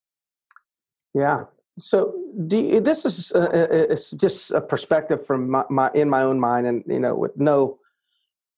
Yeah. 1.14 1.44
So 1.78 2.14
you, 2.50 2.80
this 2.80 3.04
is 3.04 3.34
uh, 3.36 3.40
uh, 3.40 3.68
it's 3.70 4.12
just 4.12 4.52
a 4.52 4.62
perspective 4.62 5.26
from 5.26 5.50
my, 5.50 5.64
my, 5.70 5.92
in 5.94 6.10
my 6.10 6.22
own 6.22 6.40
mind, 6.40 6.68
and 6.68 6.84
you 6.88 7.00
know, 7.00 7.16
with 7.16 7.36
no 7.36 7.80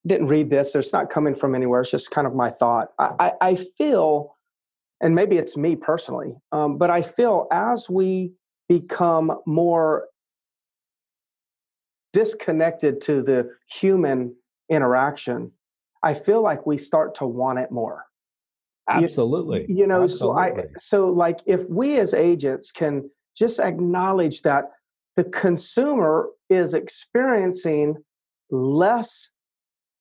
didn't 0.05 0.27
read 0.27 0.51
this. 0.51 0.75
It's 0.75 0.93
not 0.93 1.09
coming 1.09 1.33
from 1.33 1.55
anywhere. 1.55 1.81
It's 1.81 1.89
just 1.89 2.11
kind 2.11 2.27
of 2.27 2.35
my 2.35 2.51
thought. 2.51 2.89
I, 2.99 3.09
I, 3.19 3.31
I 3.41 3.55
feel, 3.55 4.35
and 5.01 5.15
maybe 5.15 5.37
it's 5.37 5.57
me 5.57 5.75
personally, 5.75 6.35
um, 6.51 6.77
but 6.77 6.91
I 6.91 7.01
feel 7.01 7.47
as 7.51 7.89
we 7.89 8.33
become 8.69 9.39
more 9.47 10.09
disconnected 12.13 13.01
to 13.01 13.23
the 13.23 13.49
human 13.67 14.35
interaction, 14.69 15.51
I 16.03 16.13
feel 16.13 16.41
like 16.41 16.65
we 16.65 16.77
start 16.77 17.15
to 17.15 17.25
want 17.25 17.59
it 17.59 17.71
more. 17.71 18.05
Absolutely. 18.89 19.65
You, 19.67 19.79
you 19.79 19.87
know, 19.87 20.03
Absolutely. 20.03 20.51
so 20.53 20.59
I 20.59 20.65
so 20.77 21.09
like 21.09 21.39
if 21.45 21.67
we 21.69 21.97
as 21.99 22.13
agents 22.13 22.71
can 22.71 23.09
just 23.35 23.59
acknowledge 23.59 24.43
that 24.43 24.65
the 25.15 25.23
consumer 25.23 26.29
is 26.49 26.73
experiencing 26.73 27.95
less 28.51 29.31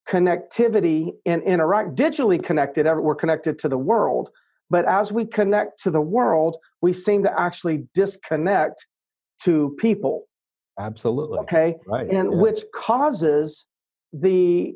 connectivity 0.09 1.13
and 1.25 1.43
interact 1.45 1.95
digitally 1.95 2.43
connected 2.43 2.85
we're 2.85 3.15
connected 3.15 3.59
to 3.59 3.71
the 3.71 3.79
world 3.79 4.29
but 4.69 4.85
as 4.85 5.11
we 5.11 5.25
connect 5.25 5.83
to 5.83 5.91
the 5.91 6.01
world 6.01 6.59
we 6.83 6.93
seem 6.93 7.23
to 7.23 7.41
actually 7.41 7.87
disconnect 7.95 8.87
to 9.43 9.75
people 9.79 10.27
absolutely 10.79 11.39
okay 11.39 11.75
right 11.87 12.11
and 12.11 12.33
yeah. 12.33 12.39
which 12.39 12.61
causes 12.75 13.65
the 14.21 14.75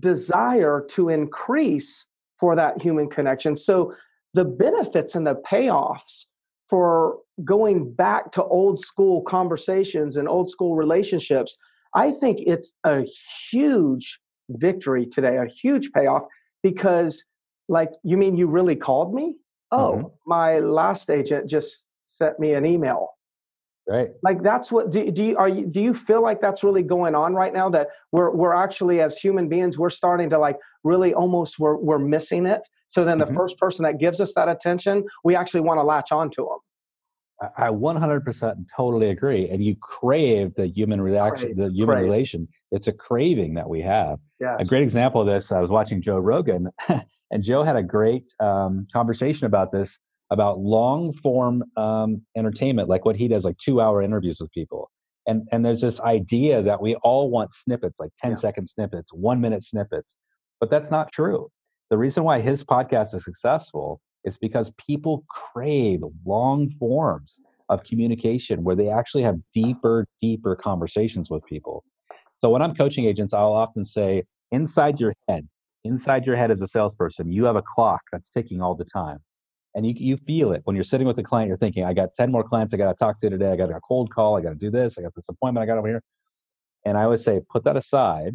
desire 0.00 0.84
to 0.88 1.10
increase 1.10 2.06
for 2.40 2.56
that 2.56 2.80
human 2.80 3.08
connection 3.08 3.56
so 3.56 3.94
the 4.32 4.44
benefits 4.44 5.14
and 5.14 5.26
the 5.26 5.36
payoffs 5.50 6.24
for 6.70 7.18
going 7.44 7.92
back 7.92 8.32
to 8.32 8.42
old 8.44 8.80
school 8.80 9.20
conversations 9.22 10.16
and 10.16 10.26
old 10.26 10.48
school 10.48 10.74
relationships 10.74 11.56
I 11.94 12.10
think 12.10 12.40
it's 12.46 12.72
a 12.84 13.04
huge 13.50 14.18
victory 14.48 15.06
today, 15.06 15.36
a 15.36 15.46
huge 15.46 15.92
payoff 15.92 16.24
because, 16.62 17.24
like, 17.68 17.90
you 18.02 18.16
mean 18.16 18.36
you 18.36 18.46
really 18.46 18.76
called 18.76 19.14
me? 19.14 19.36
Oh, 19.70 19.92
mm-hmm. 19.92 20.06
my 20.26 20.58
last 20.58 21.08
agent 21.08 21.48
just 21.48 21.86
sent 22.10 22.38
me 22.38 22.54
an 22.54 22.66
email. 22.66 23.10
Right. 23.86 24.08
Like 24.22 24.42
that's 24.42 24.72
what 24.72 24.90
do, 24.90 25.10
do 25.10 25.22
you 25.22 25.36
are 25.36 25.48
you 25.48 25.66
do 25.66 25.80
you 25.80 25.92
feel 25.92 26.22
like 26.22 26.40
that's 26.40 26.64
really 26.64 26.82
going 26.82 27.14
on 27.14 27.34
right 27.34 27.52
now 27.52 27.68
that 27.70 27.88
we're 28.12 28.30
we're 28.30 28.54
actually 28.54 29.02
as 29.02 29.18
human 29.18 29.46
beings 29.46 29.78
we're 29.78 29.90
starting 29.90 30.30
to 30.30 30.38
like 30.38 30.56
really 30.84 31.12
almost 31.12 31.58
we're 31.58 31.76
we're 31.76 31.98
missing 31.98 32.46
it. 32.46 32.62
So 32.88 33.04
then 33.04 33.18
the 33.18 33.26
mm-hmm. 33.26 33.36
first 33.36 33.58
person 33.58 33.82
that 33.82 33.98
gives 33.98 34.20
us 34.20 34.32
that 34.34 34.48
attention, 34.48 35.04
we 35.22 35.36
actually 35.36 35.60
want 35.60 35.78
to 35.78 35.82
latch 35.82 36.12
onto 36.12 36.44
them. 36.48 36.58
I 37.58 37.68
100% 37.68 38.66
totally 38.74 39.10
agree. 39.10 39.48
And 39.48 39.62
you 39.62 39.74
crave 39.80 40.54
the 40.54 40.68
human 40.68 41.00
reaction, 41.00 41.54
crave, 41.54 41.56
the 41.56 41.70
human 41.70 41.96
crave. 41.96 42.04
relation. 42.04 42.48
It's 42.70 42.86
a 42.86 42.92
craving 42.92 43.54
that 43.54 43.68
we 43.68 43.80
have. 43.82 44.18
Yes. 44.40 44.56
A 44.60 44.64
great 44.64 44.82
example 44.82 45.20
of 45.20 45.26
this, 45.26 45.50
I 45.52 45.60
was 45.60 45.70
watching 45.70 46.00
Joe 46.00 46.18
Rogan, 46.18 46.70
and 46.88 47.42
Joe 47.42 47.62
had 47.62 47.76
a 47.76 47.82
great 47.82 48.32
um, 48.40 48.86
conversation 48.92 49.46
about 49.46 49.72
this, 49.72 49.98
about 50.34 50.58
long 50.58 51.14
form 51.14 51.64
um, 51.76 52.20
entertainment, 52.36 52.88
like 52.88 53.04
what 53.04 53.16
he 53.16 53.28
does, 53.28 53.44
like 53.44 53.56
two 53.58 53.80
hour 53.80 54.02
interviews 54.02 54.38
with 54.40 54.50
people. 54.50 54.90
And, 55.26 55.48
and 55.52 55.64
there's 55.64 55.80
this 55.80 56.00
idea 56.00 56.62
that 56.62 56.82
we 56.82 56.96
all 56.96 57.30
want 57.30 57.54
snippets, 57.54 57.98
like 57.98 58.10
10 58.20 58.32
yeah. 58.32 58.36
second 58.36 58.66
snippets, 58.68 59.10
one 59.12 59.40
minute 59.40 59.62
snippets. 59.62 60.16
But 60.60 60.70
that's 60.70 60.90
not 60.90 61.12
true. 61.12 61.48
The 61.90 61.96
reason 61.96 62.24
why 62.24 62.40
his 62.40 62.64
podcast 62.64 63.14
is 63.14 63.24
successful 63.24 64.00
is 64.24 64.36
because 64.36 64.72
people 64.86 65.24
crave 65.28 66.00
long 66.26 66.70
forms 66.78 67.38
of 67.68 67.84
communication 67.84 68.64
where 68.64 68.76
they 68.76 68.88
actually 68.88 69.22
have 69.22 69.36
deeper, 69.54 70.06
deeper 70.20 70.56
conversations 70.56 71.30
with 71.30 71.44
people. 71.46 71.84
So 72.38 72.50
when 72.50 72.60
I'm 72.60 72.74
coaching 72.74 73.06
agents, 73.06 73.32
I'll 73.32 73.52
often 73.52 73.84
say, 73.84 74.24
inside 74.50 75.00
your 75.00 75.14
head, 75.28 75.48
inside 75.84 76.26
your 76.26 76.36
head 76.36 76.50
as 76.50 76.60
a 76.60 76.66
salesperson, 76.66 77.32
you 77.32 77.44
have 77.44 77.56
a 77.56 77.62
clock 77.62 78.02
that's 78.12 78.30
ticking 78.30 78.60
all 78.60 78.74
the 78.74 78.84
time. 78.84 79.18
And 79.74 79.86
you, 79.86 79.94
you 79.96 80.16
feel 80.18 80.52
it 80.52 80.60
when 80.64 80.76
you're 80.76 80.84
sitting 80.84 81.06
with 81.06 81.18
a 81.18 81.22
client, 81.22 81.48
you're 81.48 81.58
thinking, 81.58 81.84
I 81.84 81.92
got 81.92 82.10
10 82.16 82.30
more 82.30 82.44
clients 82.44 82.72
I 82.72 82.76
got 82.76 82.90
to 82.90 82.94
talk 82.94 83.18
to 83.20 83.30
today. 83.30 83.50
I 83.50 83.56
got 83.56 83.70
a 83.70 83.80
cold 83.80 84.14
call. 84.14 84.36
I 84.36 84.40
got 84.40 84.50
to 84.50 84.54
do 84.54 84.70
this. 84.70 84.96
I 84.98 85.02
got 85.02 85.14
this 85.16 85.28
appointment 85.28 85.62
I 85.62 85.66
got 85.66 85.78
over 85.78 85.88
here. 85.88 86.02
And 86.84 86.96
I 86.96 87.04
always 87.04 87.24
say, 87.24 87.40
put 87.50 87.64
that 87.64 87.76
aside 87.76 88.34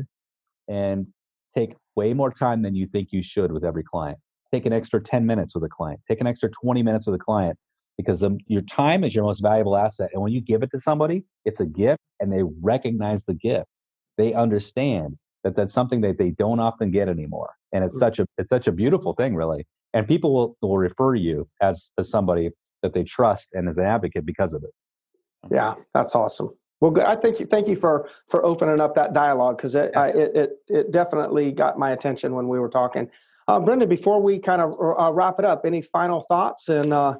and 0.67 1.08
take 1.56 1.75
way 1.95 2.13
more 2.13 2.32
time 2.32 2.62
than 2.62 2.75
you 2.75 2.88
think 2.88 3.10
you 3.12 3.23
should 3.23 3.52
with 3.52 3.63
every 3.63 3.84
client 3.84 4.17
take 4.52 4.65
an 4.65 4.73
extra 4.73 5.02
10 5.02 5.25
minutes 5.25 5.56
with 5.56 5.63
a 5.63 5.69
client, 5.69 5.99
take 6.08 6.21
an 6.21 6.28
extra 6.28 6.49
20 6.49 6.84
minutes 6.84 7.08
with 7.08 7.15
a 7.15 7.23
client 7.23 7.58
because 7.97 8.23
um, 8.23 8.38
your 8.47 8.62
time 8.62 9.04
is 9.04 9.13
your 9.13 9.23
most 9.23 9.41
valuable 9.41 9.75
asset. 9.75 10.10
And 10.13 10.21
when 10.21 10.32
you 10.32 10.41
give 10.41 10.63
it 10.63 10.71
to 10.71 10.80
somebody, 10.80 11.23
it's 11.45 11.60
a 11.60 11.65
gift 11.65 12.02
and 12.19 12.32
they 12.32 12.43
recognize 12.62 13.23
the 13.25 13.34
gift. 13.34 13.67
They 14.17 14.34
understand 14.34 15.17
that 15.43 15.56
that's 15.56 15.73
something 15.73 16.02
that 16.02 16.17
they 16.17 16.32
don't 16.32 16.60
often 16.60 16.91
get 16.91 17.10
anymore. 17.10 17.49
And 17.73 17.84
it's 17.84 17.95
mm. 17.95 17.99
such 17.99 18.19
a, 18.19 18.25
it's 18.38 18.49
such 18.49 18.67
a 18.67 18.71
beautiful 18.71 19.13
thing 19.13 19.36
really. 19.36 19.65
And 19.93 20.08
people 20.08 20.34
will, 20.34 20.58
will 20.62 20.78
refer 20.78 21.15
to 21.15 21.19
you 21.19 21.47
as, 21.62 21.91
as 21.97 22.10
somebody 22.10 22.52
that 22.84 22.93
they 22.93 23.04
trust 23.04 23.49
and 23.54 23.67
as 23.67 23.78
an 23.78 23.86
advocate 23.86 24.25
because 24.25 24.54
of 24.54 24.63
it. 24.63 24.71
Yeah, 25.52 25.75
that's 25.93 26.15
awesome. 26.15 26.49
Well, 26.82 26.91
good. 26.91 27.06
I 27.06 27.15
thank 27.15 27.39
you. 27.39 27.45
Thank 27.45 27.67
you 27.67 27.75
for 27.75 28.10
for 28.30 28.45
opening 28.45 28.80
up 28.80 28.95
that 28.95 29.13
dialogue 29.13 29.58
because 29.58 29.75
it, 29.75 29.91
it, 29.95 30.36
it 30.36 30.49
it 30.67 30.91
definitely 30.91 31.52
got 31.52 31.78
my 31.78 31.91
attention 31.91 32.34
when 32.34 32.47
we 32.47 32.60
were 32.60 32.69
talking. 32.69 33.10
Uh, 33.47 33.60
Brendan, 33.60 33.89
before 33.89 34.21
we 34.21 34.39
kind 34.39 34.62
of 34.62 34.73
uh, 34.80 35.12
wrap 35.12 35.39
it 35.39 35.45
up, 35.45 35.65
any 35.65 35.82
final 35.82 36.21
thoughts 36.21 36.69
and 36.69 36.94
uh, 36.94 37.15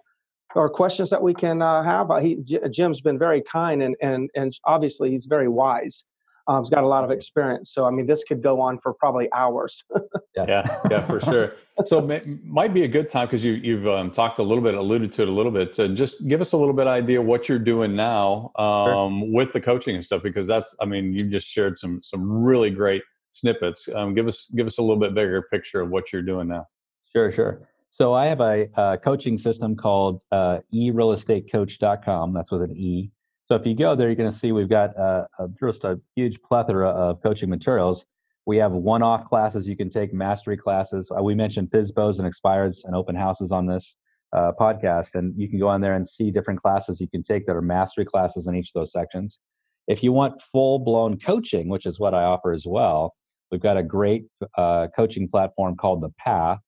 or 0.56 0.70
questions 0.70 1.10
that 1.10 1.22
we 1.22 1.34
can 1.34 1.62
uh, 1.62 1.84
have? 1.84 2.10
Uh, 2.10 2.20
he, 2.20 2.38
Jim's 2.72 3.02
been 3.02 3.20
very 3.20 3.42
kind 3.42 3.82
and 3.82 3.96
and 4.02 4.30
and 4.36 4.54
obviously 4.66 5.12
he's 5.12 5.26
very 5.26 5.50
wise. 5.50 6.06
Um, 6.50 6.64
he's 6.64 6.72
got 6.72 6.84
a 6.84 6.88
lot 6.88 7.04
of 7.04 7.12
experience, 7.12 7.72
so 7.72 7.86
I 7.86 7.92
mean, 7.92 8.08
this 8.08 8.24
could 8.24 8.42
go 8.42 8.60
on 8.60 8.80
for 8.80 8.94
probably 8.96 9.32
hours. 9.34 9.84
yeah. 10.36 10.46
yeah, 10.48 10.80
yeah, 10.90 11.08
for 11.08 11.22
sure. 11.22 11.54
So 11.86 12.02
may, 12.02 12.22
might 12.44 12.74
be 12.74 12.84
a 12.86 12.88
good 12.88 13.08
time 13.08 13.28
because 13.28 13.46
you 13.46 13.54
you've 13.54 13.88
um, 13.88 14.10
talked 14.10 14.40
a 14.40 14.44
little 14.44 14.64
bit, 14.64 14.74
alluded 14.74 15.12
to 15.14 15.22
it 15.22 15.28
a 15.28 15.32
little 15.32 15.52
bit. 15.52 15.76
To 15.76 15.90
just 15.90 16.28
give 16.28 16.42
us 16.42 16.54
a 16.54 16.58
little 16.58 16.74
bit 16.74 16.88
idea 16.88 17.22
what 17.22 17.48
you're 17.48 17.60
doing 17.60 17.96
now 17.96 18.52
um, 18.56 19.20
sure. 19.20 19.32
with 19.32 19.54
the 19.54 19.62
coaching 19.62 19.96
and 19.96 20.04
stuff, 20.04 20.24
because 20.24 20.48
that's 20.48 20.76
I 20.82 20.86
mean, 20.86 21.14
you 21.14 21.30
just 21.30 21.48
shared 21.48 21.78
some 21.78 22.02
some 22.04 22.28
really 22.28 22.72
great 22.72 23.04
snippets. 23.34 23.88
Um, 23.94 24.16
give 24.16 24.28
us 24.28 24.52
give 24.56 24.66
us 24.66 24.80
a 24.80 24.82
little 24.82 25.00
bit 25.00 25.14
bigger 25.14 25.44
picture 25.52 25.82
of 25.82 25.92
what 25.92 26.12
you're 26.12 26.24
doing 26.24 26.48
now. 26.48 26.66
Sure, 27.14 27.32
sure. 27.32 27.70
So 27.92 28.14
I 28.14 28.26
have 28.26 28.42
a, 28.42 28.68
a 28.76 28.98
coaching 28.98 29.38
system 29.38 29.76
called 29.76 30.24
uh, 30.32 30.60
erealestatecoach.com. 30.74 32.34
That's 32.34 32.52
with 32.52 32.64
an 32.64 32.76
E. 32.76 33.12
So 33.50 33.56
if 33.56 33.66
you 33.66 33.76
go 33.76 33.96
there, 33.96 34.08
you're 34.08 34.16
going 34.16 34.32
to 34.32 34.38
see 34.38 34.52
we've 34.52 34.70
got 34.70 34.96
uh, 34.96 35.26
a, 35.40 35.48
just 35.60 35.84
a 35.84 36.00
huge 36.16 36.40
plethora 36.44 36.90
of 36.90 37.22
coaching 37.24 37.50
materials. 37.50 38.06
We 38.46 38.58
have 38.58 38.72
one-off 38.74 39.28
classes 39.28 39.68
you 39.68 39.76
can 39.76 39.90
take, 39.90 40.14
mastery 40.14 40.56
classes. 40.56 41.12
Uh, 41.12 41.24
we 41.24 41.34
mentioned 41.34 41.72
FSBOs 41.72 42.20
and 42.20 42.32
expireds 42.32 42.86
and 42.86 42.96
open 42.96 43.16
houses 43.16 43.52
on 43.52 43.66
this. 43.66 43.96
uh, 44.34 44.52
podcast, 44.60 45.16
and 45.16 45.34
you 45.38 45.50
can 45.50 45.60
go 45.60 45.68
on 45.68 45.82
there 45.82 45.96
and 45.96 46.08
see 46.08 46.32
different 46.32 46.62
classes 46.62 47.02
you 47.02 47.08
can 47.10 47.24
take 47.24 47.46
that 47.48 47.56
are 47.56 47.62
mastery 47.62 48.06
classes 48.06 48.48
in 48.48 48.56
each 48.56 48.70
of 48.70 48.82
those 48.82 48.92
sections. 48.92 49.40
If 49.88 50.04
you 50.04 50.12
want 50.12 50.42
full 50.52 50.80
blown 50.80 51.18
coaching, 51.20 51.68
which 51.68 51.86
is 51.86 52.00
what 52.00 52.14
I 52.14 52.24
offer 52.24 52.52
as 52.52 52.66
well, 52.68 53.16
we've 53.52 53.62
got 53.62 53.78
a 53.78 53.84
great 53.84 54.26
uh, 54.58 54.88
coaching 54.96 55.28
platform 55.28 55.76
called 55.76 56.02
The 56.04 56.14
Path, 56.20 56.60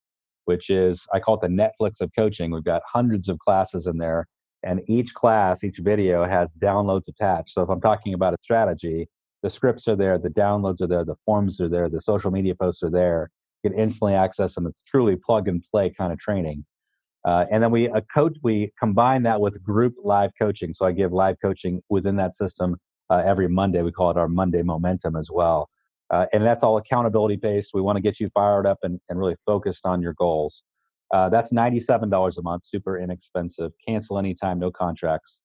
which 0.46 0.70
is, 0.70 1.08
I 1.14 1.20
call 1.20 1.36
it 1.36 1.42
the 1.42 1.48
Netflix 1.48 2.02
of 2.02 2.10
coaching. 2.18 2.52
We've 2.52 2.64
got 2.64 2.82
hundreds 2.92 3.30
of 3.30 3.38
classes 3.40 3.86
in 3.86 3.98
there, 3.98 4.28
and 4.64 4.82
each 4.88 5.14
class, 5.14 5.64
each 5.64 5.78
video 5.78 6.26
has 6.26 6.54
downloads 6.56 7.08
attached. 7.08 7.52
So 7.52 7.62
if 7.62 7.70
I'm 7.70 7.82
talking 7.82 8.14
about 8.14 8.34
a 8.34 8.38
strategy, 8.44 9.08
the 9.44 9.50
scripts 9.50 9.88
are 9.88 9.96
there, 9.96 10.18
the 10.18 10.30
downloads 10.30 10.82
are 10.82 10.88
there, 10.88 11.04
the 11.04 11.16
forms 11.26 11.60
are 11.60 11.70
there, 11.70 11.90
the 11.90 12.02
social 12.02 12.32
media 12.32 12.54
posts 12.56 12.84
are 12.84 12.92
there. 12.92 13.32
You 13.64 13.72
can 13.72 13.80
instantly 13.80 14.14
access 14.14 14.56
them. 14.56 14.68
It's 14.68 14.84
truly 14.84 15.16
plug 15.16 15.48
and 15.48 15.64
play 15.72 15.90
kind 15.90 16.14
of 16.14 16.20
training. 16.20 16.66
Uh, 17.26 17.46
and 17.52 17.62
then 17.62 17.70
we 17.70 17.88
a 17.88 18.02
coach 18.02 18.36
we 18.44 18.72
combine 18.80 19.24
that 19.24 19.40
with 19.40 19.62
group 19.64 19.94
live 20.04 20.32
coaching. 20.40 20.74
So 20.74 20.86
I 20.86 20.92
give 20.92 21.14
live 21.14 21.36
coaching 21.42 21.82
within 21.90 22.16
that 22.16 22.36
system 22.36 22.78
uh, 23.12 23.22
every 23.24 23.48
Monday. 23.48 23.82
We 23.84 23.92
call 23.92 24.10
it 24.10 24.18
our 24.18 24.28
Monday 24.28 24.64
Momentum 24.64 25.16
as 25.16 25.30
well. 25.32 25.70
Uh, 26.10 26.26
and 26.34 26.44
that's 26.44 26.64
all 26.64 26.78
accountability 26.78 27.36
based. 27.36 27.72
We 27.74 27.82
want 27.82 27.98
to 27.98 28.02
get 28.02 28.20
you 28.20 28.30
fired 28.34 28.66
up 28.66 28.80
and, 28.84 29.00
and 29.10 29.20
really 29.20 29.36
focused 29.46 29.86
on 29.86 30.02
your 30.02 30.14
goals. 30.14 30.64
Uh, 31.14 31.30
that's 31.30 31.52
$97 31.52 32.38
a 32.38 32.42
month, 32.42 32.64
super 32.66 32.98
inexpensive. 32.98 33.72
Cancel 33.88 34.18
anytime, 34.18 34.60
no 34.60 34.72
contracts. 34.72 35.40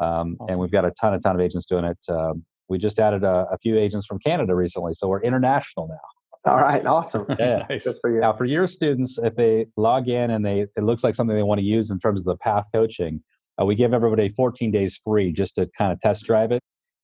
Um, 0.00 0.36
awesome. 0.40 0.46
And 0.48 0.58
we've 0.58 0.70
got 0.70 0.84
a 0.84 0.92
ton, 0.92 1.14
a 1.14 1.20
ton 1.20 1.34
of 1.34 1.42
agents 1.42 1.66
doing 1.66 1.84
it. 1.84 1.98
Um, 2.08 2.44
we 2.68 2.78
just 2.78 2.98
added 2.98 3.24
a, 3.24 3.46
a, 3.52 3.58
few 3.58 3.78
agents 3.78 4.06
from 4.06 4.18
Canada 4.20 4.54
recently, 4.54 4.94
so 4.94 5.08
we're 5.08 5.22
international 5.22 5.88
now. 5.88 6.50
All 6.50 6.58
right, 6.58 6.86
awesome. 6.86 7.26
Yeah. 7.38 7.66
nice. 7.68 7.84
Good 7.84 7.96
for 8.00 8.14
you. 8.14 8.20
Now, 8.20 8.32
for 8.32 8.46
your 8.46 8.66
students, 8.66 9.18
if 9.22 9.36
they 9.36 9.66
log 9.76 10.08
in 10.08 10.30
and 10.30 10.44
they 10.44 10.66
it 10.76 10.84
looks 10.84 11.04
like 11.04 11.14
something 11.14 11.36
they 11.36 11.42
want 11.42 11.58
to 11.58 11.64
use 11.66 11.90
in 11.90 11.98
terms 11.98 12.20
of 12.20 12.26
the 12.26 12.36
path 12.36 12.64
coaching, 12.72 13.22
uh, 13.60 13.64
we 13.64 13.74
give 13.74 13.92
everybody 13.92 14.30
14 14.30 14.70
days 14.70 14.98
free 15.04 15.32
just 15.32 15.56
to 15.56 15.68
kind 15.76 15.92
of 15.92 16.00
test 16.00 16.24
drive 16.24 16.52
it, 16.52 16.62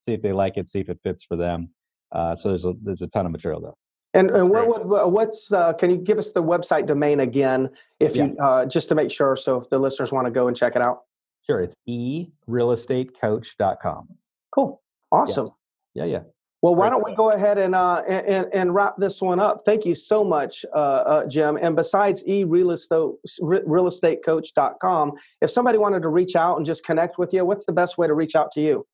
see 0.08 0.14
if 0.14 0.22
they 0.22 0.32
like 0.32 0.56
it, 0.56 0.70
see 0.70 0.80
if 0.80 0.88
it 0.88 0.98
fits 1.02 1.24
for 1.24 1.36
them. 1.36 1.68
Uh, 2.12 2.34
so 2.34 2.48
there's 2.48 2.64
a 2.64 2.72
there's 2.82 3.02
a 3.02 3.08
ton 3.08 3.26
of 3.26 3.32
material 3.32 3.60
there. 3.60 3.74
And, 4.16 4.30
and 4.30 4.48
what, 4.48 4.86
what, 4.86 5.12
what's 5.12 5.52
uh, 5.52 5.74
can 5.74 5.90
you 5.90 5.98
give 5.98 6.16
us 6.18 6.32
the 6.32 6.42
website 6.42 6.86
domain 6.86 7.20
again 7.20 7.68
if 8.00 8.16
you 8.16 8.34
uh, 8.42 8.64
just 8.64 8.88
to 8.88 8.94
make 8.94 9.10
sure 9.10 9.36
so 9.36 9.60
if 9.60 9.68
the 9.68 9.78
listeners 9.78 10.10
want 10.10 10.26
to 10.26 10.30
go 10.30 10.48
and 10.48 10.56
check 10.56 10.74
it 10.74 10.80
out? 10.82 11.00
Sure 11.46 11.60
it's 11.60 11.76
erealestatecoach.com 11.86 14.08
cool. 14.56 14.82
Awesome. 15.12 15.50
Yeah 15.94 15.94
yeah, 15.94 16.04
yeah. 16.04 16.22
well 16.62 16.74
why 16.74 16.90
don't 16.90 17.04
we 17.04 17.14
go 17.14 17.30
ahead 17.30 17.58
and, 17.58 17.74
uh, 17.74 18.02
and 18.08 18.46
and 18.52 18.74
wrap 18.74 18.96
this 18.98 19.22
one 19.22 19.40
up. 19.40 19.62
Thank 19.64 19.86
you 19.86 19.94
so 19.94 20.24
much 20.24 20.64
uh, 20.74 20.78
uh, 20.78 21.26
jim. 21.26 21.56
And 21.60 21.76
besides 21.76 22.24
erealestatecoach.com 22.24 25.12
if 25.40 25.50
somebody 25.50 25.78
wanted 25.78 26.02
to 26.02 26.08
reach 26.08 26.34
out 26.36 26.56
and 26.56 26.66
just 26.66 26.84
connect 26.84 27.18
with 27.18 27.32
you 27.32 27.44
what's 27.44 27.66
the 27.66 27.72
best 27.72 27.98
way 27.98 28.06
to 28.06 28.14
reach 28.14 28.34
out 28.34 28.50
to 28.52 28.60
you 28.60 28.86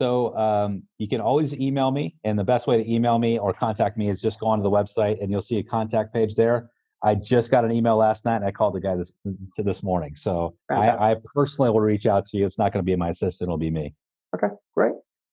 so 0.00 0.36
um, 0.36 0.82
you 0.98 1.08
can 1.08 1.20
always 1.20 1.52
email 1.54 1.90
me, 1.90 2.14
and 2.24 2.38
the 2.38 2.44
best 2.44 2.66
way 2.66 2.82
to 2.82 2.90
email 2.90 3.18
me 3.18 3.38
or 3.38 3.52
contact 3.52 3.96
me 3.96 4.08
is 4.08 4.20
just 4.20 4.38
go 4.38 4.46
onto 4.46 4.62
the 4.62 4.70
website, 4.70 5.20
and 5.20 5.30
you'll 5.30 5.40
see 5.40 5.58
a 5.58 5.62
contact 5.62 6.14
page 6.14 6.36
there. 6.36 6.70
I 7.02 7.14
just 7.14 7.50
got 7.50 7.64
an 7.64 7.72
email 7.72 7.96
last 7.96 8.24
night, 8.24 8.36
and 8.36 8.44
I 8.44 8.52
called 8.52 8.74
the 8.74 8.80
guy 8.80 8.94
this 8.96 9.12
to 9.56 9.62
this 9.62 9.82
morning. 9.82 10.14
So 10.16 10.54
I, 10.70 10.90
I, 11.10 11.16
personally 11.34 11.70
will 11.70 11.80
reach 11.80 12.06
out 12.06 12.26
to 12.26 12.36
you. 12.36 12.46
It's 12.46 12.58
not 12.58 12.72
going 12.72 12.84
to 12.84 12.86
be 12.86 12.94
my 12.96 13.10
assistant; 13.10 13.48
it'll 13.48 13.58
be 13.58 13.70
me. 13.70 13.94
Okay, 14.34 14.54
great. 14.74 14.92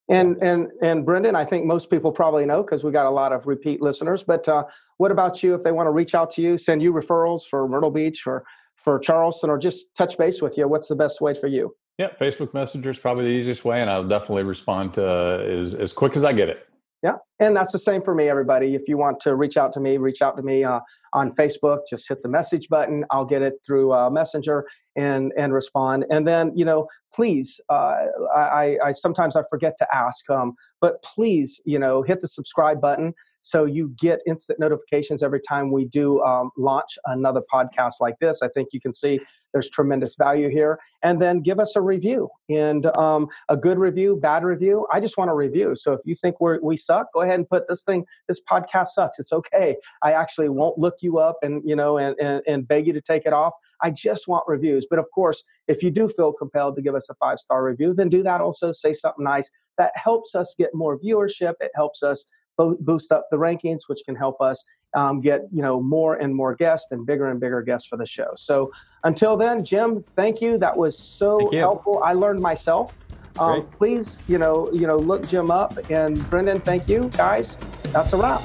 And 0.10 0.38
and 0.44 0.68
and 0.82 1.06
Brendan, 1.06 1.36
I 1.36 1.46
think 1.46 1.66
most 1.66 1.90
people 1.90 2.12
probably 2.12 2.46
know 2.46 2.64
because 2.64 2.84
we 2.84 2.92
got 2.92 3.08
a 3.08 3.12
lot 3.12 3.34
of 3.34 3.46
repeat 3.46 3.82
listeners. 3.82 4.24
But 4.24 4.48
uh, 4.50 4.64
what 4.98 5.12
about 5.12 5.44
you? 5.44 5.54
If 5.54 5.64
they 5.64 5.72
want 5.72 5.88
to 5.88 5.92
reach 5.92 6.16
out 6.16 6.32
to 6.32 6.42
you, 6.42 6.58
send 6.58 6.82
you 6.82 6.92
referrals 6.92 7.42
for 7.48 7.68
Myrtle 7.68 7.92
Beach 7.92 8.26
or 8.26 8.44
for 8.84 9.00
Charleston, 9.00 9.50
or 9.50 9.58
just 9.58 9.88
touch 9.96 10.18
base 10.18 10.42
with 10.42 10.58
you, 10.58 10.68
what's 10.68 10.88
the 10.88 10.96
best 10.96 11.20
way 11.20 11.34
for 11.34 11.48
you? 11.48 11.76
Yeah, 11.98 12.10
Facebook 12.20 12.54
Messenger 12.54 12.90
is 12.90 13.00
probably 13.00 13.24
the 13.24 13.30
easiest 13.30 13.64
way, 13.64 13.82
and 13.82 13.90
I'll 13.90 14.08
definitely 14.08 14.44
respond 14.44 14.96
to, 14.96 15.10
uh, 15.10 15.38
as 15.38 15.74
as 15.74 15.94
quick 15.94 16.18
as 16.18 16.26
I 16.26 16.34
get 16.34 16.50
it. 16.50 16.68
Yeah, 17.04 17.18
and 17.40 17.56
that's 17.56 17.72
the 17.72 17.80
same 17.80 18.02
for 18.02 18.14
me, 18.14 18.28
everybody. 18.28 18.76
If 18.76 18.88
you 18.88 18.98
want 18.98 19.20
to 19.22 19.36
reach 19.36 19.58
out 19.58 19.72
to 19.74 19.80
me, 19.80 19.98
reach 19.98 20.22
out 20.22 20.36
to 20.38 20.44
me 20.44 20.64
uh, 20.64 20.80
on 21.14 21.32
Facebook. 21.32 21.80
Just 21.90 22.10
hit 22.10 22.22
the 22.22 22.30
message 22.30 22.68
button. 22.68 23.06
I'll 23.12 23.26
get 23.26 23.42
it 23.42 23.54
through 23.66 23.94
uh, 23.94 24.10
Messenger 24.10 24.66
and 24.96 25.32
and 25.38 25.54
respond. 25.54 26.06
And 26.10 26.28
then 26.28 26.52
you 26.56 26.66
know, 26.66 26.88
please, 27.14 27.60
uh, 27.70 27.96
I, 28.36 28.78
I 28.84 28.92
sometimes 28.92 29.36
I 29.36 29.44
forget 29.50 29.74
to 29.80 29.88
ask, 29.94 30.30
um, 30.30 30.54
but 30.82 31.02
please, 31.04 31.62
you 31.66 31.80
know, 31.80 32.02
hit 32.02 32.22
the 32.22 32.28
subscribe 32.28 32.82
button 32.82 33.14
so 33.46 33.66
you 33.66 33.94
get 34.00 34.22
instant 34.26 34.60
notifications 34.60 35.22
every 35.22 35.40
time 35.40 35.72
we 35.72 35.86
do 35.86 36.20
um, 36.24 36.50
launch 36.58 36.98
another 37.06 37.42
podcast 37.54 37.94
like 38.00 38.16
this. 38.20 38.42
I 38.42 38.48
think 38.48 38.70
you 38.72 38.82
can 38.82 38.92
see 38.92 39.20
there's 39.54 39.70
tremendous 39.70 40.16
value 40.16 40.50
here. 40.50 40.80
And 41.04 41.22
then 41.22 41.42
give 41.42 41.60
us 41.60 41.76
a 41.76 41.82
review 41.82 42.28
and 42.50 42.88
um, 42.98 43.28
a 43.48 43.56
good 43.56 43.78
review, 43.78 44.18
bad 44.20 44.44
review. 44.44 44.88
I 44.92 45.00
just 45.00 45.16
want 45.16 45.30
a 45.30 45.36
review. 45.36 45.76
So 45.76 45.94
if 45.94 46.00
you 46.06 46.16
think 46.16 46.42
we 46.42 46.58
we 46.58 46.76
suck, 46.76 47.14
go 47.14 47.22
ahead 47.22 47.36
and 47.36 47.48
put 47.48 47.68
this 47.68 47.84
thing, 47.84 48.04
this 48.28 48.42
podcast 48.50 48.88
sucks. 48.88 49.20
It's 49.20 49.32
okay. 49.32 49.76
I 50.02 50.14
actually 50.14 50.50
won't 50.50 50.80
look 50.80 50.96
you 51.02 51.20
up 51.20 51.38
and, 51.44 51.62
you 51.64 51.76
know, 51.76 52.00
and, 52.00 52.18
and, 52.20 52.42
and 52.48 52.68
beg 52.68 52.88
you 52.88 52.94
to 52.94 53.02
take 53.02 53.28
it 53.28 53.34
off. 53.34 53.54
I 53.82 53.92
just 53.92 54.28
want 54.28 54.44
reviews. 54.48 54.88
But 54.90 55.00
of 55.00 55.06
course, 55.14 55.44
if 55.68 55.84
you 55.84 55.92
do 55.92 56.08
feel 56.08 56.34
compelled 56.34 56.76
to 56.76 56.82
give 56.82 56.96
us 56.96 57.10
a 57.10 57.16
five 57.16 57.40
star 57.40 57.64
review, 57.64 57.94
then 57.94 58.10
do 58.10 58.24
that 58.24 58.42
also. 58.42 58.72
Say 58.72 58.94
something 58.94 59.24
nice. 59.24 59.50
That 59.78 59.92
helps 59.96 60.36
us 60.36 60.56
get 60.58 60.70
more 60.74 61.00
viewership. 61.00 61.54
It 61.60 61.72
helps 61.76 62.04
us 62.04 62.26
boost 62.58 63.12
up 63.12 63.28
the 63.32 63.38
rankings, 63.38 63.82
which 63.88 64.00
can 64.06 64.16
help 64.16 64.40
us 64.42 64.64
um, 64.96 65.20
get 65.20 65.42
you 65.52 65.62
know 65.62 65.82
more 65.82 66.16
and 66.16 66.34
more 66.34 66.56
guests 66.56 66.88
and 66.92 67.06
bigger 67.06 67.30
and 67.30 67.40
bigger 67.40 67.62
guests 67.62 67.88
for 67.88 67.98
the 67.98 68.06
show. 68.06 68.32
So 68.36 68.72
until 69.04 69.36
then, 69.38 69.64
Jim, 69.64 70.04
thank 70.16 70.42
you. 70.42 70.58
That 70.58 70.76
was 70.76 70.98
so 70.98 71.50
helpful. 71.52 72.02
I 72.04 72.14
learned 72.14 72.40
myself. 72.40 72.98
Um, 73.38 73.68
please, 73.68 74.22
you 74.28 74.38
know, 74.38 74.70
you 74.72 74.88
know, 74.88 74.96
look 74.96 75.28
Jim 75.28 75.52
up 75.52 75.78
and 75.90 76.18
Brendan. 76.30 76.62
Thank 76.62 76.88
you, 76.88 77.10
guys. 77.18 77.58
That's 77.92 78.14
a 78.14 78.18
wrap. 78.18 78.42